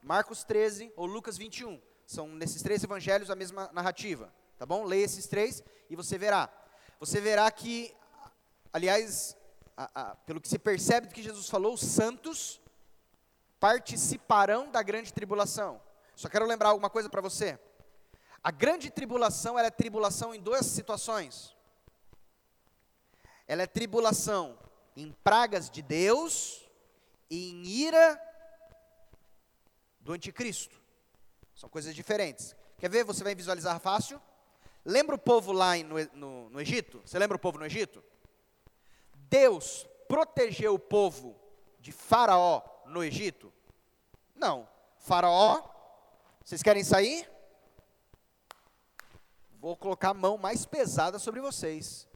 Marcos 0.00 0.44
13 0.44 0.92
ou 0.96 1.06
Lucas 1.06 1.36
21. 1.36 1.82
São 2.06 2.28
nesses 2.28 2.62
três 2.62 2.84
evangelhos 2.84 3.30
a 3.30 3.34
mesma 3.34 3.68
narrativa, 3.72 4.32
tá 4.56 4.64
bom? 4.64 4.84
Leia 4.84 5.04
esses 5.04 5.26
três 5.26 5.60
e 5.88 5.96
você 5.96 6.16
verá. 6.16 6.48
Você 7.00 7.20
verá 7.20 7.50
que, 7.50 7.92
aliás, 8.72 9.36
a, 9.76 9.90
a, 9.92 10.14
pelo 10.14 10.40
que 10.40 10.48
se 10.48 10.58
percebe 10.58 11.08
do 11.08 11.14
que 11.14 11.22
Jesus 11.22 11.48
falou, 11.48 11.74
os 11.74 11.80
santos 11.80 12.60
participarão 13.58 14.70
da 14.70 14.84
grande 14.84 15.12
tribulação. 15.12 15.80
Só 16.14 16.28
quero 16.28 16.46
lembrar 16.46 16.68
alguma 16.68 16.90
coisa 16.90 17.10
para 17.10 17.20
você. 17.20 17.58
A 18.42 18.50
grande 18.50 18.90
tribulação 18.90 19.58
ela 19.58 19.68
é 19.68 19.70
tribulação 19.70 20.34
em 20.34 20.40
duas 20.40 20.64
situações. 20.66 21.54
Ela 23.46 23.62
é 23.62 23.66
tribulação 23.66 24.58
em 24.96 25.12
pragas 25.24 25.68
de 25.68 25.82
Deus 25.82 26.68
e 27.28 27.50
em 27.50 27.66
ira 27.66 28.20
do 30.00 30.12
anticristo. 30.12 30.80
São 31.54 31.68
coisas 31.68 31.94
diferentes. 31.94 32.56
Quer 32.78 32.88
ver? 32.88 33.04
Você 33.04 33.22
vai 33.22 33.34
visualizar 33.34 33.78
fácil. 33.78 34.20
Lembra 34.84 35.16
o 35.16 35.18
povo 35.18 35.52
lá 35.52 35.76
no, 35.76 35.96
no, 36.14 36.50
no 36.50 36.60
Egito? 36.60 37.02
Você 37.04 37.18
lembra 37.18 37.36
o 37.36 37.40
povo 37.40 37.58
no 37.58 37.66
Egito? 37.66 38.02
Deus 39.14 39.86
protegeu 40.08 40.74
o 40.74 40.78
povo 40.78 41.38
de 41.78 41.92
Faraó 41.92 42.62
no 42.86 43.04
Egito? 43.04 43.52
Não. 44.34 44.66
Faraó, 44.96 45.62
vocês 46.42 46.62
querem 46.62 46.82
sair? 46.82 47.30
Vou 49.60 49.76
colocar 49.76 50.10
a 50.10 50.14
mão 50.14 50.38
mais 50.38 50.64
pesada 50.64 51.18
sobre 51.18 51.38
vocês. 51.38 52.08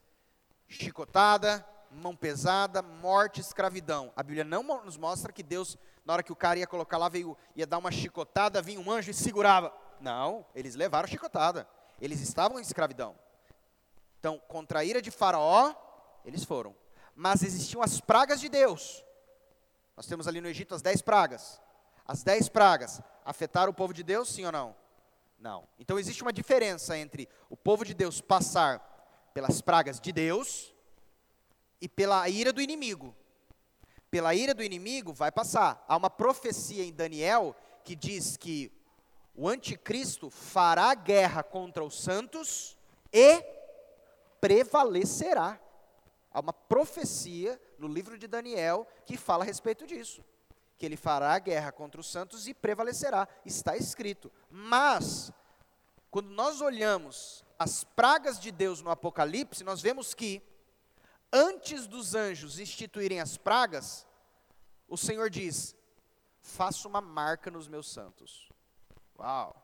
Chicotada, 0.67 1.63
mão 1.91 2.17
pesada, 2.17 2.81
morte, 2.81 3.39
escravidão. 3.39 4.11
A 4.17 4.23
Bíblia 4.23 4.45
não 4.45 4.63
nos 4.83 4.97
mostra 4.97 5.31
que 5.31 5.43
Deus, 5.43 5.77
na 6.07 6.15
hora 6.15 6.23
que 6.23 6.33
o 6.33 6.37
cara 6.37 6.59
ia 6.59 6.67
colocar 6.67 6.97
lá, 6.97 7.07
veio, 7.07 7.37
ia 7.55 7.67
dar 7.67 7.77
uma 7.77 7.93
chicotada, 7.93 8.63
vinha 8.63 8.81
um 8.81 8.91
anjo 8.91 9.11
e 9.11 9.15
segurava. 9.15 9.71
Não, 10.01 10.47
eles 10.55 10.75
levaram 10.75 11.07
chicotada. 11.07 11.69
Eles 12.01 12.23
estavam 12.23 12.59
em 12.59 12.63
escravidão. 12.63 13.15
Então, 14.19 14.41
contra 14.49 14.79
a 14.79 14.85
ira 14.85 15.03
de 15.03 15.11
Faraó, 15.11 15.75
eles 16.25 16.45
foram. 16.45 16.75
Mas 17.15 17.43
existiam 17.43 17.83
as 17.83 18.01
pragas 18.01 18.41
de 18.41 18.49
Deus. 18.49 19.05
Nós 19.95 20.07
temos 20.07 20.27
ali 20.27 20.41
no 20.41 20.49
Egito 20.49 20.75
as 20.75 20.81
dez 20.81 21.03
pragas. 21.03 21.61
As 22.07 22.23
dez 22.23 22.49
pragas 22.49 23.03
afetaram 23.23 23.71
o 23.71 23.75
povo 23.75 23.93
de 23.93 24.03
Deus, 24.03 24.31
sim 24.31 24.47
ou 24.47 24.53
não? 24.53 24.75
Não. 25.39 25.69
Então 25.79 25.99
existe 25.99 26.23
uma 26.23 26.33
diferença 26.33 26.97
entre 26.97 27.29
o 27.51 27.57
povo 27.57 27.85
de 27.85 27.95
Deus 27.95 28.21
passar 28.21 29.31
pelas 29.35 29.61
pragas 29.61 30.01
de 30.01 30.13
Deus 30.13 30.75
e 31.81 31.89
pela 31.89 32.29
ira 32.29 32.53
do 32.53 32.63
inimigo. 32.63 33.15
Pela 34.11 34.35
ira 34.35 34.55
do 34.55 34.63
inimigo 34.63 35.13
vai 35.13 35.33
passar. 35.33 35.85
Há 35.89 35.97
uma 35.97 36.09
profecia 36.09 36.85
em 36.85 36.93
Daniel 36.93 37.55
que 37.83 37.97
diz 37.97 38.37
que 38.37 38.73
o 39.35 39.49
anticristo 39.49 40.31
fará 40.31 40.95
guerra 40.95 41.43
contra 41.43 41.85
os 41.85 42.01
santos 42.01 42.79
e 43.13 43.45
prevalecerá. 44.41 45.61
Há 46.31 46.41
uma 46.41 46.53
profecia 46.53 47.61
no 47.79 47.89
livro 47.89 48.17
de 48.17 48.27
Daniel 48.27 48.87
que 49.05 49.17
fala 49.17 49.43
a 49.45 49.47
respeito 49.47 49.87
disso. 49.87 50.25
Que 50.77 50.87
ele 50.87 50.97
fará 50.97 51.39
guerra 51.39 51.73
contra 51.73 52.01
os 52.01 52.11
santos 52.11 52.49
e 52.49 52.55
prevalecerá. 52.55 53.29
Está 53.45 53.77
escrito. 53.77 54.31
Mas, 54.51 55.33
quando 56.11 56.31
nós 56.31 56.61
olhamos 56.61 57.45
as 57.59 57.85
pragas 57.85 58.39
de 58.39 58.51
Deus 58.51 58.83
no 58.83 58.91
Apocalipse, 58.91 59.65
nós 59.65 59.81
vemos 59.81 60.15
que 60.15 60.43
antes 61.33 61.87
dos 61.87 62.15
anjos 62.15 62.59
instituírem 62.59 63.21
as 63.21 63.37
pragas, 63.37 64.07
o 64.89 64.97
Senhor 64.97 65.31
diz: 65.31 65.75
faça 66.41 66.87
uma 66.87 67.01
marca 67.01 67.51
nos 67.51 67.67
meus 67.69 67.91
santos. 67.91 68.49
Uau! 69.19 69.61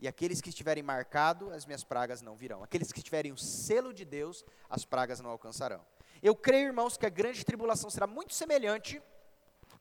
E 0.00 0.08
aqueles 0.08 0.40
que 0.40 0.50
estiverem 0.50 0.82
marcados, 0.82 1.50
as 1.52 1.64
minhas 1.64 1.84
pragas 1.84 2.20
não 2.20 2.36
virão. 2.36 2.62
Aqueles 2.62 2.92
que 2.92 3.02
tiverem 3.02 3.32
o 3.32 3.38
selo 3.38 3.94
de 3.94 4.04
Deus, 4.04 4.44
as 4.68 4.84
pragas 4.84 5.20
não 5.20 5.30
alcançarão. 5.30 5.80
Eu 6.22 6.34
creio, 6.34 6.66
irmãos, 6.66 6.96
que 6.96 7.06
a 7.06 7.10
grande 7.10 7.44
tribulação 7.44 7.88
será 7.88 8.06
muito 8.06 8.34
semelhante 8.34 9.00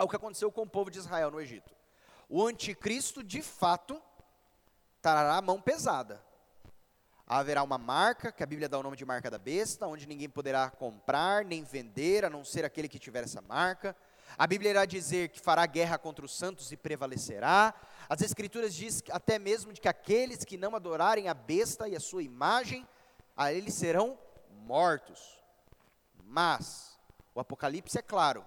ao 0.04 0.08
que 0.10 0.16
aconteceu 0.16 0.52
com 0.52 0.62
o 0.62 0.70
povo 0.70 0.92
de 0.92 1.00
Israel 1.00 1.32
no 1.32 1.42
Egito. 1.42 1.74
O 2.30 2.46
anticristo, 2.46 3.24
de 3.24 3.42
fato, 3.42 4.02
trará 5.02 5.36
a 5.36 5.42
mão 5.42 5.62
pesada 5.62 6.24
haverá 7.26 7.64
uma 7.64 7.78
marca, 7.78 8.32
que 8.32 8.44
a 8.44 8.46
Bíblia 8.46 8.70
dá 8.70 8.78
o 8.78 8.84
nome 8.84 8.98
de 8.98 9.06
marca 9.06 9.32
da 9.32 9.38
besta, 9.38 9.88
onde 9.88 10.06
ninguém 10.06 10.30
poderá 10.30 10.70
comprar 10.70 11.46
nem 11.46 11.64
vender, 11.64 12.26
a 12.26 12.30
não 12.30 12.44
ser 12.44 12.66
aquele 12.66 12.90
que 12.90 13.00
tiver 13.00 13.24
essa 13.24 13.42
marca. 13.42 13.96
A 14.38 14.46
Bíblia 14.46 14.72
irá 14.72 14.86
dizer 14.86 15.30
que 15.30 15.40
fará 15.40 15.66
guerra 15.66 15.98
contra 15.98 16.26
os 16.26 16.36
santos 16.36 16.72
e 16.72 16.78
prevalecerá. 16.78 17.74
As 18.10 18.22
Escrituras 18.22 18.74
diz 18.74 19.02
até 19.12 19.40
mesmo 19.40 19.72
de 19.72 19.80
que 19.80 19.88
aqueles 19.88 20.44
que 20.44 20.58
não 20.58 20.76
adorarem 20.76 21.28
a 21.28 21.34
besta 21.34 21.88
e 21.88 21.96
a 21.96 22.00
sua 22.00 22.24
imagem, 22.24 22.88
a 23.38 23.54
eles 23.54 23.74
serão 23.74 24.18
mortos. 24.50 25.42
Mas 26.24 27.00
o 27.34 27.40
Apocalipse 27.40 27.98
é 27.98 28.02
claro, 28.02 28.44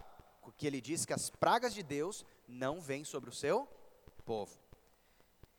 porque 0.47 0.65
ele 0.65 0.81
diz 0.81 1.05
que 1.05 1.13
as 1.13 1.29
pragas 1.29 1.75
de 1.75 1.83
Deus 1.83 2.25
não 2.47 2.81
vêm 2.81 3.05
sobre 3.05 3.29
o 3.29 3.33
seu 3.33 3.67
povo. 4.25 4.57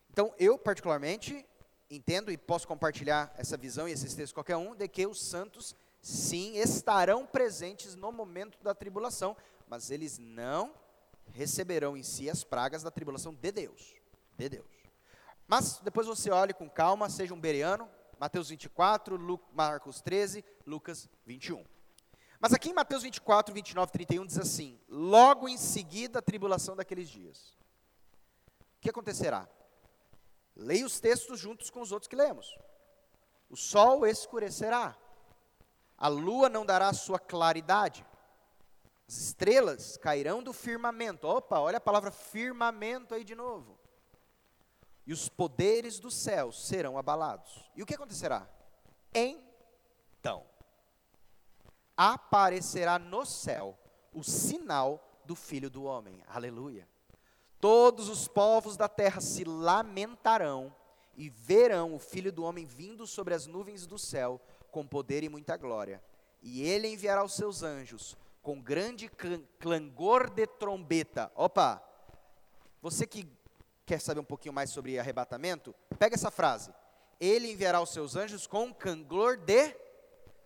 Então, 0.10 0.34
eu 0.40 0.58
particularmente 0.58 1.46
entendo 1.92 2.32
e 2.32 2.38
posso 2.38 2.66
compartilhar 2.66 3.30
essa 3.38 3.58
visão 3.58 3.86
e 3.86 3.92
esses 3.92 4.16
textos 4.16 4.32
qualquer 4.32 4.56
um, 4.56 4.74
de 4.74 4.88
que 4.88 5.06
os 5.06 5.22
santos 5.22 5.76
sim 6.02 6.56
estarão 6.56 7.26
presentes 7.26 7.96
no 7.96 8.14
momento 8.14 8.64
da 8.64 8.74
tribulação, 8.74 9.36
mas 9.68 9.92
eles 9.92 10.18
não 10.18 10.74
receberão 11.34 11.98
em 11.98 12.04
si 12.04 12.30
as 12.30 12.46
pragas 12.46 12.82
da 12.82 12.90
tribulação 12.90 13.34
de 13.34 13.52
Deus, 13.52 13.94
de 14.38 14.48
Deus. 14.48 14.72
Mas 15.50 15.82
depois 15.84 16.08
você 16.08 16.32
olhe 16.32 16.54
com 16.54 16.70
calma, 16.70 17.10
seja 17.10 17.34
um 17.34 17.42
bereano, 17.42 17.90
Mateus 18.18 18.48
24, 18.48 19.18
Lu, 19.18 19.38
Marcos 19.52 20.00
13, 20.00 20.46
Lucas 20.66 21.10
21. 21.26 21.66
Mas 22.40 22.54
aqui 22.54 22.70
em 22.70 22.74
Mateus 22.74 23.04
24, 23.04 23.54
29 23.54 23.92
31 23.92 24.26
diz 24.26 24.38
assim: 24.38 24.80
Logo 24.88 25.50
em 25.50 25.58
seguida 25.58 26.20
a 26.20 26.22
tribulação 26.22 26.76
daqueles 26.76 27.10
dias. 27.10 27.58
O 28.78 28.82
que 28.82 28.90
acontecerá? 28.90 29.48
Leia 30.56 30.86
os 30.86 31.00
textos 31.00 31.40
juntos 31.40 31.70
com 31.70 31.82
os 31.82 31.92
outros 31.92 32.08
que 32.08 32.16
lemos. 32.16 32.58
O 33.50 33.56
sol 33.56 34.06
escurecerá, 34.06 34.96
a 35.98 36.08
lua 36.08 36.50
não 36.50 36.66
dará 36.66 36.92
sua 36.94 37.18
claridade, 37.18 38.06
as 39.08 39.18
estrelas 39.18 39.98
cairão 39.98 40.44
do 40.44 40.52
firmamento. 40.52 41.28
Opa, 41.28 41.60
olha 41.60 41.78
a 41.78 41.82
palavra 41.82 42.12
firmamento 42.12 43.16
aí 43.16 43.24
de 43.24 43.34
novo. 43.34 43.80
E 45.06 45.14
os 45.14 45.30
poderes 45.30 46.00
dos 46.00 46.14
céus 46.14 46.68
serão 46.68 46.98
abalados. 46.98 47.72
E 47.76 47.82
o 47.82 47.86
que 47.86 47.96
acontecerá? 47.96 48.48
Então, 49.14 50.46
aparecerá 51.98 53.00
no 53.00 53.26
céu 53.26 53.78
o 54.14 54.24
sinal 54.24 55.22
do 55.26 55.36
Filho 55.36 55.70
do 55.70 55.84
Homem. 55.84 56.24
Aleluia. 56.28 56.88
Todos 57.60 58.08
os 58.08 58.28
povos 58.28 58.78
da 58.78 58.88
terra 58.88 59.20
se 59.20 59.44
lamentarão 59.44 60.74
e 61.16 61.30
verão 61.30 61.96
o 61.96 62.00
Filho 62.00 62.32
do 62.32 62.44
Homem 62.44 62.66
vindo 62.66 63.08
sobre 63.08 63.34
as 63.34 63.48
nuvens 63.48 63.88
do 63.88 63.98
céu 63.98 64.40
com 64.72 64.86
poder 64.86 65.24
e 65.24 65.30
muita 65.30 65.58
glória. 65.58 66.02
E 66.42 66.62
ele 66.62 66.88
enviará 66.88 67.24
os 67.24 67.34
seus 67.34 67.64
anjos 67.64 68.16
com 68.44 68.62
grande 68.62 69.10
clangor 69.60 70.30
de 70.30 70.46
trombeta. 70.46 71.32
Opa! 71.36 71.84
Você 72.82 73.08
que 73.08 73.28
quer 73.86 74.00
saber 74.00 74.20
um 74.20 74.26
pouquinho 74.26 74.54
mais 74.54 74.70
sobre 74.70 75.00
arrebatamento, 75.00 75.74
pega 75.98 76.16
essa 76.16 76.30
frase. 76.30 76.72
Ele 77.20 77.52
enviará 77.52 77.82
os 77.82 77.90
seus 77.90 78.16
anjos 78.16 78.46
com 78.46 78.72
clangor 78.72 79.38
de 79.38 79.76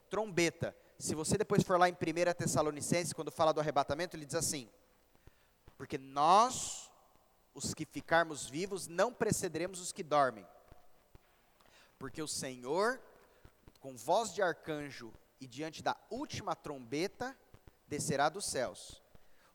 trombeta. 0.09 0.75
Se 1.01 1.15
você 1.15 1.35
depois 1.35 1.63
for 1.63 1.79
lá 1.79 1.89
em 1.89 1.93
1 1.93 1.95
Tessalonicenses, 2.37 3.11
quando 3.11 3.31
fala 3.31 3.51
do 3.51 3.59
arrebatamento, 3.59 4.15
ele 4.15 4.25
diz 4.25 4.35
assim: 4.35 4.69
Porque 5.75 5.97
nós 5.97 6.91
os 7.55 7.73
que 7.73 7.85
ficarmos 7.85 8.47
vivos, 8.47 8.87
não 8.87 9.11
precederemos 9.11 9.79
os 9.81 9.91
que 9.91 10.03
dormem. 10.03 10.47
Porque 11.97 12.21
o 12.21 12.27
Senhor, 12.27 13.01
com 13.79 13.97
voz 13.97 14.31
de 14.31 14.43
arcanjo 14.43 15.11
e 15.39 15.47
diante 15.47 15.81
da 15.81 15.97
última 16.09 16.55
trombeta, 16.55 17.35
descerá 17.87 18.29
dos 18.29 18.45
céus. 18.45 19.01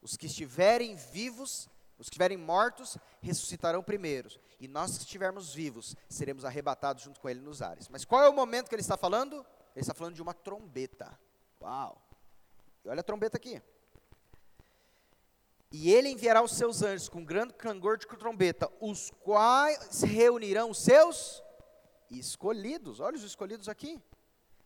Os 0.03 0.17
que 0.17 0.27
estiverem 0.27 0.97
vivos, 0.97 1.71
os 1.97 2.09
que 2.09 2.15
estiverem 2.15 2.37
mortos, 2.37 2.99
ressuscitarão 3.23 3.85
primeiros. 3.85 4.39
E 4.61 4.67
nós 4.67 4.99
que 4.99 5.05
estivermos 5.05 5.55
vivos, 5.55 5.95
seremos 6.09 6.45
arrebatados 6.45 7.05
junto 7.05 7.21
com 7.21 7.29
ele 7.29 7.41
nos 7.41 7.63
ares. 7.63 7.89
Mas 7.89 8.05
qual 8.05 8.25
é 8.25 8.29
o 8.29 8.35
momento 8.35 8.69
que 8.69 8.75
ele 8.75 8.83
está 8.83 8.97
falando? 8.97 9.47
ele 9.77 9.83
está 9.83 9.93
falando 9.93 10.15
de 10.15 10.23
uma 10.23 10.33
trombeta. 10.33 11.19
Uau! 11.61 12.03
E 12.85 12.89
olha 12.89 13.01
a 13.01 13.05
trombeta 13.05 13.37
aqui. 13.37 13.61
E 15.71 15.93
ele 15.93 16.09
enviará 16.09 16.43
os 16.43 16.53
seus 16.53 16.83
anjos 16.83 17.09
com 17.09 17.25
grande 17.25 17.53
cangor 17.55 17.99
de 17.99 18.07
trombeta, 18.07 18.71
os 18.81 19.11
quais 19.21 20.03
reunirão 20.03 20.71
os 20.71 20.79
seus 20.79 21.43
escolhidos. 22.11 23.01
Olha 23.01 23.17
os 23.17 23.25
escolhidos 23.25 23.69
aqui. 23.69 24.01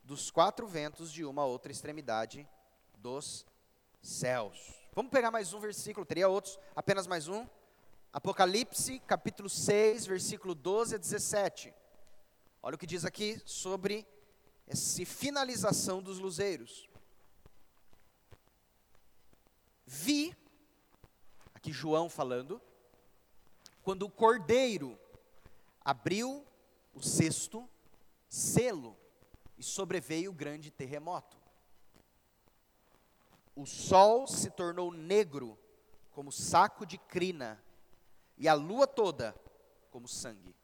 Dos 0.04 0.30
quatro 0.30 0.66
ventos 0.66 1.10
de 1.12 1.24
uma 1.24 1.44
outra 1.44 1.72
extremidade 1.72 2.48
dos 2.98 3.46
céus. 4.02 4.74
Vamos 4.92 5.10
pegar 5.10 5.30
mais 5.30 5.52
um 5.54 5.60
versículo, 5.60 6.04
teria 6.04 6.28
outros, 6.28 6.58
apenas 6.74 7.06
mais 7.06 7.28
um. 7.28 7.46
Apocalipse, 8.12 8.98
capítulo 9.00 9.48
6, 9.48 10.04
versículo 10.06 10.54
12 10.54 10.96
a 10.96 10.98
17. 10.98 11.72
Olha 12.62 12.74
o 12.74 12.78
que 12.78 12.86
diz 12.86 13.04
aqui 13.04 13.40
sobre 13.44 14.06
essa 14.70 15.04
finalização 15.04 16.00
dos 16.00 16.20
luzeiros. 16.20 16.88
Vi, 19.84 20.32
aqui 21.52 21.72
João 21.72 22.08
falando, 22.08 22.62
quando 23.82 24.04
o 24.04 24.10
cordeiro 24.10 24.96
abriu 25.84 26.46
o 26.94 27.02
sexto 27.02 27.68
selo 28.28 28.96
e 29.58 29.64
sobreveio 29.64 30.30
o 30.30 30.34
grande 30.34 30.70
terremoto. 30.70 31.36
O 33.56 33.66
sol 33.66 34.28
se 34.28 34.50
tornou 34.50 34.92
negro 34.92 35.58
como 36.12 36.30
saco 36.30 36.86
de 36.86 36.96
crina 36.96 37.60
e 38.38 38.46
a 38.46 38.54
lua 38.54 38.86
toda 38.86 39.34
como 39.90 40.06
sangue. 40.06 40.54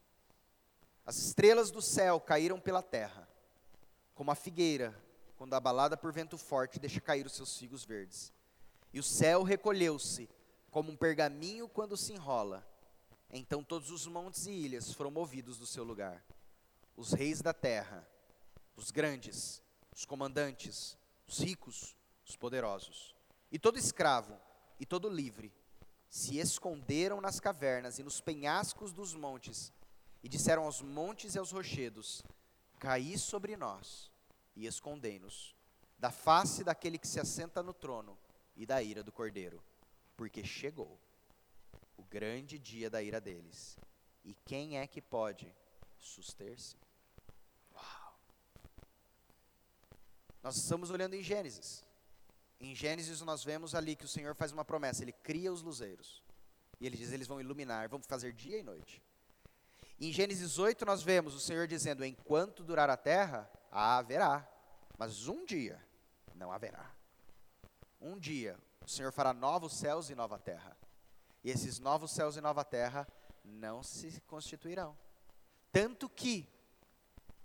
As 1.05 1.17
estrelas 1.17 1.73
do 1.73 1.83
céu 1.83 2.21
caíram 2.21 2.61
pela 2.61 2.83
terra, 2.83 3.26
como 4.17 4.31
a 4.31 4.35
figueira, 4.35 4.99
quando 5.37 5.53
abalada 5.53 5.95
por 5.95 6.11
vento 6.11 6.39
forte, 6.39 6.81
deixa 6.81 7.01
cair 7.03 7.27
os 7.27 7.35
seus 7.35 7.57
figos 7.59 7.85
verdes. 7.85 8.33
E 8.93 8.99
o 8.99 9.03
céu 9.03 9.43
recolheu-se, 9.43 10.29
como 10.71 10.91
um 10.91 10.97
pergaminho 10.97 11.69
quando 11.69 11.99
se 11.99 12.15
enrola. 12.15 12.67
Então 13.31 13.63
todos 13.63 13.91
os 13.91 14.07
montes 14.07 14.47
e 14.47 14.51
ilhas 14.51 14.91
foram 14.93 15.11
movidos 15.11 15.59
do 15.59 15.67
seu 15.67 15.85
lugar. 15.85 16.25
Os 16.97 17.13
reis 17.13 17.43
da 17.43 17.53
terra, 17.53 18.09
os 18.75 18.91
grandes, 18.91 19.63
os 19.95 20.07
comandantes, 20.07 20.97
os 21.29 21.39
ricos, 21.39 21.95
os 22.27 22.37
poderosos, 22.37 23.15
e 23.53 23.59
todo 23.59 23.79
escravo 23.79 24.35
e 24.81 24.87
todo 24.87 25.11
livre, 25.11 25.53
se 26.09 26.39
esconderam 26.39 27.21
nas 27.21 27.39
cavernas 27.39 27.99
e 27.99 28.03
nos 28.03 28.21
penhascos 28.23 28.95
dos 28.95 29.15
montes, 29.15 29.73
e 30.23 30.29
disseram 30.29 30.65
aos 30.65 30.81
montes 30.81 31.35
e 31.35 31.39
aos 31.39 31.53
rochedos: 31.53 32.23
Caí 32.79 33.19
sobre 33.19 33.57
nós 33.57 34.11
e 34.55 34.67
escondei-nos 34.67 35.55
da 35.99 36.11
face 36.11 36.63
daquele 36.63 36.99
que 36.99 37.09
se 37.09 37.19
assenta 37.19 37.63
no 37.63 37.73
trono 37.73 38.19
e 38.55 38.67
da 38.67 38.83
ira 38.83 39.03
do 39.03 39.13
cordeiro, 39.13 39.63
porque 40.17 40.45
chegou 40.45 40.99
o 41.97 42.03
grande 42.05 42.59
dia 42.59 42.91
da 42.91 43.03
ira 43.03 43.21
deles. 43.21 43.79
E 44.25 44.35
quem 44.45 44.79
é 44.79 44.87
que 44.87 45.01
pode 45.01 45.55
suster-se? 45.99 46.77
Uau! 47.75 48.19
Nós 50.43 50.57
estamos 50.57 50.91
olhando 50.91 51.15
em 51.15 51.23
Gênesis. 51.23 51.85
Em 52.61 52.75
Gênesis 52.75 53.21
nós 53.21 53.45
vemos 53.45 53.75
ali 53.75 53.97
que 53.97 54.05
o 54.05 54.09
Senhor 54.09 54.35
faz 54.35 54.53
uma 54.53 54.65
promessa, 54.65 55.03
ele 55.03 55.13
cria 55.13 55.53
os 55.53 55.63
luzeiros. 55.63 56.23
E 56.81 56.87
ele 56.87 56.97
diz: 56.97 57.13
eles 57.13 57.27
vão 57.27 57.41
iluminar, 57.41 57.89
vão 57.89 58.01
fazer 58.03 58.33
dia 58.33 58.59
e 58.59 58.63
noite. 58.63 59.03
Em 59.99 60.13
Gênesis 60.13 60.59
8 60.59 60.85
nós 60.85 61.03
vemos 61.03 61.35
o 61.35 61.41
Senhor 61.41 61.67
dizendo: 61.67 62.05
enquanto 62.05 62.65
durar 62.65 62.91
a 62.91 62.97
terra, 62.97 63.51
haverá, 63.71 64.49
mas 64.99 65.29
um 65.29 65.45
dia 65.45 65.83
não 66.35 66.53
haverá. 66.53 66.95
Um 68.01 68.19
dia 68.19 68.59
o 68.85 68.89
Senhor 68.89 69.13
fará 69.13 69.33
novos 69.33 69.75
céus 69.75 70.11
e 70.11 70.15
nova 70.15 70.39
terra. 70.39 70.77
E 71.43 71.51
esses 71.51 71.79
novos 71.79 72.11
céus 72.11 72.37
e 72.37 72.41
nova 72.41 72.65
terra 72.65 73.07
não 73.45 73.83
se 73.83 74.21
constituirão. 74.23 74.97
Tanto 75.73 76.09
que, 76.09 76.49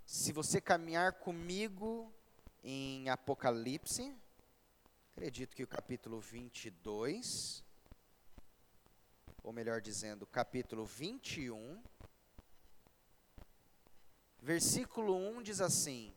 se 0.04 0.32
você 0.32 0.60
caminhar 0.60 1.14
comigo 1.14 2.12
em 2.62 3.08
Apocalipse, 3.08 4.14
Acredito 5.14 5.54
que 5.54 5.62
o 5.62 5.68
capítulo 5.68 6.20
22, 6.20 7.62
ou 9.42 9.52
melhor 9.52 9.80
dizendo, 9.80 10.26
capítulo 10.26 10.86
21, 10.86 11.80
versículo 14.42 15.14
1 15.14 15.42
diz 15.42 15.60
assim: 15.60 16.12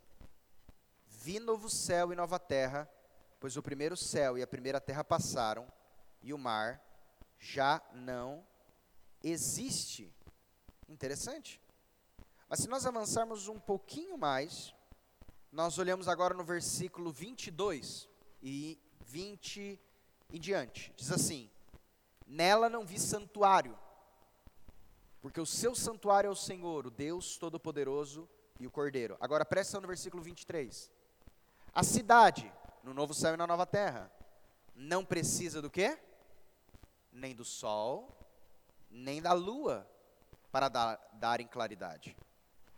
Vi 1.07 1.39
novo 1.39 1.69
céu 1.69 2.11
e 2.11 2.15
nova 2.15 2.39
terra, 2.39 2.89
pois 3.39 3.55
o 3.55 3.61
primeiro 3.61 3.95
céu 3.95 4.37
e 4.37 4.41
a 4.41 4.47
primeira 4.47 4.81
terra 4.81 5.03
passaram, 5.03 5.71
e 6.21 6.33
o 6.33 6.37
mar 6.37 6.81
já 7.37 7.81
não 7.93 8.45
existe. 9.23 10.11
Interessante. 10.89 11.61
Mas 12.49 12.59
se 12.59 12.67
nós 12.67 12.85
avançarmos 12.85 13.47
um 13.47 13.59
pouquinho 13.59 14.17
mais, 14.17 14.73
nós 15.51 15.77
olhamos 15.77 16.07
agora 16.07 16.33
no 16.33 16.43
versículo 16.43 17.11
22 17.11 18.09
e 18.41 18.79
20 19.05 19.79
em 20.31 20.39
diante. 20.39 20.91
Diz 20.97 21.11
assim: 21.11 21.49
Nela 22.25 22.69
não 22.69 22.85
vi 22.85 22.99
santuário, 22.99 23.77
porque 25.25 25.41
o 25.41 25.45
seu 25.45 25.73
santuário 25.73 26.27
é 26.27 26.29
o 26.29 26.35
Senhor, 26.35 26.85
o 26.85 26.91
Deus 26.91 27.35
Todo-Poderoso 27.35 28.29
e 28.59 28.67
o 28.67 28.69
Cordeiro. 28.69 29.17
Agora 29.19 29.43
presta 29.43 29.81
no 29.81 29.87
versículo 29.87 30.21
23. 30.21 30.91
A 31.73 31.81
cidade, 31.81 32.53
no 32.83 32.93
novo 32.93 33.11
céu 33.11 33.33
e 33.33 33.37
na 33.37 33.47
nova 33.47 33.65
terra, 33.65 34.11
não 34.75 35.03
precisa 35.03 35.63
do 35.63 35.67
quê? 35.67 35.97
Nem 37.11 37.33
do 37.33 37.43
sol, 37.43 38.15
nem 38.87 39.19
da 39.19 39.33
lua, 39.33 39.89
para 40.51 40.69
dar, 40.69 41.09
darem 41.13 41.47
claridade. 41.47 42.15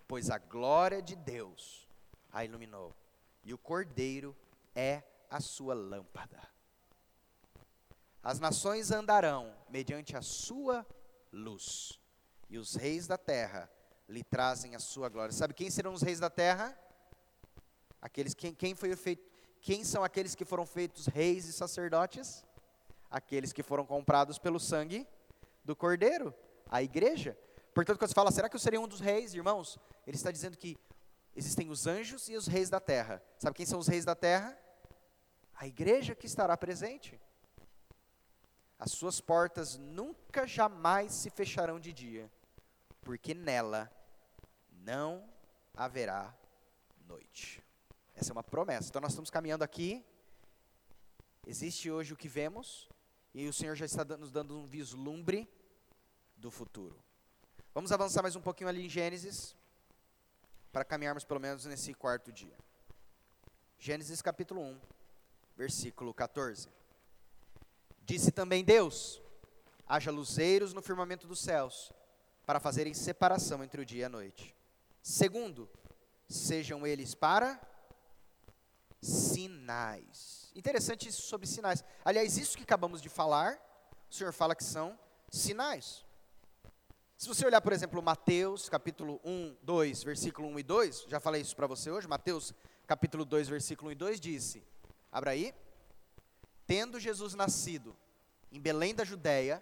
Pois 0.07 0.29
a 0.29 0.37
glória 0.37 1.01
de 1.01 1.17
Deus 1.17 1.85
a 2.31 2.45
iluminou, 2.45 2.95
e 3.43 3.53
o 3.53 3.57
Cordeiro 3.57 4.33
é 4.73 5.03
a 5.29 5.41
sua 5.41 5.73
lâmpada. 5.73 6.41
As 8.23 8.39
nações 8.39 8.89
andarão 8.89 9.53
mediante 9.69 10.15
a 10.15 10.21
sua 10.21 10.87
luz, 11.29 11.99
e 12.49 12.57
os 12.57 12.75
reis 12.75 13.07
da 13.07 13.17
terra 13.17 13.69
lhe 14.07 14.23
trazem 14.23 14.75
a 14.75 14.79
sua 14.79 15.09
glória. 15.09 15.33
Sabe 15.33 15.53
quem 15.53 15.69
serão 15.69 15.93
os 15.93 16.01
reis 16.01 16.19
da 16.19 16.29
terra? 16.29 16.77
Aqueles 18.01 18.33
quem, 18.33 18.53
quem 18.53 18.75
foi 18.75 18.95
feito, 18.95 19.23
quem 19.61 19.83
são 19.83 20.03
aqueles 20.03 20.35
que 20.35 20.45
foram 20.45 20.65
feitos 20.65 21.07
reis 21.07 21.45
e 21.45 21.53
sacerdotes? 21.53 22.45
Aqueles 23.09 23.51
que 23.51 23.63
foram 23.63 23.85
comprados 23.85 24.37
pelo 24.37 24.59
sangue 24.59 25.07
do 25.63 25.75
Cordeiro, 25.75 26.33
a 26.69 26.81
igreja. 26.81 27.37
Portanto, 27.73 27.97
quando 27.99 28.09
você 28.09 28.15
fala, 28.15 28.31
será 28.31 28.49
que 28.49 28.55
eu 28.55 28.59
seria 28.59 28.79
um 28.79 28.87
dos 28.87 28.99
reis, 28.99 29.33
irmãos? 29.33 29.77
Ele 30.05 30.15
está 30.15 30.31
dizendo 30.31 30.57
que 30.57 30.77
existem 31.35 31.69
os 31.69 31.85
anjos 31.85 32.29
e 32.29 32.35
os 32.35 32.47
reis 32.47 32.69
da 32.69 32.79
terra. 32.79 33.21
Sabe 33.37 33.55
quem 33.55 33.65
são 33.65 33.79
os 33.79 33.87
reis 33.87 34.05
da 34.05 34.15
terra? 34.15 34.57
a 35.57 35.65
igreja 35.65 36.15
que 36.15 36.27
estará 36.27 36.55
presente. 36.55 37.19
As 38.77 38.91
suas 38.91 39.19
portas 39.19 39.75
nunca 39.75 40.45
jamais 40.45 41.11
se 41.13 41.31
fecharão 41.31 41.79
de 41.79 41.91
dia, 41.91 42.31
porque 43.07 43.33
nela 43.33 43.89
não 44.69 45.23
haverá 45.73 46.37
noite. 47.05 47.63
Essa 48.13 48.31
é 48.31 48.33
uma 48.33 48.43
promessa. 48.43 48.89
Então 48.89 49.01
nós 49.01 49.13
estamos 49.13 49.29
caminhando 49.29 49.63
aqui. 49.63 50.05
Existe 51.45 51.89
hoje 51.89 52.11
o 52.11 52.17
que 52.17 52.27
vemos, 52.27 52.89
e 53.33 53.47
o 53.47 53.53
Senhor 53.53 53.75
já 53.75 53.85
está 53.85 54.03
nos 54.17 54.29
dando 54.29 54.59
um 54.59 54.65
vislumbre 54.65 55.49
do 56.35 56.51
futuro. 56.51 57.01
Vamos 57.73 57.93
avançar 57.93 58.21
mais 58.21 58.35
um 58.35 58.41
pouquinho 58.41 58.67
ali 58.67 58.85
em 58.85 58.89
Gênesis, 58.89 59.55
para 60.73 60.83
caminharmos 60.83 61.23
pelo 61.23 61.39
menos 61.39 61.63
nesse 61.63 61.93
quarto 61.93 62.29
dia. 62.29 62.57
Gênesis 63.79 64.21
capítulo 64.21 64.61
1 64.61 64.81
versículo 65.55 66.13
14. 66.13 66.67
Disse 68.01 68.33
também 68.33 68.65
Deus: 68.65 69.21
haja 69.87 70.11
luzeiros 70.11 70.73
no 70.73 70.81
firmamento 70.81 71.25
dos 71.25 71.39
céus, 71.39 71.93
para 72.47 72.61
fazerem 72.61 72.93
separação 72.93 73.61
entre 73.61 73.81
o 73.81 73.85
dia 73.85 74.03
e 74.03 74.05
a 74.05 74.09
noite. 74.09 74.55
Segundo, 75.03 75.69
sejam 76.29 76.87
eles 76.87 77.13
para 77.13 77.59
sinais. 79.01 80.49
Interessante 80.55 81.09
isso 81.09 81.23
sobre 81.23 81.45
sinais. 81.45 81.83
Aliás, 82.05 82.37
isso 82.37 82.55
que 82.55 82.63
acabamos 82.63 83.01
de 83.01 83.09
falar, 83.09 83.59
o 84.09 84.15
Senhor 84.15 84.31
fala 84.31 84.55
que 84.55 84.63
são 84.63 84.97
sinais. 85.29 86.05
Se 87.17 87.27
você 87.27 87.45
olhar, 87.45 87.59
por 87.59 87.73
exemplo, 87.73 88.01
Mateus, 88.01 88.69
capítulo 88.69 89.19
1, 89.25 89.57
2, 89.61 90.03
versículo 90.03 90.47
1 90.47 90.59
e 90.59 90.63
2, 90.63 91.05
já 91.09 91.19
falei 91.19 91.41
isso 91.41 91.55
para 91.55 91.67
você 91.67 91.91
hoje, 91.91 92.07
Mateus, 92.07 92.53
capítulo 92.87 93.25
2, 93.25 93.49
versículo 93.49 93.89
1 93.89 93.91
e 93.91 93.95
2 93.95 94.19
disse: 94.21 94.63
Abra 95.11 95.31
aí. 95.31 95.53
Tendo 96.65 96.97
Jesus 96.97 97.33
nascido 97.33 97.93
em 98.49 98.59
Belém 98.61 98.95
da 98.95 99.03
Judéia, 99.03 99.61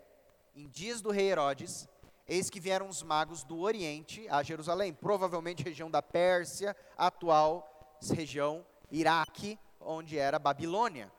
em 0.55 0.67
dias 0.69 1.01
do 1.01 1.11
rei 1.11 1.31
Herodes, 1.31 1.87
eis 2.27 2.49
que 2.49 2.59
vieram 2.59 2.87
os 2.87 3.03
magos 3.03 3.43
do 3.43 3.59
Oriente 3.59 4.27
a 4.29 4.41
Jerusalém, 4.41 4.93
provavelmente 4.93 5.63
região 5.63 5.89
da 5.89 6.01
Pérsia 6.01 6.75
atual, 6.97 7.97
região 8.13 8.65
Iraque, 8.91 9.59
onde 9.79 10.17
era 10.17 10.39
Babilônia. 10.39 11.11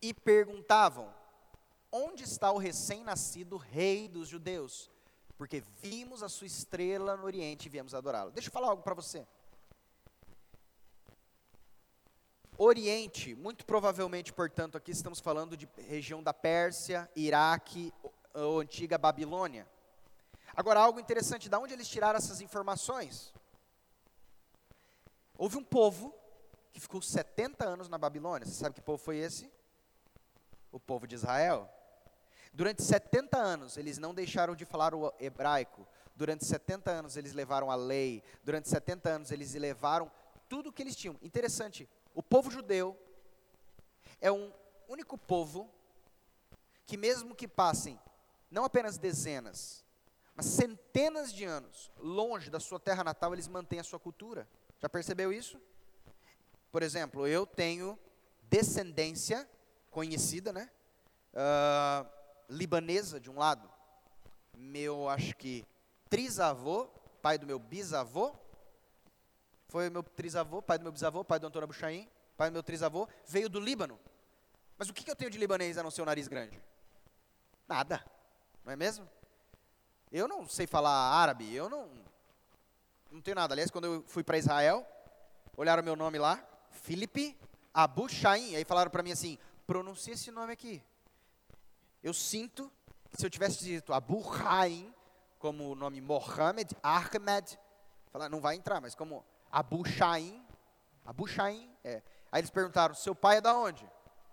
E 0.00 0.14
perguntavam: 0.14 1.12
Onde 1.92 2.24
está 2.24 2.50
o 2.52 2.58
recém-nascido 2.58 3.56
rei 3.56 4.08
dos 4.08 4.28
judeus? 4.28 4.90
Porque 5.36 5.62
vimos 5.80 6.22
a 6.22 6.28
sua 6.28 6.46
estrela 6.46 7.16
no 7.16 7.24
Oriente 7.24 7.66
e 7.66 7.68
viemos 7.70 7.94
adorá-lo. 7.94 8.30
Deixa 8.30 8.48
eu 8.48 8.52
falar 8.52 8.68
algo 8.68 8.82
para 8.82 8.94
você. 8.94 9.26
Oriente, 12.58 13.34
muito 13.34 13.64
provavelmente, 13.64 14.34
portanto, 14.34 14.76
aqui 14.76 14.90
estamos 14.90 15.18
falando 15.18 15.56
de 15.56 15.66
região 15.88 16.22
da 16.22 16.34
Pérsia, 16.34 17.10
Iraque, 17.16 17.90
ou 18.34 18.60
antiga 18.60 18.98
Babilônia. 18.98 19.66
Agora, 20.54 20.80
algo 20.80 21.00
interessante, 21.00 21.48
de 21.48 21.56
onde 21.56 21.72
eles 21.72 21.88
tiraram 21.88 22.18
essas 22.18 22.40
informações? 22.40 23.32
Houve 25.36 25.56
um 25.56 25.64
povo 25.64 26.14
que 26.72 26.80
ficou 26.80 27.00
70 27.00 27.64
anos 27.64 27.88
na 27.88 27.96
Babilônia. 27.96 28.46
Você 28.46 28.54
sabe 28.54 28.74
que 28.74 28.80
povo 28.80 29.02
foi 29.02 29.16
esse? 29.16 29.50
O 30.70 30.78
povo 30.78 31.06
de 31.06 31.14
Israel. 31.14 31.68
Durante 32.52 32.82
70 32.82 33.38
anos, 33.38 33.76
eles 33.76 33.96
não 33.98 34.12
deixaram 34.12 34.54
de 34.54 34.64
falar 34.64 34.94
o 34.94 35.12
hebraico. 35.18 35.86
Durante 36.14 36.44
70 36.44 36.90
anos, 36.90 37.16
eles 37.16 37.32
levaram 37.32 37.70
a 37.70 37.74
lei. 37.74 38.22
Durante 38.44 38.68
70 38.68 39.08
anos, 39.08 39.30
eles 39.30 39.54
levaram 39.54 40.10
tudo 40.48 40.68
o 40.68 40.72
que 40.72 40.82
eles 40.82 40.96
tinham. 40.96 41.16
Interessante, 41.22 41.88
o 42.14 42.22
povo 42.22 42.50
judeu 42.50 42.96
é 44.20 44.30
um 44.30 44.52
único 44.88 45.16
povo 45.16 45.72
que, 46.84 46.96
mesmo 46.96 47.34
que 47.34 47.46
passem 47.46 47.98
não 48.50 48.64
apenas 48.64 48.98
dezenas, 48.98 49.84
mas 50.34 50.46
centenas 50.46 51.32
de 51.32 51.44
anos 51.44 51.90
longe 51.98 52.50
da 52.50 52.58
sua 52.58 52.80
terra 52.80 53.04
natal, 53.04 53.32
eles 53.32 53.46
mantêm 53.46 53.78
a 53.78 53.84
sua 53.84 53.98
cultura. 53.98 54.48
Já 54.78 54.88
percebeu 54.88 55.32
isso? 55.32 55.60
Por 56.72 56.82
exemplo, 56.82 57.26
eu 57.26 57.46
tenho 57.46 57.98
descendência 58.44 59.48
conhecida, 59.90 60.52
né? 60.52 60.70
Uh, 61.32 62.08
libanesa 62.48 63.20
de 63.20 63.30
um 63.30 63.38
lado. 63.38 63.70
Meu, 64.56 65.08
acho 65.08 65.36
que 65.36 65.64
trisavô, 66.08 66.86
pai 67.22 67.38
do 67.38 67.46
meu 67.46 67.58
bisavô, 67.58 68.34
foi 69.68 69.88
meu 69.88 70.02
trisavô, 70.02 70.60
pai 70.60 70.78
do 70.78 70.82
meu 70.82 70.92
bisavô, 70.92 71.24
pai 71.24 71.38
do 71.38 71.46
Antônio 71.46 71.64
Abuchaim, 71.64 72.08
pai 72.36 72.50
do 72.50 72.54
meu 72.54 72.62
trisavô, 72.62 73.08
veio 73.26 73.48
do 73.48 73.60
Líbano. 73.60 73.98
Mas 74.76 74.88
o 74.88 74.94
que, 74.94 75.04
que 75.04 75.10
eu 75.10 75.16
tenho 75.16 75.30
de 75.30 75.38
libanês 75.38 75.78
a 75.78 75.82
não 75.82 75.90
ser 75.90 76.02
o 76.02 76.06
nariz 76.06 76.26
grande? 76.26 76.60
Nada, 77.68 78.04
não 78.64 78.72
é 78.72 78.76
mesmo? 78.76 79.08
Eu 80.10 80.26
não 80.26 80.46
sei 80.48 80.66
falar 80.66 80.90
árabe, 80.90 81.54
eu 81.54 81.68
não, 81.68 81.88
não 83.10 83.20
tenho 83.20 83.34
nada. 83.34 83.54
Aliás, 83.54 83.70
quando 83.70 83.84
eu 83.84 84.04
fui 84.06 84.24
para 84.24 84.38
Israel, 84.38 84.86
olharam 85.56 85.82
meu 85.82 85.96
nome 85.96 86.18
lá, 86.18 86.42
Felipe 86.70 87.38
Abu 87.72 88.08
Shaim, 88.08 88.56
aí 88.56 88.64
falaram 88.64 88.90
para 88.90 89.02
mim 89.02 89.12
assim, 89.12 89.38
pronuncia 89.66 90.14
esse 90.14 90.30
nome 90.30 90.52
aqui. 90.52 90.82
Eu 92.02 92.12
sinto 92.12 92.70
que 93.10 93.16
se 93.16 93.26
eu 93.26 93.30
tivesse 93.30 93.64
dito 93.64 93.92
Abu 93.92 94.22
Haim, 94.42 94.92
como 95.38 95.70
o 95.70 95.74
nome 95.74 96.00
Mohammed, 96.00 96.76
Ahmed, 96.82 97.58
falar, 98.10 98.28
não 98.28 98.40
vai 98.40 98.56
entrar, 98.56 98.80
mas 98.80 98.94
como 98.94 99.24
Abu 99.50 99.86
Shaim, 99.86 100.44
Abu 101.04 101.26
Shaim, 101.26 101.70
é. 101.84 102.02
Aí 102.32 102.40
eles 102.40 102.50
perguntaram, 102.50 102.94
seu 102.94 103.14
pai 103.14 103.38
é 103.38 103.40
da 103.40 103.56
onde? 103.56 103.88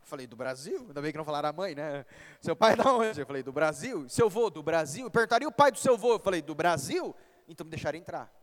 Falei, 0.07 0.25
do 0.25 0.37
Brasil? 0.37 0.85
Ainda 0.87 1.01
bem 1.01 1.11
que 1.11 1.17
não 1.17 1.25
falaram 1.25 1.49
a 1.49 1.53
mãe, 1.53 1.75
né? 1.75 2.05
Seu 2.39 2.55
pai 2.55 2.73
é 2.73 2.75
da 2.77 2.93
onde? 2.93 3.19
Eu 3.19 3.25
falei, 3.25 3.43
do 3.43 3.51
Brasil. 3.51 4.07
Seu 4.07 4.29
vô, 4.29 4.49
do 4.49 4.63
Brasil? 4.63 5.11
Perguntaria 5.11 5.45
o 5.45 5.51
pai 5.51 5.69
do 5.69 5.77
seu 5.77 5.97
vô? 5.97 6.13
Eu 6.13 6.19
falei, 6.19 6.41
do 6.41 6.55
Brasil? 6.55 7.13
Então 7.45 7.65
me 7.65 7.69
deixaram 7.69 7.99
entrar. 7.99 8.33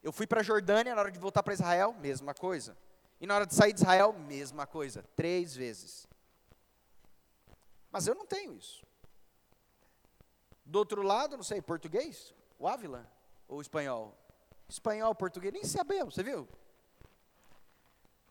Eu 0.00 0.12
fui 0.12 0.28
para 0.28 0.38
a 0.38 0.44
Jordânia, 0.44 0.94
na 0.94 1.00
hora 1.00 1.10
de 1.10 1.18
voltar 1.18 1.42
para 1.42 1.52
Israel, 1.52 1.92
mesma 1.94 2.34
coisa. 2.34 2.78
E 3.20 3.26
na 3.26 3.34
hora 3.34 3.46
de 3.46 3.52
sair 3.52 3.72
de 3.72 3.80
Israel, 3.80 4.12
mesma 4.12 4.64
coisa. 4.64 5.04
Três 5.16 5.56
vezes. 5.56 6.06
Mas 7.90 8.06
eu 8.06 8.14
não 8.14 8.24
tenho 8.24 8.54
isso. 8.54 8.86
Do 10.64 10.78
outro 10.78 11.02
lado, 11.02 11.36
não 11.36 11.42
sei, 11.42 11.60
português? 11.60 12.32
O 12.60 12.68
Ávila? 12.68 13.10
Ou 13.48 13.60
espanhol? 13.60 14.16
Espanhol, 14.68 15.12
português, 15.16 15.52
nem 15.52 15.64
sabemos, 15.64 16.14
você 16.14 16.22
viu? 16.22 16.48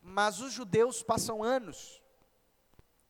Mas 0.09 0.39
os 0.39 0.53
judeus 0.53 1.03
passam 1.03 1.43
anos. 1.43 2.01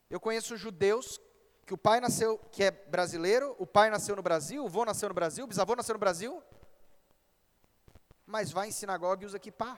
Eu 0.09 0.19
conheço 0.19 0.57
judeus 0.57 1.21
que 1.63 1.73
o 1.73 1.77
pai 1.77 1.99
nasceu, 1.99 2.39
que 2.51 2.63
é 2.63 2.71
brasileiro, 2.71 3.55
o 3.59 3.67
pai 3.67 3.91
nasceu 3.91 4.15
no 4.15 4.23
Brasil, 4.23 4.63
o 4.63 4.65
avô 4.65 4.83
nasceu 4.83 5.07
no 5.07 5.13
Brasil, 5.13 5.45
o 5.45 5.47
bisavô 5.47 5.75
nasceu 5.75 5.93
no 5.93 5.99
Brasil, 5.99 6.41
mas 8.25 8.51
vai 8.51 8.69
em 8.69 8.71
sinagoga 8.71 9.21
e 9.21 9.27
usa 9.27 9.37
kippah. 9.37 9.77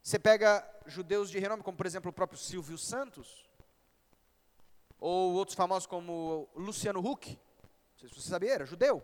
Você 0.00 0.16
pega 0.16 0.64
judeus 0.86 1.28
de 1.28 1.40
renome, 1.40 1.64
como 1.64 1.76
por 1.76 1.86
exemplo 1.86 2.10
o 2.10 2.14
próprio 2.14 2.38
Silvio 2.38 2.78
Santos, 2.78 3.50
ou 5.00 5.34
outros 5.34 5.56
famosos 5.56 5.88
como 5.88 6.48
Luciano 6.54 7.00
Huck, 7.00 7.32
não 7.32 7.98
sei 7.98 8.08
se 8.08 8.14
você 8.14 8.28
sabia, 8.28 8.52
era 8.52 8.64
judeu. 8.64 9.02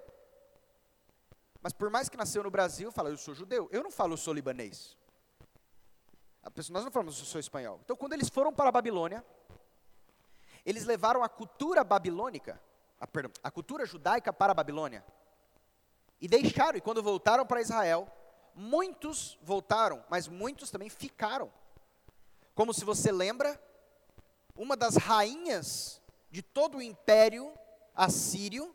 Mas 1.61 1.73
por 1.73 1.91
mais 1.91 2.09
que 2.09 2.17
nasceu 2.17 2.45
no 2.45 2.51
Brasil, 2.51 2.93
fala, 2.93 3.11
eu 3.11 3.17
sou 3.17 3.35
judeu. 3.35 3.69
Eu 3.73 3.83
não 3.83 3.91
falo, 3.91 4.13
eu 4.13 4.17
sou 4.17 4.33
libanês. 4.33 4.97
Pessoa, 6.51 6.75
nós 6.75 6.85
não 6.85 6.91
falamos, 6.91 7.19
eu 7.19 7.25
sou 7.25 7.41
espanhol. 7.41 7.81
Então, 7.85 7.97
quando 7.97 8.13
eles 8.13 8.29
foram 8.29 8.53
para 8.53 8.69
a 8.69 8.73
Babilônia, 8.73 9.25
eles 10.67 10.85
levaram 10.85 11.23
a 11.23 11.29
cultura 11.29 11.85
babilônica, 11.85 12.61
a, 13.01 13.07
perdão, 13.07 13.33
a 13.43 13.51
cultura 13.51 13.87
judaica 13.87 14.33
para 14.33 14.53
a 14.53 14.55
Babilônia. 14.55 15.05
E 16.21 16.29
deixaram, 16.29 16.79
e 16.79 16.81
quando 16.81 17.03
voltaram 17.03 17.47
para 17.47 17.61
Israel, 17.61 18.09
muitos 18.55 19.39
voltaram, 19.43 20.05
mas 20.09 20.29
muitos 20.29 20.71
também 20.71 20.89
ficaram. 20.89 21.53
Como 22.55 22.75
se 22.75 22.85
você 22.85 23.11
lembra, 23.11 23.61
uma 24.55 24.77
das 24.77 24.97
rainhas 24.97 26.01
de 26.31 26.43
todo 26.43 26.79
o 26.79 26.83
império 26.83 27.53
assírio, 27.95 28.75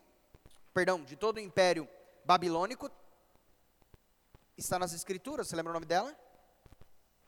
perdão, 0.74 1.02
de 1.02 1.16
todo 1.16 1.36
o 1.36 1.40
império 1.40 1.88
babilônico, 2.24 2.90
está 4.56 4.78
nas 4.78 4.92
escrituras, 4.92 5.48
você 5.48 5.56
lembra 5.56 5.70
o 5.70 5.74
nome 5.74 5.86
dela? 5.86 6.14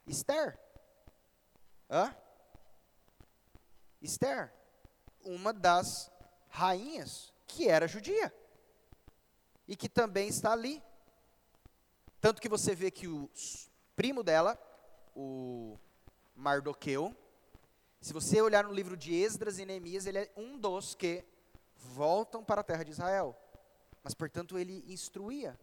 Esther. 0.07 0.59
Hã? 1.89 2.15
Esther, 4.01 4.53
uma 5.23 5.53
das 5.53 6.11
rainhas 6.49 7.31
que 7.45 7.67
era 7.67 7.87
judia 7.87 8.33
e 9.67 9.75
que 9.75 9.87
também 9.87 10.27
está 10.27 10.51
ali. 10.51 10.81
Tanto 12.19 12.41
que 12.41 12.49
você 12.49 12.75
vê 12.75 12.91
que 12.91 13.07
o 13.07 13.29
primo 13.95 14.23
dela, 14.23 14.59
o 15.15 15.77
Mardoqueu, 16.35 17.15
se 17.99 18.13
você 18.13 18.41
olhar 18.41 18.63
no 18.63 18.73
livro 18.73 18.97
de 18.97 19.13
Esdras 19.13 19.59
e 19.59 19.65
Neemias, 19.65 20.05
ele 20.05 20.17
é 20.17 20.31
um 20.35 20.57
dos 20.57 20.95
que 20.95 21.23
voltam 21.75 22.43
para 22.43 22.61
a 22.61 22.63
terra 22.63 22.83
de 22.83 22.91
Israel. 22.91 23.37
Mas, 24.03 24.13
portanto, 24.13 24.57
ele 24.57 24.83
instruía. 24.87 25.59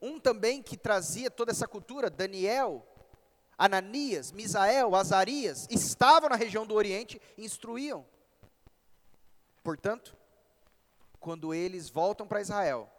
Um 0.00 0.18
também 0.18 0.62
que 0.62 0.76
trazia 0.76 1.30
toda 1.30 1.50
essa 1.50 1.68
cultura, 1.68 2.08
Daniel, 2.08 2.86
Ananias, 3.60 4.32
Misael, 4.32 4.94
Azarias, 4.94 5.68
estavam 5.70 6.30
na 6.30 6.36
região 6.36 6.66
do 6.66 6.74
Oriente 6.74 7.20
e 7.36 7.44
instruíam. 7.44 8.06
Portanto, 9.62 10.16
quando 11.20 11.52
eles 11.52 11.90
voltam 11.90 12.26
para 12.26 12.40
Israel, 12.40 12.90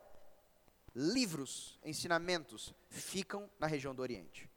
livros, 0.96 1.80
ensinamentos 1.84 2.76
ficam 2.90 3.50
na 3.58 3.66
região 3.66 3.96
do 3.96 4.04
Oriente. 4.04 4.48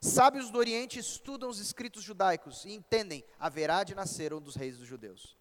Sábios 0.00 0.50
do 0.50 0.56
Oriente 0.56 0.98
estudam 0.98 1.50
os 1.50 1.58
escritos 1.58 2.02
judaicos 2.02 2.64
e 2.64 2.72
entendem: 2.72 3.22
haverá 3.38 3.84
de 3.84 3.94
nascer 3.94 4.32
um 4.32 4.40
dos 4.40 4.54
reis 4.54 4.78
dos 4.78 4.88
judeus. 4.88 5.36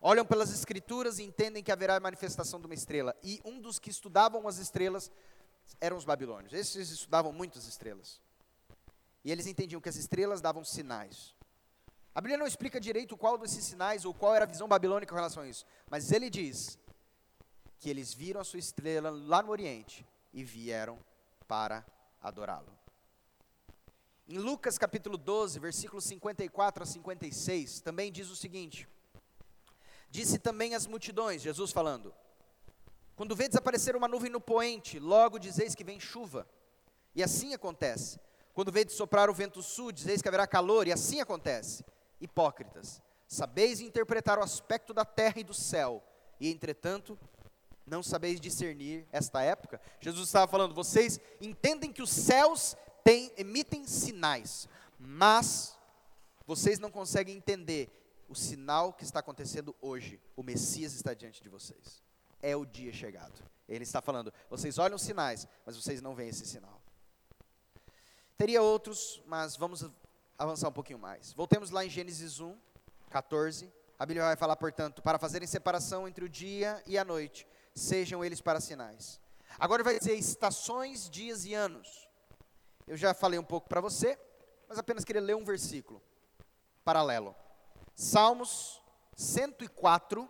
Olham 0.00 0.24
pelas 0.24 0.52
escrituras 0.52 1.18
e 1.18 1.24
entendem 1.24 1.62
que 1.62 1.72
haverá 1.72 1.98
manifestação 1.98 2.60
de 2.60 2.66
uma 2.66 2.74
estrela. 2.74 3.16
E 3.20 3.40
um 3.44 3.60
dos 3.60 3.80
que 3.80 3.90
estudavam 3.90 4.46
as 4.46 4.58
estrelas 4.58 5.10
eram 5.80 5.96
os 5.96 6.04
babilônios. 6.04 6.52
Esses 6.52 6.90
estudavam 6.90 7.32
muitas 7.32 7.66
estrelas. 7.66 8.22
E 9.24 9.32
eles 9.32 9.46
entendiam 9.46 9.80
que 9.80 9.88
as 9.88 9.96
estrelas 9.96 10.40
davam 10.40 10.62
sinais. 10.62 11.34
A 12.14 12.20
Bíblia 12.20 12.38
não 12.38 12.46
explica 12.46 12.78
direito 12.78 13.16
qual 13.16 13.38
desses 13.38 13.64
sinais 13.64 14.04
ou 14.04 14.14
qual 14.14 14.34
era 14.34 14.44
a 14.44 14.48
visão 14.48 14.68
babilônica 14.68 15.10
com 15.10 15.16
relação 15.16 15.42
a 15.42 15.48
isso. 15.48 15.64
Mas 15.90 16.12
ele 16.12 16.28
diz 16.28 16.78
que 17.80 17.90
eles 17.90 18.14
viram 18.14 18.40
a 18.40 18.44
sua 18.44 18.58
estrela 18.58 19.10
lá 19.10 19.42
no 19.42 19.50
Oriente 19.50 20.06
e 20.32 20.44
vieram 20.44 20.98
para 21.48 21.84
adorá-lo. 22.22 22.72
Em 24.26 24.38
Lucas 24.38 24.78
capítulo 24.78 25.18
12, 25.18 25.58
versículos 25.58 26.04
54 26.04 26.82
a 26.82 26.86
56, 26.86 27.80
também 27.80 28.12
diz 28.12 28.30
o 28.30 28.36
seguinte: 28.36 28.88
Disse 30.08 30.38
também 30.38 30.74
às 30.74 30.86
multidões, 30.86 31.42
Jesus 31.42 31.72
falando: 31.72 32.14
Quando 33.16 33.36
vê 33.36 33.48
desaparecer 33.48 33.96
uma 33.96 34.08
nuvem 34.08 34.30
no 34.30 34.40
poente, 34.40 34.98
logo 34.98 35.38
dizeis 35.38 35.74
que 35.74 35.84
vem 35.84 35.98
chuva. 35.98 36.46
E 37.14 37.22
assim 37.22 37.52
acontece. 37.52 38.18
Quando 38.54 38.72
vê 38.72 38.88
soprar 38.88 39.28
o 39.28 39.34
vento 39.34 39.62
sul, 39.62 39.92
dizeis 39.92 40.22
que 40.22 40.28
haverá 40.28 40.46
calor, 40.46 40.86
e 40.86 40.92
assim 40.92 41.20
acontece. 41.20 41.84
Hipócritas, 42.20 43.02
sabeis 43.26 43.80
interpretar 43.80 44.38
o 44.38 44.42
aspecto 44.42 44.94
da 44.94 45.04
terra 45.04 45.40
e 45.40 45.44
do 45.44 45.52
céu, 45.52 46.02
e 46.40 46.50
entretanto 46.50 47.18
Não 47.86 48.02
sabeis 48.02 48.40
discernir 48.40 49.06
esta 49.12 49.42
época? 49.42 49.80
Jesus 50.00 50.28
estava 50.28 50.50
falando, 50.50 50.74
vocês 50.74 51.20
entendem 51.40 51.92
que 51.92 52.02
os 52.02 52.10
céus 52.10 52.76
têm, 53.02 53.30
emitem 53.36 53.86
sinais, 53.86 54.66
mas 54.98 55.78
vocês 56.46 56.78
não 56.78 56.90
conseguem 56.90 57.36
entender 57.36 57.90
o 58.26 58.34
sinal 58.34 58.92
que 58.92 59.04
está 59.04 59.20
acontecendo 59.20 59.76
hoje. 59.82 60.18
O 60.34 60.42
Messias 60.42 60.94
está 60.94 61.12
diante 61.12 61.42
de 61.42 61.48
vocês. 61.48 62.02
É 62.40 62.56
o 62.56 62.64
dia 62.64 62.92
chegado. 62.92 63.34
Ele 63.68 63.84
está 63.84 64.00
falando, 64.00 64.32
vocês 64.48 64.78
olham 64.78 64.96
os 64.96 65.02
sinais, 65.02 65.46
mas 65.64 65.76
vocês 65.76 66.00
não 66.00 66.14
veem 66.14 66.30
esse 66.30 66.46
sinal. 66.46 66.80
Teria 68.36 68.60
outros, 68.60 69.22
mas 69.26 69.56
vamos 69.56 69.88
avançar 70.36 70.68
um 70.68 70.72
pouquinho 70.72 70.98
mais. 70.98 71.32
Voltemos 71.32 71.70
lá 71.70 71.84
em 71.84 71.88
Gênesis 71.88 72.40
1, 72.40 72.56
14. 73.08 73.72
A 73.96 74.04
Bíblia 74.04 74.24
vai 74.24 74.36
falar, 74.36 74.56
portanto, 74.56 75.00
para 75.02 75.18
fazerem 75.20 75.46
separação 75.46 76.08
entre 76.08 76.24
o 76.24 76.28
dia 76.28 76.82
e 76.84 76.98
a 76.98 77.04
noite, 77.04 77.46
sejam 77.74 78.24
eles 78.24 78.40
para 78.40 78.60
sinais. 78.60 79.20
Agora 79.56 79.84
vai 79.84 79.98
dizer 79.98 80.14
estações, 80.14 81.08
dias 81.08 81.44
e 81.44 81.54
anos. 81.54 82.08
Eu 82.88 82.96
já 82.96 83.14
falei 83.14 83.38
um 83.38 83.44
pouco 83.44 83.68
para 83.68 83.80
você, 83.80 84.18
mas 84.68 84.78
apenas 84.78 85.04
queria 85.04 85.22
ler 85.22 85.36
um 85.36 85.44
versículo 85.44 86.02
paralelo. 86.84 87.36
Salmos 87.94 88.82
104, 89.16 90.28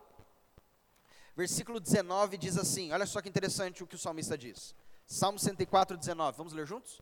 versículo 1.34 1.80
19 1.80 2.36
diz 2.36 2.58
assim: 2.58 2.92
olha 2.92 3.06
só 3.06 3.22
que 3.22 3.30
interessante 3.30 3.82
o 3.82 3.86
que 3.86 3.94
o 3.94 3.98
salmista 3.98 4.36
diz. 4.36 4.74
Salmo 5.06 5.38
104, 5.38 5.96
19. 5.96 6.36
Vamos 6.36 6.52
ler 6.52 6.66
juntos? 6.66 7.00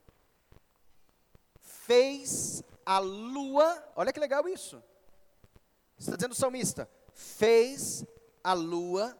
Fez 1.86 2.62
a 2.84 2.98
lua, 2.98 3.82
olha 3.96 4.12
que 4.12 4.20
legal 4.20 4.48
isso. 4.48 4.82
Está 5.98 6.16
dizendo 6.16 6.32
o 6.32 6.36
salmista: 6.36 6.88
fez 7.14 8.04
a 8.42 8.52
lua 8.52 9.16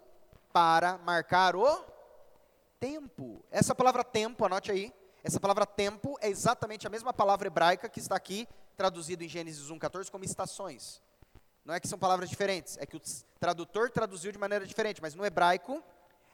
para 0.53 0.99
marcar 0.99 1.57
o 1.57 1.85
tempo. 2.79 3.45
Essa 3.51 3.75
palavra 3.75 4.05
tempo, 4.05 4.45
anote 4.45 4.71
aí. 4.71 4.93
Essa 5.25 5.39
palavra 5.39 5.65
tempo 5.65 6.17
é 6.21 6.29
exatamente 6.29 6.87
a 6.87 6.91
mesma 6.91 7.13
palavra 7.13 7.47
hebraica 7.47 7.89
que 7.89 8.01
está 8.01 8.17
aqui 8.17 8.49
traduzido 8.77 9.23
em 9.23 9.29
Gênesis 9.29 9.71
1:14 9.71 10.11
como 10.11 10.25
estações. 10.25 11.01
Não 11.65 11.75
é 11.75 11.81
que 11.81 11.87
são 11.87 11.99
palavras 11.99 12.29
diferentes, 12.29 12.77
é 12.79 12.85
que 12.85 12.97
o 12.97 13.01
tradutor 13.39 13.91
traduziu 13.91 14.33
de 14.33 14.39
maneira 14.39 14.67
diferente, 14.67 15.01
mas 15.01 15.15
no 15.15 15.25
hebraico 15.25 15.83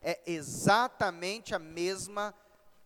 é 0.00 0.20
exatamente 0.26 1.54
a 1.54 1.58
mesma 1.58 2.34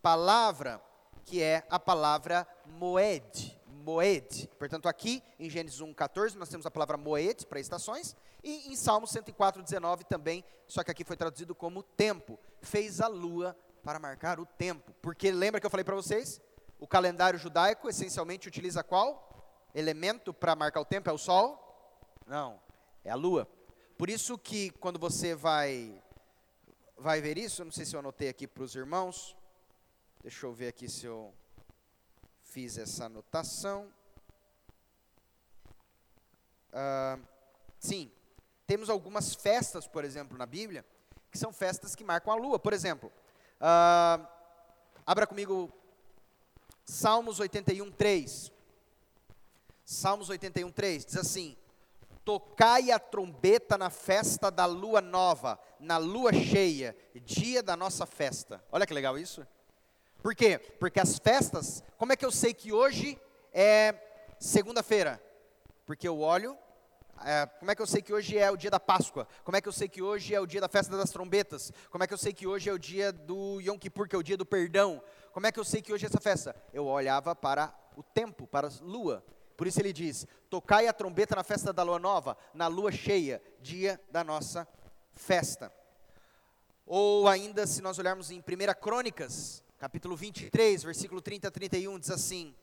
palavra, 0.01 0.81
que 1.25 1.41
é 1.41 1.65
a 1.69 1.79
palavra 1.79 2.47
moed. 2.65 3.59
Moed. 3.67 4.49
Portanto, 4.57 4.87
aqui 4.87 5.21
em 5.39 5.49
Gênesis 5.49 5.81
1:14 5.81 6.35
nós 6.35 6.49
temos 6.49 6.65
a 6.65 6.71
palavra 6.71 6.97
moed 6.97 7.45
para 7.45 7.59
estações 7.59 8.15
e 8.43 8.71
em 8.71 8.75
Salmo 8.75 9.07
104:19 9.07 10.03
também, 10.05 10.43
só 10.67 10.83
que 10.83 10.91
aqui 10.91 11.03
foi 11.03 11.17
traduzido 11.17 11.53
como 11.53 11.83
tempo. 11.83 12.39
Fez 12.61 13.01
a 13.01 13.07
lua 13.07 13.57
para 13.83 13.99
marcar 13.99 14.39
o 14.39 14.45
tempo. 14.45 14.93
Porque 15.01 15.31
lembra 15.31 15.59
que 15.59 15.65
eu 15.65 15.71
falei 15.71 15.83
para 15.83 15.95
vocês? 15.95 16.41
O 16.79 16.87
calendário 16.87 17.39
judaico 17.39 17.89
essencialmente 17.89 18.47
utiliza 18.47 18.83
qual? 18.83 19.29
Elemento 19.73 20.33
para 20.33 20.55
marcar 20.55 20.81
o 20.81 20.85
tempo 20.85 21.09
é 21.09 21.13
o 21.13 21.17
sol? 21.17 21.59
Não, 22.25 22.59
é 23.03 23.09
a 23.09 23.15
lua. 23.15 23.47
Por 23.97 24.09
isso 24.09 24.37
que 24.37 24.69
quando 24.71 24.99
você 24.99 25.35
vai 25.35 26.01
vai 26.97 27.19
ver 27.21 27.37
isso, 27.37 27.65
não 27.65 27.71
sei 27.71 27.85
se 27.85 27.95
eu 27.95 27.99
anotei 27.99 28.29
aqui 28.29 28.47
para 28.47 28.63
os 28.63 28.75
irmãos. 28.75 29.35
Deixa 30.23 30.45
eu 30.45 30.53
ver 30.53 30.69
aqui 30.69 30.87
se 30.87 31.05
eu 31.05 31.33
fiz 32.43 32.77
essa 32.77 33.07
anotação. 33.07 33.91
Ah, 36.71 37.19
sim, 37.77 38.09
temos 38.65 38.89
algumas 38.89 39.35
festas, 39.35 39.85
por 39.85 40.05
exemplo, 40.05 40.37
na 40.37 40.45
Bíblia, 40.45 40.85
que 41.29 41.37
são 41.37 41.51
festas 41.51 41.93
que 41.93 42.05
marcam 42.05 42.31
a 42.31 42.37
lua. 42.37 42.57
Por 42.57 42.71
exemplo, 42.71 43.11
ah, 43.59 44.25
abra 45.05 45.27
comigo 45.27 45.69
Salmos 46.85 47.41
81, 47.41 47.91
3. 47.91 48.49
Salmos 49.83 50.29
81, 50.29 50.71
3 50.71 51.05
diz 51.05 51.17
assim: 51.17 51.57
Tocai 52.23 52.91
a 52.91 52.97
trombeta 52.99 53.77
na 53.77 53.89
festa 53.89 54.49
da 54.49 54.65
lua 54.65 55.01
nova, 55.01 55.59
na 55.81 55.97
lua 55.97 56.31
cheia, 56.31 56.95
dia 57.13 57.61
da 57.61 57.75
nossa 57.75 58.05
festa. 58.05 58.63
Olha 58.71 58.87
que 58.87 58.93
legal 58.93 59.17
isso. 59.17 59.45
Por 60.23 60.33
quê? 60.33 60.57
Porque 60.57 61.01
as 61.01 61.19
festas, 61.19 61.83
como 61.97 62.13
é 62.13 62.15
que 62.15 62.25
eu 62.25 62.31
sei 62.31 62.53
que 62.53 62.71
hoje 62.71 63.19
é 63.51 63.93
segunda-feira? 64.39 65.21
Porque 65.85 66.07
eu 66.07 66.21
olho, 66.21 66.57
é, 67.25 67.45
como 67.59 67.69
é 67.69 67.75
que 67.75 67.81
eu 67.81 67.85
sei 67.85 68.01
que 68.01 68.13
hoje 68.13 68.37
é 68.37 68.49
o 68.49 68.55
dia 68.55 68.71
da 68.71 68.79
Páscoa? 68.79 69.27
Como 69.43 69.57
é 69.57 69.61
que 69.61 69.67
eu 69.67 69.73
sei 69.73 69.89
que 69.89 70.01
hoje 70.01 70.33
é 70.33 70.39
o 70.39 70.47
dia 70.47 70.61
da 70.61 70.69
festa 70.69 70.95
das 70.95 71.11
trombetas? 71.11 71.73
Como 71.91 72.05
é 72.05 72.07
que 72.07 72.13
eu 72.13 72.17
sei 72.17 72.31
que 72.31 72.47
hoje 72.47 72.69
é 72.69 72.73
o 72.73 72.79
dia 72.79 73.11
do 73.11 73.59
Yom 73.59 73.77
Kippur, 73.77 74.07
que 74.07 74.15
é 74.15 74.17
o 74.17 74.23
dia 74.23 74.37
do 74.37 74.45
perdão? 74.45 75.03
Como 75.33 75.45
é 75.45 75.51
que 75.51 75.59
eu 75.59 75.65
sei 75.65 75.81
que 75.81 75.91
hoje 75.91 76.05
é 76.05 76.07
essa 76.07 76.21
festa? 76.21 76.55
Eu 76.71 76.85
olhava 76.85 77.35
para 77.35 77.73
o 77.97 78.01
tempo, 78.01 78.47
para 78.47 78.69
a 78.69 78.71
lua. 78.81 79.21
Por 79.57 79.67
isso 79.67 79.81
ele 79.81 79.91
diz: 79.91 80.25
Tocai 80.49 80.87
a 80.87 80.93
trombeta 80.93 81.35
na 81.35 81.43
festa 81.43 81.73
da 81.73 81.83
lua 81.83 81.99
nova, 81.99 82.37
na 82.53 82.67
lua 82.67 82.93
cheia, 82.93 83.41
dia 83.59 83.99
da 84.09 84.23
nossa 84.23 84.65
festa. 85.13 85.69
Ou 86.85 87.27
ainda, 87.27 87.67
se 87.67 87.81
nós 87.81 87.99
olharmos 87.99 88.31
em 88.31 88.39
1 88.39 88.43
Crônicas, 88.81 89.62
capítulo 89.83 90.15
23, 90.15 90.81
versículo 90.81 91.21
30 91.21 91.49
a 91.49 91.51
31, 91.51 91.99
diz 91.99 92.09
assim: 92.09 92.55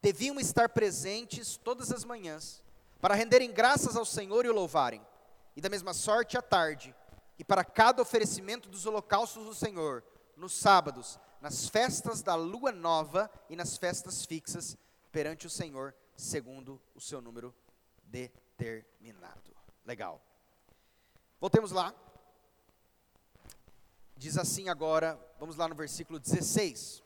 Deviam 0.00 0.38
estar 0.38 0.68
presentes 0.68 1.56
todas 1.56 1.90
as 1.90 2.04
manhãs, 2.04 2.62
para 3.00 3.16
renderem 3.16 3.50
graças 3.50 3.96
ao 3.96 4.04
Senhor 4.04 4.46
e 4.46 4.48
o 4.48 4.54
louvarem, 4.54 5.04
e 5.56 5.60
da 5.60 5.68
mesma 5.68 5.92
sorte 5.92 6.38
à 6.38 6.40
tarde, 6.40 6.94
e 7.36 7.42
para 7.42 7.64
cada 7.64 8.00
oferecimento 8.00 8.68
dos 8.68 8.86
holocaustos 8.86 9.44
do 9.44 9.52
Senhor, 9.56 10.04
nos 10.36 10.52
sábados, 10.52 11.18
nas 11.40 11.68
festas 11.68 12.22
da 12.22 12.36
lua 12.36 12.70
nova 12.70 13.28
e 13.50 13.56
nas 13.56 13.76
festas 13.76 14.24
fixas, 14.24 14.78
perante 15.10 15.48
o 15.48 15.50
Senhor 15.50 15.92
segundo 16.16 16.80
o 16.94 17.00
seu 17.00 17.20
número 17.20 17.52
determinado. 18.04 19.52
Legal. 19.84 20.24
Voltemos 21.40 21.72
lá. 21.72 21.92
Diz 24.22 24.38
assim 24.38 24.68
agora, 24.68 25.18
vamos 25.36 25.56
lá 25.56 25.66
no 25.66 25.74
versículo 25.74 26.16
16. 26.16 27.02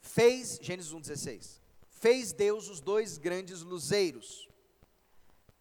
Fez, 0.00 0.58
Gênesis 0.62 0.94
1, 0.94 1.00
16. 1.02 1.60
Fez 1.90 2.32
Deus 2.32 2.70
os 2.70 2.80
dois 2.80 3.18
grandes 3.18 3.60
luzeiros, 3.60 4.48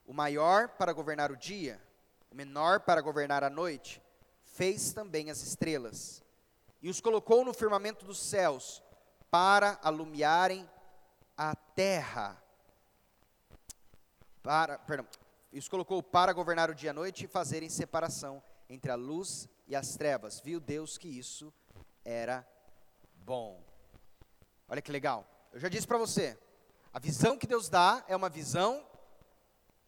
o 0.08 0.14
maior 0.14 0.70
para 0.70 0.94
governar 0.94 1.30
o 1.30 1.36
dia, 1.36 1.78
o 2.32 2.36
menor 2.36 2.80
para 2.80 3.02
governar 3.02 3.44
a 3.44 3.50
noite. 3.50 4.02
Fez 4.46 4.94
também 4.94 5.30
as 5.30 5.42
estrelas, 5.42 6.24
e 6.82 6.88
os 6.88 7.02
colocou 7.02 7.44
no 7.44 7.54
firmamento 7.54 8.06
dos 8.06 8.18
céus, 8.18 8.82
para 9.30 9.78
alumiarem 9.84 10.70
a 11.38 11.54
terra. 11.54 12.42
Para, 14.42 14.80
perdão, 14.80 15.06
isso 15.52 15.70
colocou 15.70 16.02
para 16.02 16.32
governar 16.32 16.70
o 16.70 16.76
dia 16.76 16.88
e 16.88 16.92
a 16.92 16.94
noite 16.94 17.26
e 17.26 17.28
fazerem 17.28 17.68
separação 17.68 18.42
entre 18.70 18.90
a 18.90 18.96
luz 18.96 19.50
e 19.68 19.76
as 19.76 19.96
trevas. 19.96 20.40
Viu 20.40 20.60
Deus 20.60 20.98
que 20.98 21.08
isso 21.08 21.54
era 22.04 22.48
bom. 23.16 23.64
Olha 24.68 24.82
que 24.82 24.92
legal. 24.92 25.28
Eu 25.52 25.60
já 25.60 25.70
disse 25.70 25.88
para 25.88 25.98
você, 25.98 26.38
a 26.94 27.00
visão 27.00 27.38
que 27.38 27.48
Deus 27.48 27.70
dá 27.70 28.04
é 28.08 28.16
uma 28.16 28.30
visão 28.30 28.86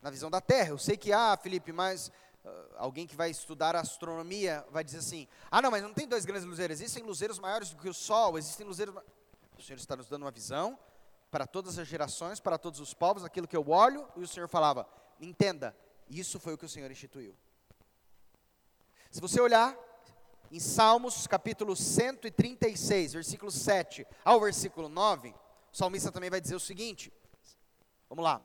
na 0.01 0.09
visão 0.09 0.29
da 0.29 0.41
terra. 0.41 0.69
Eu 0.69 0.77
sei 0.77 0.97
que, 0.97 1.11
ah, 1.11 1.37
Felipe, 1.37 1.71
mas 1.71 2.07
uh, 2.43 2.49
alguém 2.77 3.07
que 3.07 3.15
vai 3.15 3.29
estudar 3.29 3.75
astronomia 3.75 4.65
vai 4.71 4.83
dizer 4.83 4.99
assim: 4.99 5.27
ah, 5.51 5.61
não, 5.61 5.71
mas 5.71 5.83
não 5.83 5.93
tem 5.93 6.07
dois 6.07 6.25
grandes 6.25 6.45
luzeiros, 6.45 6.79
existem 6.79 7.03
luzeiros 7.03 7.39
maiores 7.39 7.69
do 7.71 7.81
que 7.81 7.89
o 7.89 7.93
Sol, 7.93 8.37
existem 8.37 8.65
luzeiros. 8.65 8.95
O 9.57 9.61
Senhor 9.61 9.77
está 9.77 9.95
nos 9.95 10.07
dando 10.07 10.23
uma 10.23 10.31
visão 10.31 10.77
para 11.31 11.47
todas 11.47 11.77
as 11.77 11.87
gerações, 11.87 12.39
para 12.39 12.57
todos 12.57 12.79
os 12.79 12.93
povos, 12.93 13.23
aquilo 13.23 13.47
que 13.47 13.57
eu 13.57 13.67
olho, 13.69 14.07
e 14.15 14.21
o 14.21 14.27
Senhor 14.27 14.47
falava: 14.47 14.87
entenda, 15.19 15.75
isso 16.09 16.39
foi 16.39 16.53
o 16.53 16.57
que 16.57 16.65
o 16.65 16.69
Senhor 16.69 16.89
instituiu. 16.91 17.35
Se 19.11 19.21
você 19.21 19.39
olhar 19.39 19.77
em 20.51 20.59
Salmos 20.59 21.27
capítulo 21.27 21.75
136, 21.75 23.13
versículo 23.13 23.51
7 23.51 24.05
ao 24.23 24.39
versículo 24.39 24.89
9, 24.89 25.29
o 25.29 25.77
salmista 25.77 26.11
também 26.11 26.29
vai 26.29 26.41
dizer 26.41 26.55
o 26.55 26.59
seguinte: 26.59 27.11
vamos 28.09 28.23
lá. 28.23 28.41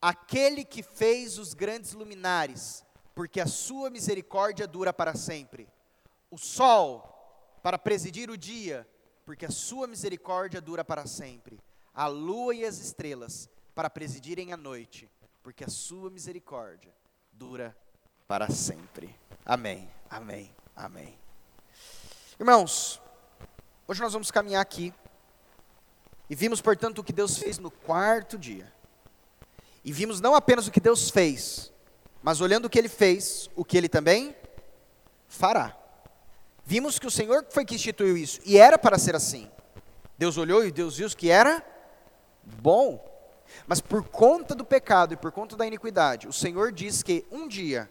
Aquele 0.00 0.64
que 0.64 0.82
fez 0.82 1.38
os 1.38 1.54
grandes 1.54 1.92
luminares, 1.92 2.84
porque 3.14 3.40
a 3.40 3.46
sua 3.46 3.88
misericórdia 3.88 4.66
dura 4.66 4.92
para 4.92 5.14
sempre. 5.14 5.68
O 6.30 6.36
sol 6.36 7.08
para 7.62 7.78
presidir 7.78 8.30
o 8.30 8.36
dia, 8.36 8.88
porque 9.24 9.46
a 9.46 9.50
sua 9.50 9.86
misericórdia 9.86 10.60
dura 10.60 10.84
para 10.84 11.06
sempre. 11.06 11.60
A 11.94 12.06
lua 12.06 12.54
e 12.54 12.64
as 12.64 12.78
estrelas 12.78 13.48
para 13.74 13.88
presidirem 13.88 14.52
a 14.52 14.56
noite, 14.56 15.10
porque 15.42 15.64
a 15.64 15.68
sua 15.68 16.10
misericórdia 16.10 16.92
dura 17.30 17.76
para 18.32 18.48
sempre. 18.48 19.14
Amém, 19.44 19.86
amém, 20.08 20.50
amém. 20.74 21.18
Irmãos, 22.40 22.98
hoje 23.86 24.00
nós 24.00 24.14
vamos 24.14 24.30
caminhar 24.30 24.62
aqui 24.62 24.90
e 26.30 26.34
vimos, 26.34 26.58
portanto, 26.62 27.00
o 27.00 27.04
que 27.04 27.12
Deus 27.12 27.36
fez 27.36 27.58
no 27.58 27.70
quarto 27.70 28.38
dia. 28.38 28.72
E 29.84 29.92
vimos 29.92 30.18
não 30.18 30.34
apenas 30.34 30.66
o 30.66 30.70
que 30.70 30.80
Deus 30.80 31.10
fez, 31.10 31.70
Mas 32.22 32.40
olhando 32.40 32.64
o 32.64 32.70
que 32.70 32.78
ele 32.78 32.88
fez, 32.88 33.50
o 33.54 33.66
que 33.66 33.76
ele 33.76 33.86
também 33.86 34.34
fará. 35.28 35.76
Vimos 36.64 36.98
que 36.98 37.06
o 37.06 37.10
Senhor 37.10 37.44
foi 37.50 37.66
que 37.66 37.74
instituiu 37.74 38.16
isso, 38.16 38.40
e 38.46 38.56
era 38.56 38.78
para 38.78 38.98
ser 38.98 39.14
assim. 39.14 39.50
Deus 40.16 40.38
olhou 40.38 40.64
e 40.64 40.72
Deus 40.72 40.96
viu 40.96 41.10
que 41.10 41.28
era 41.28 41.62
bom. 42.42 42.98
Mas 43.66 43.82
por 43.82 44.02
conta 44.08 44.54
do 44.54 44.64
pecado 44.64 45.12
e 45.12 45.18
por 45.18 45.32
conta 45.32 45.54
da 45.54 45.66
iniquidade, 45.66 46.26
o 46.26 46.32
Senhor 46.32 46.72
diz 46.72 47.02
que 47.02 47.26
um 47.30 47.46
dia 47.46 47.90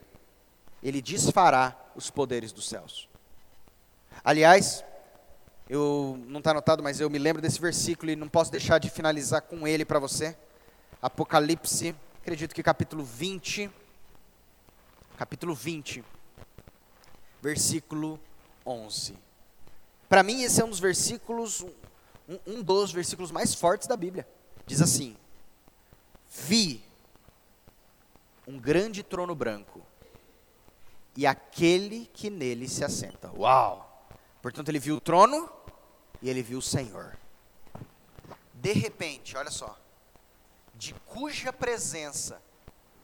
ele 0.82 1.02
desfará 1.02 1.76
os 1.96 2.10
poderes 2.10 2.52
dos 2.52 2.68
céus. 2.68 3.08
Aliás, 4.24 4.84
eu 5.70 6.20
não 6.28 6.40
está 6.40 6.52
anotado, 6.52 6.84
mas 6.84 7.00
eu 7.00 7.10
me 7.10 7.18
lembro 7.18 7.42
desse 7.42 7.60
versículo 7.60 8.12
e 8.12 8.16
não 8.16 8.28
posso 8.28 8.52
deixar 8.52 8.78
de 8.78 8.90
finalizar 8.90 9.42
com 9.42 9.68
ele 9.68 9.86
para 9.86 10.00
você. 10.00 10.36
Apocalipse, 11.02 11.96
acredito 12.22 12.54
que 12.54 12.62
capítulo 12.62 13.04
20, 13.04 13.70
capítulo 15.18 15.56
20, 15.56 16.04
versículo 17.42 18.20
11. 18.66 19.18
Para 20.10 20.24
mim, 20.24 20.44
esse 20.44 20.62
é 20.62 20.66
um 20.66 20.70
dos 20.70 20.80
versículos, 20.80 21.62
um, 22.28 22.40
um 22.46 22.62
dos 22.62 22.92
versículos 22.92 23.32
mais 23.32 23.56
fortes 23.56 23.88
da 23.88 23.96
Bíblia. 23.96 24.28
Diz 24.66 24.82
assim: 24.82 25.16
Vi 26.30 26.84
um 28.48 28.60
grande 28.60 29.04
trono 29.04 29.34
branco 29.34 29.82
e 31.16 31.28
aquele 31.28 32.06
que 32.14 32.30
nele 32.30 32.68
se 32.68 32.84
assenta. 32.84 33.32
Uau! 33.32 34.08
Portanto, 34.42 34.70
ele 34.70 34.80
viu 34.80 34.96
o 34.96 35.02
trono 35.02 35.50
e 36.22 36.30
ele 36.30 36.42
viu 36.42 36.60
o 36.60 36.62
Senhor. 36.62 37.18
De 38.54 38.74
repente, 38.74 39.36
olha 39.36 39.52
só, 39.52 39.78
de 40.76 40.94
cuja 41.06 41.52
presença 41.52 42.42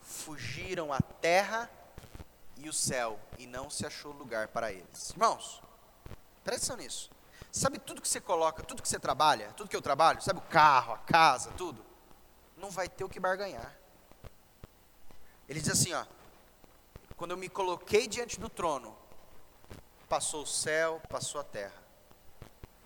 fugiram 0.01 0.93
a 0.93 1.01
terra 1.01 1.69
e 2.57 2.69
o 2.69 2.73
céu, 2.73 3.19
e 3.37 3.45
não 3.45 3.69
se 3.69 3.85
achou 3.85 4.11
lugar 4.13 4.47
para 4.47 4.71
eles. 4.71 5.11
Irmãos, 5.11 5.61
presta 6.43 6.73
atenção 6.73 6.77
nisso. 6.77 7.11
Sabe 7.51 7.77
tudo 7.77 8.01
que 8.01 8.07
você 8.07 8.19
coloca, 8.19 8.63
tudo 8.63 8.81
que 8.81 8.89
você 8.89 8.99
trabalha, 8.99 9.53
tudo 9.53 9.69
que 9.69 9.75
eu 9.75 9.81
trabalho, 9.81 10.21
sabe 10.21 10.39
o 10.39 10.43
carro, 10.43 10.93
a 10.93 10.97
casa, 10.97 11.51
tudo? 11.51 11.83
Não 12.55 12.69
vai 12.69 12.89
ter 12.89 13.03
o 13.03 13.09
que 13.09 13.19
barganhar. 13.19 13.75
Ele 15.47 15.59
diz 15.59 15.69
assim, 15.69 15.93
ó, 15.93 16.05
quando 17.17 17.31
eu 17.31 17.37
me 17.37 17.49
coloquei 17.49 18.07
diante 18.07 18.39
do 18.39 18.47
trono, 18.47 18.95
passou 20.07 20.43
o 20.43 20.47
céu, 20.47 21.01
passou 21.09 21.41
a 21.41 21.43
terra. 21.43 21.83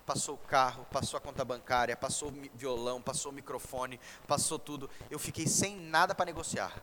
Passou 0.05 0.35
o 0.35 0.37
carro, 0.37 0.85
passou 0.91 1.17
a 1.17 1.21
conta 1.21 1.45
bancária, 1.45 1.95
passou 1.95 2.29
o 2.29 2.49
violão, 2.55 3.01
passou 3.01 3.31
o 3.31 3.35
microfone, 3.35 3.99
passou 4.27 4.57
tudo. 4.57 4.89
Eu 5.09 5.19
fiquei 5.19 5.45
sem 5.45 5.75
nada 5.75 6.15
para 6.15 6.25
negociar. 6.25 6.81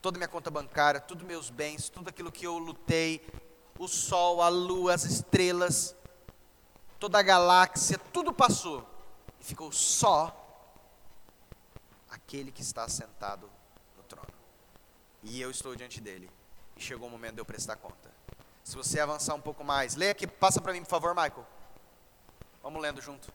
Toda 0.00 0.18
minha 0.18 0.28
conta 0.28 0.50
bancária, 0.50 1.00
todos 1.00 1.24
meus 1.24 1.50
bens, 1.50 1.88
tudo 1.88 2.08
aquilo 2.08 2.32
que 2.32 2.46
eu 2.46 2.58
lutei, 2.58 3.20
o 3.78 3.86
sol, 3.86 4.40
a 4.40 4.48
lua, 4.48 4.94
as 4.94 5.04
estrelas, 5.04 5.94
toda 6.98 7.18
a 7.18 7.22
galáxia, 7.22 7.98
tudo 8.12 8.32
passou. 8.32 8.86
E 9.40 9.44
ficou 9.44 9.70
só 9.72 10.36
aquele 12.08 12.50
que 12.50 12.62
está 12.62 12.88
sentado. 12.88 13.50
E 15.22 15.40
eu 15.40 15.50
estou 15.50 15.74
diante 15.74 16.00
dele. 16.00 16.30
E 16.76 16.80
chegou 16.80 17.08
o 17.08 17.10
momento 17.10 17.34
de 17.34 17.40
eu 17.40 17.44
prestar 17.44 17.76
conta. 17.76 18.10
Se 18.64 18.76
você 18.76 19.00
avançar 19.00 19.34
um 19.34 19.40
pouco 19.40 19.64
mais, 19.64 19.94
leia 19.94 20.12
aqui, 20.12 20.26
passa 20.26 20.60
para 20.60 20.72
mim, 20.72 20.82
por 20.82 20.90
favor, 20.90 21.14
Michael. 21.14 21.46
Vamos 22.62 22.80
lendo 22.80 23.00
junto. 23.00 23.32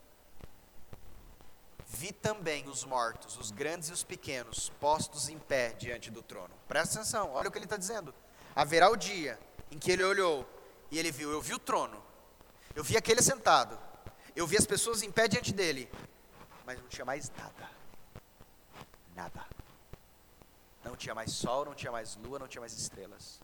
Vi 1.90 2.12
também 2.12 2.68
os 2.68 2.84
mortos, 2.84 3.38
os 3.38 3.50
grandes 3.50 3.90
e 3.90 3.94
os 3.94 4.04
pequenos, 4.04 4.70
postos 4.80 5.30
em 5.30 5.40
pé 5.40 5.70
diante 5.74 6.12
do 6.12 6.22
trono. 6.22 6.54
Presta 6.68 7.00
atenção, 7.00 7.32
olha 7.32 7.48
o 7.48 7.52
que 7.52 7.58
ele 7.58 7.66
está 7.66 7.78
dizendo. 7.78 8.14
Haverá 8.56 8.90
o 8.90 8.96
dia 8.96 9.40
em 9.72 9.80
que 9.80 9.92
ele 9.92 10.04
olhou 10.04 10.48
e 10.92 11.00
ele 11.00 11.12
viu, 11.12 11.32
eu 11.32 11.42
vi 11.42 11.54
o 11.54 11.60
trono, 11.60 12.04
eu 12.76 12.84
vi 12.84 12.98
aquele 12.98 13.22
sentado, 13.22 13.80
eu 14.36 14.46
vi 14.46 14.58
as 14.58 14.66
pessoas 14.66 15.02
em 15.02 15.12
pé 15.12 15.28
diante 15.28 15.54
dele, 15.54 15.90
mas 16.66 16.80
não 16.80 16.88
tinha 16.88 17.06
mais 17.06 17.30
nada. 17.32 17.70
Nada. 19.16 19.57
Não 20.84 20.96
tinha 20.96 21.14
mais 21.14 21.32
sol, 21.32 21.66
não 21.66 21.76
tinha 21.76 21.92
mais 21.92 22.16
lua, 22.16 22.40
não 22.40 22.48
tinha 22.48 22.62
mais 22.62 22.74
estrelas 22.74 23.40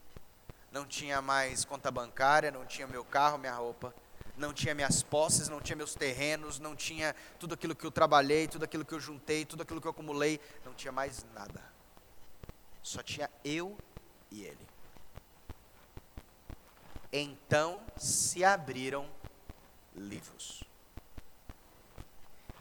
não 0.73 0.87
tinha 0.87 1.21
mais 1.21 1.63
conta 1.63 1.91
bancária, 1.91 2.49
não 2.49 2.65
tinha 2.65 2.87
meu 2.87 3.05
carro, 3.05 3.37
minha 3.37 3.53
roupa, 3.53 3.93
não 4.35 4.51
tinha 4.51 4.73
minhas 4.73 5.03
posses, 5.03 5.47
não 5.47 5.61
tinha 5.61 5.75
meus 5.75 5.93
terrenos, 5.93 6.57
não 6.57 6.75
tinha 6.75 7.15
tudo 7.39 7.53
aquilo 7.53 7.75
que 7.75 7.85
eu 7.85 7.91
trabalhei, 7.91 8.47
tudo 8.47 8.65
aquilo 8.65 8.83
que 8.83 8.93
eu 8.93 8.99
juntei, 8.99 9.45
tudo 9.45 9.61
aquilo 9.61 9.79
que 9.79 9.85
eu 9.85 9.91
acumulei, 9.91 10.41
não 10.65 10.73
tinha 10.73 10.91
mais 10.91 11.23
nada. 11.35 11.63
Só 12.81 13.03
tinha 13.03 13.29
eu 13.45 13.77
e 14.31 14.41
ele. 14.41 14.67
Então 17.11 17.79
se 17.95 18.43
abriram 18.43 19.07
livros. 19.95 20.63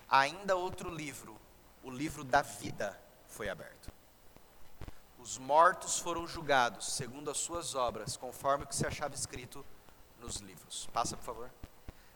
Ainda 0.06 0.54
outro 0.54 0.94
livro, 0.94 1.34
o 1.82 1.90
livro 1.90 2.22
da 2.22 2.42
vida, 2.42 3.00
foi 3.26 3.48
aberto. 3.48 3.71
Os 5.22 5.38
mortos 5.38 6.00
foram 6.00 6.26
julgados 6.26 6.94
segundo 6.94 7.30
as 7.30 7.38
suas 7.38 7.76
obras, 7.76 8.16
conforme 8.16 8.64
o 8.64 8.66
que 8.66 8.74
se 8.74 8.84
achava 8.84 9.14
escrito 9.14 9.64
nos 10.18 10.38
livros. 10.38 10.88
Passa, 10.92 11.16
por 11.16 11.22
favor. 11.22 11.50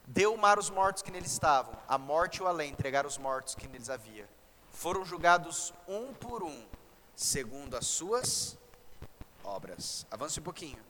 Deu 0.05 0.33
o 0.33 0.37
mar 0.37 0.59
os 0.59 0.69
mortos 0.69 1.01
que 1.01 1.09
nele 1.09 1.25
estavam, 1.25 1.73
a 1.87 1.97
morte 1.97 2.39
e 2.39 2.43
o 2.43 2.47
além 2.47 2.69
entregaram 2.69 3.07
os 3.07 3.17
mortos 3.17 3.55
que 3.55 3.65
neles 3.65 3.89
havia. 3.89 4.29
Foram 4.73 5.05
julgados 5.05 5.73
um 5.87 6.13
por 6.13 6.43
um, 6.43 6.65
segundo 7.15 7.77
as 7.77 7.87
suas 7.87 8.57
obras. 9.41 10.05
Avance 10.11 10.41
um 10.41 10.43
pouquinho. 10.43 10.83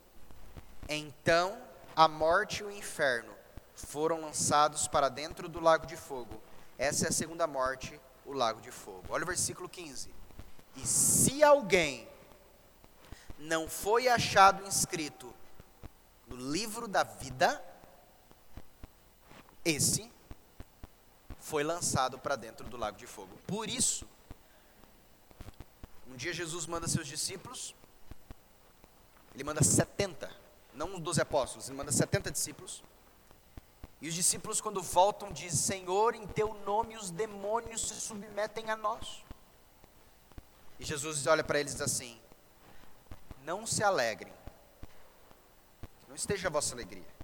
Então 0.89 1.55
a 1.95 2.07
morte 2.07 2.63
e 2.63 2.65
o 2.65 2.71
inferno 2.71 3.31
foram 3.75 4.21
lançados 4.21 4.87
para 4.87 5.07
dentro 5.07 5.47
do 5.47 5.59
lago 5.59 5.85
de 5.85 5.95
fogo. 5.95 6.41
Essa 6.79 7.05
é 7.05 7.09
a 7.09 7.13
segunda 7.13 7.45
morte, 7.45 8.01
o 8.25 8.33
lago 8.33 8.59
de 8.59 8.71
fogo. 8.71 9.03
Olha 9.09 9.23
o 9.23 9.27
versículo 9.27 9.69
15. 9.69 10.17
E 10.77 10.85
se 10.85 11.43
alguém 11.43 12.07
não 13.37 13.67
foi 13.67 14.07
achado 14.07 14.65
inscrito 14.65 15.33
no 16.27 16.35
livro 16.35 16.87
da 16.87 17.03
vida, 17.03 17.63
esse 19.63 20.11
foi 21.39 21.63
lançado 21.63 22.19
para 22.19 22.35
dentro 22.35 22.67
do 22.67 22.77
lago 22.77 22.97
de 22.97 23.07
fogo. 23.07 23.37
Por 23.47 23.69
isso, 23.69 24.07
um 26.07 26.15
dia 26.15 26.33
Jesus 26.33 26.65
manda 26.65 26.87
seus 26.87 27.07
discípulos, 27.07 27.75
ele 29.33 29.43
manda 29.43 29.63
70, 29.63 30.31
não 30.73 30.95
os 30.95 31.01
12 31.01 31.21
apóstolos, 31.21 31.67
ele 31.67 31.77
manda 31.77 31.91
70 31.91 32.31
discípulos. 32.31 32.83
E 34.01 34.07
os 34.07 34.13
discípulos, 34.13 34.61
quando 34.61 34.81
voltam, 34.81 35.31
dizem: 35.31 35.79
Senhor, 35.79 36.15
em 36.15 36.27
teu 36.27 36.53
nome 36.65 36.95
os 36.95 37.09
demônios 37.09 37.87
se 37.87 37.95
submetem 37.95 38.69
a 38.69 38.75
nós. 38.75 39.23
E 40.79 40.85
Jesus 40.85 41.25
olha 41.27 41.43
para 41.43 41.59
eles 41.59 41.79
assim: 41.81 42.19
Não 43.43 43.65
se 43.65 43.83
alegrem, 43.83 44.33
não 46.07 46.15
esteja 46.15 46.47
a 46.47 46.51
vossa 46.51 46.73
alegria 46.73 47.17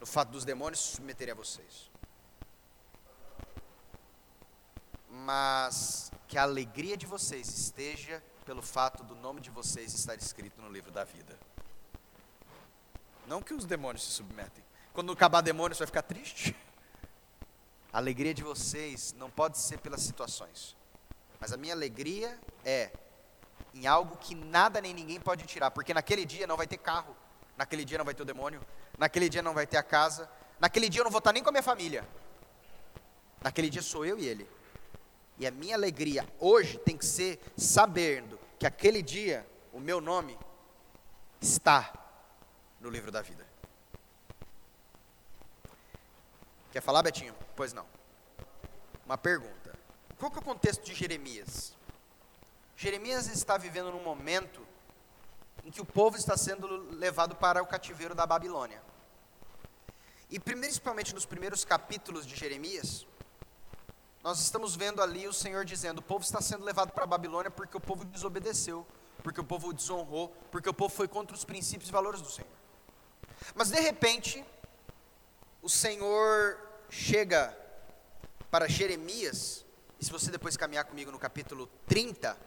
no 0.00 0.06
fato 0.06 0.30
dos 0.30 0.44
demônios 0.44 0.80
se 0.80 0.96
submeterem 0.96 1.32
a 1.32 1.34
vocês, 1.34 1.90
mas 5.10 6.10
que 6.28 6.38
a 6.38 6.42
alegria 6.42 6.96
de 6.96 7.06
vocês 7.06 7.48
esteja 7.48 8.22
pelo 8.44 8.62
fato 8.62 9.02
do 9.02 9.14
nome 9.16 9.40
de 9.40 9.50
vocês 9.50 9.92
estar 9.92 10.14
escrito 10.14 10.60
no 10.62 10.70
livro 10.70 10.90
da 10.90 11.04
vida. 11.04 11.38
Não 13.26 13.42
que 13.42 13.52
os 13.52 13.66
demônios 13.66 14.04
se 14.04 14.10
submetem. 14.12 14.64
Quando 14.92 15.12
acabar 15.12 15.42
demônio, 15.42 15.74
você 15.74 15.80
vai 15.80 15.86
ficar 15.86 16.02
triste. 16.02 16.56
A 17.92 17.98
alegria 17.98 18.32
de 18.32 18.42
vocês 18.42 19.12
não 19.12 19.30
pode 19.30 19.58
ser 19.58 19.78
pelas 19.78 20.00
situações. 20.00 20.76
Mas 21.38 21.52
a 21.52 21.56
minha 21.56 21.74
alegria 21.74 22.38
é 22.64 22.90
em 23.74 23.86
algo 23.86 24.16
que 24.16 24.34
nada 24.34 24.80
nem 24.80 24.92
ninguém 24.92 25.20
pode 25.20 25.44
tirar, 25.44 25.70
porque 25.70 25.94
naquele 25.94 26.24
dia 26.24 26.46
não 26.46 26.56
vai 26.56 26.66
ter 26.66 26.78
carro, 26.78 27.16
naquele 27.56 27.84
dia 27.84 27.98
não 27.98 28.04
vai 28.04 28.14
ter 28.14 28.22
o 28.22 28.26
demônio, 28.26 28.60
naquele 28.96 29.28
dia 29.28 29.42
não 29.42 29.54
vai 29.54 29.66
ter 29.66 29.76
a 29.76 29.82
casa, 29.82 30.28
naquele 30.58 30.88
dia 30.88 31.00
eu 31.00 31.04
não 31.04 31.10
vou 31.10 31.18
estar 31.18 31.32
nem 31.32 31.42
com 31.42 31.48
a 31.48 31.52
minha 31.52 31.62
família. 31.62 32.06
Naquele 33.40 33.70
dia 33.70 33.82
sou 33.82 34.04
eu 34.04 34.18
e 34.18 34.26
ele. 34.26 34.48
E 35.38 35.46
a 35.46 35.50
minha 35.50 35.76
alegria 35.76 36.26
hoje 36.40 36.78
tem 36.78 36.96
que 36.96 37.06
ser 37.06 37.40
sabendo 37.56 38.38
que 38.58 38.66
aquele 38.66 39.00
dia 39.00 39.46
o 39.72 39.78
meu 39.78 40.00
nome 40.00 40.36
está 41.40 41.92
no 42.80 42.90
livro 42.90 43.12
da 43.12 43.22
vida. 43.22 43.46
Quer 46.72 46.82
falar, 46.82 47.02
Betinho? 47.02 47.34
Pois 47.54 47.72
não. 47.72 47.86
Uma 49.06 49.16
pergunta. 49.16 49.78
Qual 50.18 50.30
que 50.30 50.38
é 50.38 50.40
o 50.40 50.44
contexto 50.44 50.84
de 50.84 50.94
Jeremias? 50.94 51.77
Jeremias 52.80 53.26
está 53.26 53.58
vivendo 53.58 53.90
num 53.90 54.04
momento 54.04 54.64
em 55.64 55.70
que 55.70 55.80
o 55.80 55.84
povo 55.84 56.16
está 56.16 56.36
sendo 56.36 56.88
levado 56.92 57.34
para 57.34 57.60
o 57.60 57.66
cativeiro 57.66 58.14
da 58.14 58.24
Babilônia. 58.24 58.80
E 60.30 60.38
principalmente 60.38 61.12
nos 61.12 61.26
primeiros 61.26 61.64
capítulos 61.64 62.24
de 62.24 62.36
Jeremias, 62.36 63.04
nós 64.22 64.38
estamos 64.38 64.76
vendo 64.76 65.02
ali 65.02 65.26
o 65.26 65.32
Senhor 65.32 65.64
dizendo: 65.64 65.98
o 65.98 66.02
povo 66.02 66.22
está 66.22 66.40
sendo 66.40 66.64
levado 66.64 66.92
para 66.92 67.02
a 67.02 67.06
Babilônia 67.06 67.50
porque 67.50 67.76
o 67.76 67.80
povo 67.80 68.04
desobedeceu, 68.04 68.86
porque 69.24 69.40
o 69.40 69.44
povo 69.44 69.70
o 69.70 69.72
desonrou, 69.72 70.28
porque 70.52 70.68
o 70.68 70.74
povo 70.74 70.94
foi 70.94 71.08
contra 71.08 71.34
os 71.34 71.44
princípios 71.44 71.88
e 71.88 71.92
valores 71.92 72.22
do 72.22 72.30
Senhor. 72.30 72.52
Mas 73.56 73.70
de 73.70 73.80
repente, 73.80 74.44
o 75.60 75.68
Senhor 75.68 76.60
chega 76.88 77.58
para 78.52 78.68
Jeremias, 78.68 79.66
e 79.98 80.04
se 80.04 80.12
você 80.12 80.30
depois 80.30 80.56
caminhar 80.56 80.84
comigo 80.84 81.10
no 81.10 81.18
capítulo 81.18 81.68
30, 81.88 82.46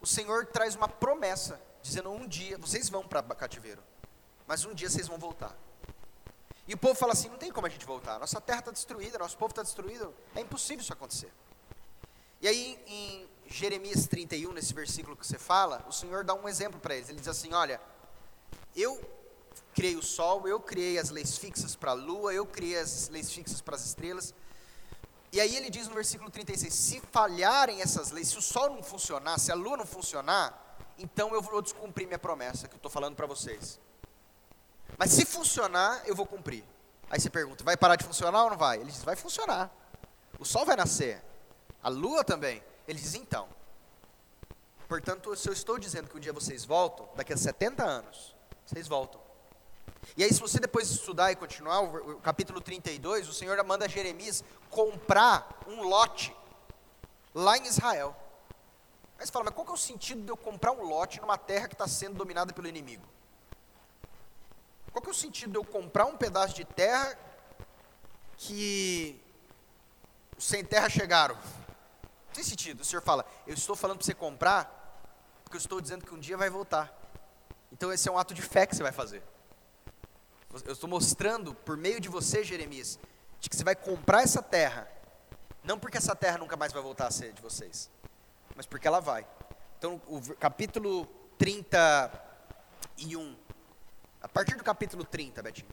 o 0.00 0.06
Senhor 0.06 0.46
traz 0.46 0.74
uma 0.74 0.88
promessa, 0.88 1.60
dizendo: 1.82 2.10
um 2.10 2.26
dia, 2.26 2.56
vocês 2.58 2.88
vão 2.88 3.06
para 3.06 3.22
cativeiro, 3.22 3.82
mas 4.46 4.64
um 4.64 4.74
dia 4.74 4.88
vocês 4.88 5.06
vão 5.06 5.18
voltar. 5.18 5.56
E 6.66 6.74
o 6.74 6.78
povo 6.78 6.94
fala 6.94 7.12
assim: 7.12 7.28
não 7.28 7.36
tem 7.36 7.50
como 7.50 7.66
a 7.66 7.70
gente 7.70 7.84
voltar, 7.84 8.18
nossa 8.18 8.40
terra 8.40 8.60
está 8.60 8.70
destruída, 8.70 9.18
nosso 9.18 9.36
povo 9.36 9.50
está 9.50 9.62
destruído, 9.62 10.14
é 10.34 10.40
impossível 10.40 10.82
isso 10.82 10.92
acontecer. 10.92 11.32
E 12.40 12.48
aí, 12.48 12.82
em 12.86 13.28
Jeremias 13.46 14.06
31, 14.06 14.52
nesse 14.52 14.72
versículo 14.72 15.16
que 15.16 15.26
você 15.26 15.38
fala, 15.38 15.84
o 15.88 15.92
Senhor 15.92 16.24
dá 16.24 16.34
um 16.34 16.48
exemplo 16.48 16.80
para 16.80 16.94
eles. 16.94 17.08
Ele 17.08 17.18
diz 17.18 17.28
assim: 17.28 17.52
Olha, 17.52 17.80
eu 18.74 18.98
criei 19.74 19.96
o 19.96 20.02
sol, 20.02 20.46
eu 20.48 20.58
criei 20.60 20.98
as 20.98 21.10
leis 21.10 21.36
fixas 21.36 21.76
para 21.76 21.90
a 21.90 21.94
lua, 21.94 22.32
eu 22.32 22.46
criei 22.46 22.78
as 22.78 23.08
leis 23.08 23.30
fixas 23.30 23.60
para 23.60 23.74
as 23.74 23.84
estrelas. 23.84 24.32
E 25.32 25.40
aí 25.40 25.56
ele 25.56 25.70
diz 25.70 25.86
no 25.86 25.94
versículo 25.94 26.30
36: 26.30 26.72
Se 26.72 27.00
falharem 27.12 27.80
essas 27.80 28.10
leis, 28.10 28.28
se 28.28 28.38
o 28.38 28.42
sol 28.42 28.70
não 28.70 28.82
funcionar, 28.82 29.38
se 29.38 29.52
a 29.52 29.54
lua 29.54 29.76
não 29.76 29.86
funcionar, 29.86 30.78
então 30.98 31.32
eu 31.34 31.40
vou 31.40 31.62
descumprir 31.62 32.06
minha 32.06 32.18
promessa 32.18 32.66
que 32.66 32.74
eu 32.74 32.78
estou 32.78 32.90
falando 32.90 33.14
para 33.14 33.26
vocês. 33.26 33.78
Mas 34.98 35.10
se 35.12 35.24
funcionar, 35.24 36.02
eu 36.04 36.14
vou 36.14 36.26
cumprir. 36.26 36.64
Aí 37.08 37.20
você 37.20 37.30
pergunta: 37.30 37.62
vai 37.62 37.76
parar 37.76 37.96
de 37.96 38.04
funcionar 38.04 38.44
ou 38.44 38.50
não 38.50 38.56
vai? 38.56 38.78
Ele 38.78 38.90
diz: 38.90 39.02
vai 39.02 39.16
funcionar. 39.16 39.70
O 40.38 40.44
sol 40.44 40.64
vai 40.66 40.76
nascer, 40.76 41.22
a 41.82 41.88
lua 41.88 42.24
também. 42.24 42.62
Ele 42.88 42.98
diz: 42.98 43.14
então. 43.14 43.48
Portanto, 44.88 45.36
se 45.36 45.48
eu 45.48 45.52
estou 45.52 45.78
dizendo 45.78 46.08
que 46.08 46.16
um 46.16 46.20
dia 46.20 46.32
vocês 46.32 46.64
voltam, 46.64 47.08
daqui 47.14 47.32
a 47.32 47.36
70 47.36 47.84
anos, 47.84 48.34
vocês 48.66 48.88
voltam. 48.88 49.29
E 50.16 50.24
aí, 50.24 50.32
se 50.32 50.40
você 50.40 50.58
depois 50.58 50.90
estudar 50.90 51.30
e 51.30 51.36
continuar, 51.36 51.80
o, 51.80 52.20
capítulo 52.20 52.60
32, 52.60 53.28
o 53.28 53.32
Senhor 53.32 53.62
manda 53.64 53.88
Jeremias 53.88 54.42
comprar 54.68 55.60
um 55.66 55.82
lote 55.82 56.34
lá 57.34 57.56
em 57.56 57.66
Israel. 57.66 58.16
Aí 59.18 59.26
você 59.26 59.32
fala, 59.32 59.44
mas 59.46 59.54
qual 59.54 59.64
que 59.64 59.72
é 59.72 59.74
o 59.74 59.78
sentido 59.78 60.22
de 60.22 60.30
eu 60.30 60.36
comprar 60.36 60.72
um 60.72 60.82
lote 60.82 61.20
numa 61.20 61.36
terra 61.36 61.68
que 61.68 61.74
está 61.74 61.86
sendo 61.86 62.16
dominada 62.16 62.52
pelo 62.52 62.66
inimigo? 62.66 63.06
Qual 64.92 65.02
que 65.02 65.08
é 65.08 65.12
o 65.12 65.14
sentido 65.14 65.52
de 65.52 65.58
eu 65.58 65.64
comprar 65.64 66.06
um 66.06 66.16
pedaço 66.16 66.54
de 66.54 66.64
terra 66.64 67.16
que 68.36 69.20
os 70.36 70.44
sem 70.44 70.64
terra 70.64 70.88
chegaram? 70.88 71.36
Não 71.36 72.34
tem 72.34 72.42
sentido. 72.42 72.80
O 72.80 72.84
Senhor 72.84 73.02
fala, 73.02 73.24
eu 73.46 73.54
estou 73.54 73.76
falando 73.76 73.98
para 73.98 74.06
você 74.06 74.14
comprar, 74.14 74.64
porque 75.44 75.56
eu 75.56 75.60
estou 75.60 75.80
dizendo 75.80 76.04
que 76.04 76.14
um 76.14 76.18
dia 76.18 76.36
vai 76.36 76.50
voltar. 76.50 76.92
Então 77.70 77.92
esse 77.92 78.08
é 78.08 78.12
um 78.12 78.18
ato 78.18 78.34
de 78.34 78.42
fé 78.42 78.66
que 78.66 78.74
você 78.74 78.82
vai 78.82 78.92
fazer. 78.92 79.22
Eu 80.52 80.72
estou 80.72 80.90
mostrando 80.90 81.54
por 81.54 81.76
meio 81.76 82.00
de 82.00 82.08
você, 82.08 82.42
Jeremias, 82.42 82.98
de 83.38 83.48
que 83.48 83.56
você 83.56 83.62
vai 83.62 83.76
comprar 83.76 84.22
essa 84.22 84.42
terra, 84.42 84.90
não 85.62 85.78
porque 85.78 85.96
essa 85.96 86.16
terra 86.16 86.38
nunca 86.38 86.56
mais 86.56 86.72
vai 86.72 86.82
voltar 86.82 87.06
a 87.06 87.10
ser 87.10 87.32
de 87.32 87.40
vocês, 87.40 87.88
mas 88.56 88.66
porque 88.66 88.88
ela 88.88 88.98
vai. 89.00 89.24
Então, 89.78 90.00
o 90.08 90.20
capítulo 90.34 91.06
31, 91.38 93.36
a 94.20 94.28
partir 94.28 94.56
do 94.56 94.64
capítulo 94.64 95.04
30, 95.04 95.40
Betinho, 95.40 95.68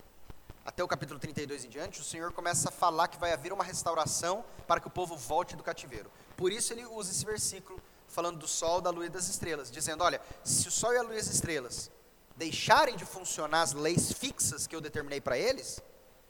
até 0.63 0.83
o 0.83 0.87
capítulo 0.87 1.19
32 1.19 1.65
em 1.65 1.69
diante, 1.69 1.99
o 1.99 2.03
Senhor 2.03 2.31
começa 2.31 2.69
a 2.69 2.71
falar 2.71 3.07
que 3.07 3.17
vai 3.17 3.33
haver 3.33 3.51
uma 3.51 3.63
restauração 3.63 4.45
para 4.67 4.79
que 4.79 4.87
o 4.87 4.91
povo 4.91 5.17
volte 5.17 5.55
do 5.55 5.63
cativeiro. 5.63 6.11
Por 6.35 6.51
isso 6.51 6.71
ele 6.71 6.85
usa 6.85 7.09
esse 7.09 7.25
versículo 7.25 7.81
falando 8.07 8.37
do 8.37 8.47
sol, 8.47 8.79
da 8.79 8.89
lua 8.91 9.07
e 9.07 9.09
das 9.09 9.27
estrelas, 9.27 9.71
dizendo: 9.71 10.03
olha, 10.03 10.21
se 10.43 10.67
o 10.67 10.71
sol 10.71 10.93
e 10.93 10.97
a 10.97 11.01
lua 11.01 11.15
e 11.15 11.19
as 11.19 11.27
estrelas 11.27 11.89
deixarem 12.37 12.95
de 12.95 13.03
funcionar 13.03 13.63
as 13.63 13.73
leis 13.73 14.13
fixas 14.13 14.67
que 14.67 14.75
eu 14.75 14.79
determinei 14.79 15.19
para 15.19 15.37
eles, 15.37 15.81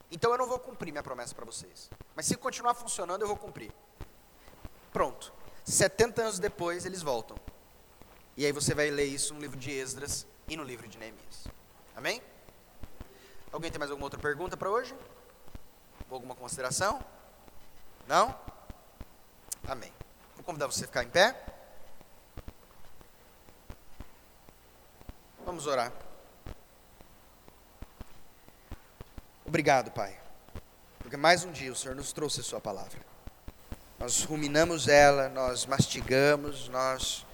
então 0.10 0.32
eu 0.32 0.38
não 0.38 0.48
vou 0.48 0.58
cumprir 0.58 0.92
minha 0.92 1.04
promessa 1.04 1.36
para 1.36 1.46
vocês. 1.46 1.90
Mas 2.16 2.26
se 2.26 2.36
continuar 2.38 2.74
funcionando, 2.74 3.22
eu 3.22 3.28
vou 3.28 3.36
cumprir. 3.36 3.72
Pronto. 4.92 5.34
70 5.66 6.22
anos 6.22 6.40
depois, 6.40 6.86
eles 6.86 7.02
voltam. 7.02 7.38
E 8.38 8.46
aí 8.46 8.54
você 8.54 8.74
vai 8.74 8.90
ler 8.90 9.06
isso 9.06 9.34
no 9.34 9.42
livro 9.42 9.58
de 9.58 9.70
Esdras 9.70 10.26
e 10.48 10.56
no 10.56 10.64
livro 10.64 10.88
de 10.88 10.98
Neemias. 10.98 11.48
Amém? 11.96 12.22
Alguém 13.52 13.70
tem 13.70 13.80
mais 13.80 13.92
alguma 13.92 14.06
outra 14.06 14.20
pergunta 14.20 14.56
para 14.56 14.70
hoje? 14.70 14.96
Alguma 16.10 16.36
consideração? 16.36 17.04
Não? 18.08 18.34
Amém. 19.68 19.92
Vou 20.36 20.46
convidar 20.46 20.68
você 20.68 20.86
a 20.86 20.88
ficar 20.88 21.04
em 21.04 21.10
pé. 21.10 21.36
Vamos 25.48 25.66
orar. 25.66 25.94
Obrigado, 29.46 29.92
Pai, 29.92 30.20
porque 31.00 31.16
mais 31.16 31.46
um 31.46 31.54
dia 31.54 31.72
o 31.72 31.76
Senhor 31.76 31.96
nos 31.96 32.12
trouxe 32.12 32.42
a 32.42 32.44
Sua 32.44 32.60
palavra. 32.60 33.00
Nós 33.98 34.26
ruminamos 34.26 34.90
ela, 34.90 35.30
nós 35.30 35.66
mastigamos, 35.66 36.68
nós 36.68 37.26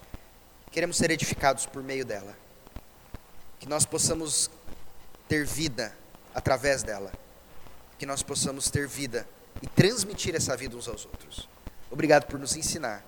queremos 0.70 0.96
ser 0.96 1.10
edificados 1.10 1.66
por 1.66 1.82
meio 1.82 2.06
dela. 2.06 2.38
Que 3.60 3.68
nós 3.68 3.84
possamos 3.84 4.48
ter 5.28 5.44
vida 5.44 5.98
através 6.36 6.84
dela. 6.84 7.12
Que 7.98 8.06
nós 8.06 8.22
possamos 8.22 8.70
ter 8.70 8.88
vida 8.88 9.28
e 9.60 9.66
transmitir 9.66 10.36
essa 10.36 10.56
vida 10.56 10.78
uns 10.78 10.88
aos 10.88 11.04
outros. 11.04 11.50
Obrigado 11.90 12.28
por 12.28 12.40
nos 12.40 12.56
ensinar. 12.56 13.04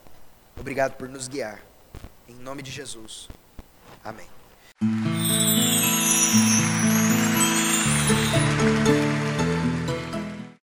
Obrigado 0.59 0.97
por 0.97 1.07
nos 1.07 1.27
guiar. 1.27 1.61
Em 2.27 2.33
nome 2.33 2.63
de 2.63 2.71
Jesus. 2.71 3.29
Amém. 4.03 4.34
Música 4.81 5.94